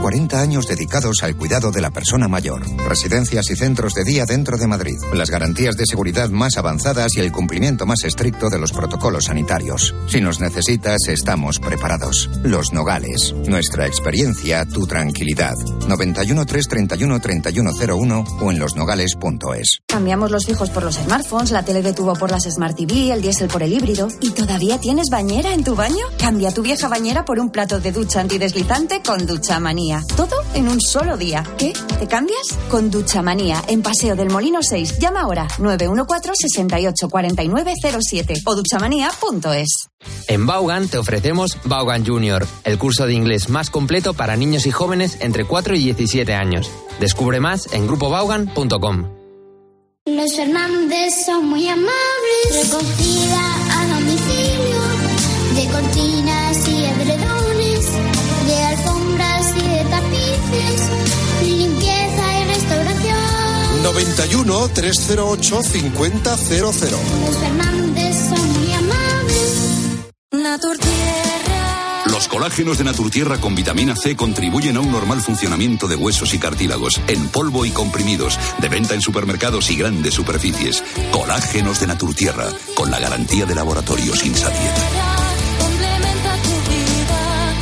40 0.00 0.40
años 0.40 0.66
dedicados 0.66 1.22
al 1.22 1.36
cuidado 1.36 1.70
de 1.70 1.80
la 1.80 1.90
persona 1.90 2.28
mayor. 2.28 2.62
Residencias 2.88 3.50
y 3.50 3.56
centros 3.56 3.94
de 3.94 4.04
día 4.04 4.24
dentro 4.24 4.56
de 4.56 4.66
Madrid. 4.66 4.96
Las 5.12 5.30
garantías 5.30 5.76
de 5.76 5.84
seguridad 5.86 6.28
más 6.30 6.56
avanzadas 6.56 7.16
y 7.16 7.20
el 7.20 7.32
cumplimiento 7.32 7.86
más 7.86 8.04
estricto 8.04 8.48
de 8.48 8.58
los 8.58 8.72
protocolos 8.72 9.24
sanitarios. 9.24 9.94
Si 10.06 10.20
nos 10.20 10.40
necesitas, 10.40 11.08
estamos 11.08 11.58
preparados. 11.58 12.30
Los 12.42 12.72
Nogales. 12.72 13.34
Nuestra 13.46 13.86
experiencia, 13.86 14.64
tu 14.64 14.86
tranquilidad. 14.86 15.54
91 15.88 16.46
331 16.46 17.20
3101 17.20 18.24
o 18.40 18.52
en 18.52 18.58
losnogales.es. 18.58 19.80
Cambiamos 19.86 20.30
los 20.30 20.46
fijos 20.46 20.70
por 20.70 20.84
los 20.84 20.96
smartphones, 20.96 21.50
la 21.50 21.64
tele 21.64 21.82
de 21.82 21.92
tubo 21.92 22.14
por 22.14 22.30
las 22.30 22.44
Smart 22.44 22.76
TV, 22.76 23.12
el 23.12 23.22
diésel 23.22 23.48
por 23.48 23.62
el 23.62 23.72
híbrido. 23.72 24.08
¿Y 24.20 24.30
todavía 24.30 24.78
tienes 24.78 25.06
bañera 25.10 25.52
en 25.54 25.64
tu 25.64 25.74
baño? 25.74 26.04
Cambia 26.18 26.52
tu 26.52 26.62
vieja 26.62 26.88
bañera 26.88 27.24
por 27.24 27.40
un 27.40 27.50
plato 27.50 27.80
de 27.80 27.92
ducha 27.92 28.20
antideslizante 28.20 29.02
con 29.02 29.26
ducha 29.26 29.58
manía. 29.60 29.87
Todo 30.16 30.36
en 30.54 30.68
un 30.68 30.80
solo 30.80 31.16
día. 31.16 31.42
¿Qué? 31.56 31.72
¿Te 31.98 32.06
cambias? 32.06 32.58
Con 32.70 32.90
ducha 32.90 33.22
manía 33.22 33.62
en 33.68 33.82
Paseo 33.82 34.14
del 34.16 34.30
Molino 34.30 34.58
6. 34.62 34.98
Llama 34.98 35.22
ahora 35.22 35.48
914 35.58 36.46
68 36.48 37.08
49 37.08 37.72
07 38.00 38.34
o 38.44 38.54
duchamanía.es. 38.54 39.88
En 40.28 40.46
Vaughan 40.46 40.88
te 40.88 40.98
ofrecemos 40.98 41.58
Vaughan 41.64 42.04
Junior, 42.06 42.46
el 42.64 42.78
curso 42.78 43.06
de 43.06 43.14
inglés 43.14 43.48
más 43.48 43.70
completo 43.70 44.14
para 44.14 44.36
niños 44.36 44.66
y 44.66 44.70
jóvenes 44.70 45.16
entre 45.20 45.44
4 45.44 45.74
y 45.74 45.84
17 45.84 46.34
años. 46.34 46.70
Descubre 47.00 47.40
más 47.40 47.72
en 47.72 47.86
grupovaughan.com. 47.86 49.04
Los 50.04 50.36
Fernández 50.36 51.14
son 51.26 51.48
muy 51.48 51.68
amables. 51.68 51.90
Recogida 52.50 53.40
a 53.72 53.86
domicilio 53.94 54.80
de 55.54 55.66
cortinas 55.72 56.17
91 63.92 64.68
308 64.68 65.62
5000. 65.62 66.60
Los 66.60 66.76
Fernández 66.76 68.16
son 68.28 68.52
muy 68.52 68.72
amables. 68.74 70.12
Naturtierra. 70.30 72.02
Los 72.10 72.28
colágenos 72.28 72.76
de 72.76 72.84
Naturtierra 72.84 73.38
con 73.38 73.54
vitamina 73.54 73.96
C 73.96 74.14
contribuyen 74.14 74.76
a 74.76 74.80
un 74.80 74.92
normal 74.92 75.22
funcionamiento 75.22 75.88
de 75.88 75.96
huesos 75.96 76.34
y 76.34 76.38
cartílagos, 76.38 77.00
en 77.06 77.28
polvo 77.28 77.64
y 77.64 77.70
comprimidos, 77.70 78.38
de 78.58 78.68
venta 78.68 78.92
en 78.92 79.00
supermercados 79.00 79.70
y 79.70 79.76
grandes 79.76 80.12
superficies. 80.12 80.84
Colágenos 81.10 81.80
de 81.80 81.86
Naturtierra, 81.86 82.50
con 82.74 82.90
la 82.90 83.00
garantía 83.00 83.46
de 83.46 83.54
laboratorios 83.54 84.22
Insabiet. 84.22 84.74
Complementa 85.58 86.36
tu 86.42 86.50
vida. 86.70 87.54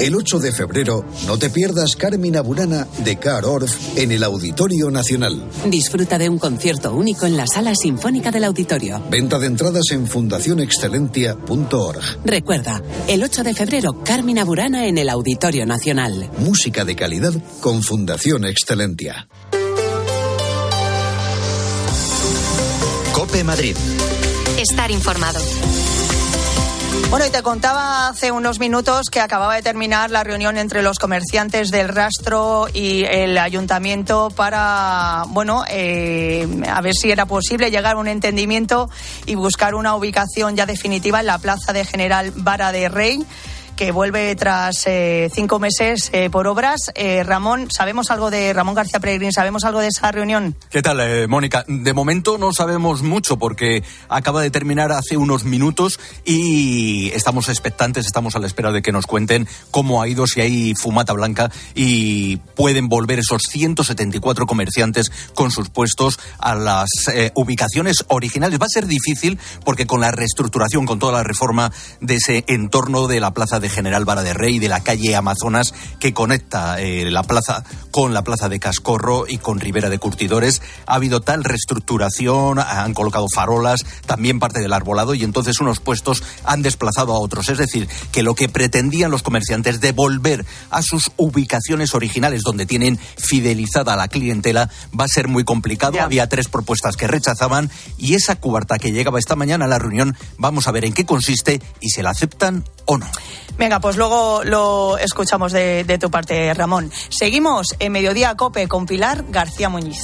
El 0.00 0.14
8 0.14 0.38
de 0.38 0.52
febrero, 0.52 1.04
no 1.26 1.38
te 1.38 1.50
pierdas 1.50 1.96
Carmina 1.96 2.40
Burana 2.40 2.86
de 3.04 3.16
Car 3.16 3.44
Orff 3.44 3.96
en 3.96 4.12
el 4.12 4.22
Auditorio 4.22 4.90
Nacional. 4.90 5.42
Disfruta 5.66 6.18
de 6.18 6.28
un 6.28 6.38
concierto 6.38 6.94
único 6.94 7.26
en 7.26 7.36
la 7.36 7.46
Sala 7.46 7.74
Sinfónica 7.74 8.30
del 8.30 8.44
Auditorio. 8.44 9.02
Venta 9.10 9.38
de 9.38 9.46
entradas 9.46 9.84
en 9.90 10.06
fundacionexcelentia.org. 10.06 12.00
Recuerda, 12.24 12.82
el 13.08 13.22
8 13.22 13.42
de 13.42 13.54
febrero, 13.54 14.02
Carmina 14.04 14.44
Burana 14.44 14.86
en 14.86 14.98
el 14.98 15.08
Auditorio 15.08 15.66
Nacional. 15.66 16.30
Música 16.38 16.84
de 16.84 16.96
calidad 16.96 17.32
con 17.60 17.82
Fundación 17.82 18.44
Excelentia. 18.44 19.28
Cope 23.12 23.44
Madrid. 23.44 23.76
Estar 24.58 24.90
informado. 24.90 25.40
Bueno, 27.10 27.24
y 27.24 27.30
te 27.30 27.42
contaba 27.42 28.08
hace 28.08 28.32
unos 28.32 28.58
minutos 28.58 29.10
que 29.10 29.20
acababa 29.20 29.54
de 29.54 29.62
terminar 29.62 30.10
la 30.10 30.24
reunión 30.24 30.58
entre 30.58 30.82
los 30.82 30.98
comerciantes 30.98 31.70
del 31.70 31.88
rastro 31.88 32.66
y 32.72 33.04
el 33.04 33.38
ayuntamiento 33.38 34.30
para, 34.34 35.24
bueno, 35.28 35.64
eh, 35.70 36.48
a 36.68 36.80
ver 36.80 36.94
si 36.94 37.10
era 37.10 37.26
posible 37.26 37.70
llegar 37.70 37.94
a 37.94 37.98
un 37.98 38.08
entendimiento 38.08 38.90
y 39.24 39.36
buscar 39.36 39.74
una 39.76 39.94
ubicación 39.94 40.56
ya 40.56 40.66
definitiva 40.66 41.20
en 41.20 41.26
la 41.26 41.38
plaza 41.38 41.72
de 41.72 41.84
General 41.84 42.32
Vara 42.34 42.72
de 42.72 42.88
Rey 42.88 43.24
que 43.76 43.92
vuelve 43.92 44.34
tras 44.36 44.86
eh, 44.86 45.30
cinco 45.32 45.58
meses 45.58 46.08
eh, 46.12 46.30
por 46.30 46.48
obras. 46.48 46.90
Eh, 46.94 47.22
Ramón, 47.22 47.68
¿sabemos 47.70 48.10
algo 48.10 48.30
de 48.30 48.52
Ramón 48.54 48.74
García 48.74 49.00
Peregrín? 49.00 49.32
¿Sabemos 49.32 49.64
algo 49.64 49.80
de 49.80 49.88
esa 49.88 50.10
reunión? 50.10 50.56
¿Qué 50.70 50.80
tal, 50.80 51.28
Mónica? 51.28 51.64
De 51.68 51.92
momento 51.92 52.38
no 52.38 52.52
sabemos 52.52 53.02
mucho 53.02 53.38
porque 53.38 53.84
acaba 54.08 54.40
de 54.40 54.50
terminar 54.50 54.92
hace 54.92 55.18
unos 55.18 55.44
minutos 55.44 56.00
y 56.24 57.10
estamos 57.14 57.50
expectantes, 57.50 58.06
estamos 58.06 58.34
a 58.34 58.38
la 58.38 58.46
espera 58.46 58.72
de 58.72 58.80
que 58.80 58.92
nos 58.92 59.06
cuenten 59.06 59.46
cómo 59.70 60.00
ha 60.00 60.08
ido, 60.08 60.26
si 60.26 60.40
hay 60.40 60.72
fumata 60.74 61.12
blanca 61.12 61.50
y 61.74 62.38
pueden 62.56 62.88
volver 62.88 63.18
esos 63.18 63.42
174 63.42 64.46
comerciantes 64.46 65.12
con 65.34 65.50
sus 65.50 65.68
puestos 65.68 66.18
a 66.38 66.54
las 66.54 66.88
ubicaciones 67.34 68.04
originales. 68.08 68.58
Va 68.58 68.66
a 68.66 68.70
ser 68.70 68.86
difícil 68.86 69.38
porque 69.64 69.86
con 69.86 70.00
la 70.00 70.10
reestructuración, 70.10 70.86
con 70.86 70.98
toda 70.98 71.12
la 71.12 71.22
reforma 71.22 71.70
de 72.00 72.14
ese 72.14 72.44
entorno 72.46 73.06
de 73.06 73.20
la 73.20 73.34
plaza 73.34 73.60
de 73.60 73.65
General 73.68 74.04
Vara 74.04 74.22
de 74.22 74.34
Rey, 74.34 74.58
de 74.58 74.68
la 74.68 74.82
calle 74.82 75.16
Amazonas 75.16 75.74
que 76.00 76.12
conecta 76.12 76.80
eh, 76.80 77.10
la 77.10 77.22
plaza 77.22 77.64
con 77.90 78.12
la 78.12 78.22
plaza 78.22 78.48
de 78.48 78.60
Cascorro 78.60 79.26
y 79.26 79.38
con 79.38 79.60
Ribera 79.60 79.88
de 79.88 79.98
Curtidores, 79.98 80.60
ha 80.86 80.94
habido 80.94 81.20
tal 81.20 81.44
reestructuración, 81.44 82.58
han 82.58 82.94
colocado 82.94 83.26
farolas, 83.32 83.84
también 84.06 84.38
parte 84.38 84.60
del 84.60 84.72
arbolado 84.72 85.14
y 85.14 85.24
entonces 85.24 85.60
unos 85.60 85.80
puestos 85.80 86.22
han 86.44 86.62
desplazado 86.62 87.14
a 87.14 87.18
otros. 87.18 87.48
Es 87.48 87.58
decir, 87.58 87.88
que 88.12 88.22
lo 88.22 88.34
que 88.34 88.48
pretendían 88.48 89.10
los 89.10 89.22
comerciantes 89.22 89.80
de 89.80 89.92
volver 89.92 90.44
a 90.70 90.82
sus 90.82 91.10
ubicaciones 91.16 91.94
originales 91.94 92.42
donde 92.42 92.66
tienen 92.66 92.98
fidelizada 93.16 93.94
a 93.94 93.96
la 93.96 94.08
clientela 94.08 94.70
va 94.98 95.04
a 95.04 95.08
ser 95.08 95.28
muy 95.28 95.44
complicado. 95.44 96.00
Había 96.00 96.28
tres 96.28 96.48
propuestas 96.48 96.96
que 96.96 97.06
rechazaban 97.06 97.70
y 97.98 98.14
esa 98.14 98.36
cuarta 98.36 98.78
que 98.78 98.92
llegaba 98.92 99.18
esta 99.18 99.36
mañana 99.36 99.64
a 99.64 99.68
la 99.68 99.78
reunión, 99.78 100.16
vamos 100.38 100.68
a 100.68 100.72
ver 100.72 100.84
en 100.84 100.92
qué 100.92 101.06
consiste 101.06 101.60
y 101.80 101.90
se 101.90 102.02
la 102.02 102.10
aceptan 102.10 102.64
o 102.86 102.98
no. 102.98 103.06
Venga, 103.58 103.80
pues 103.80 103.96
luego 103.96 104.42
lo 104.44 104.98
escuchamos 104.98 105.52
de, 105.52 105.84
de 105.84 105.98
tu 105.98 106.10
parte, 106.10 106.52
Ramón. 106.54 106.90
Seguimos 107.08 107.74
en 107.78 107.92
Mediodía 107.92 108.34
Cope 108.36 108.68
con 108.68 108.86
Pilar 108.86 109.24
García 109.28 109.68
Muñiz. 109.68 110.02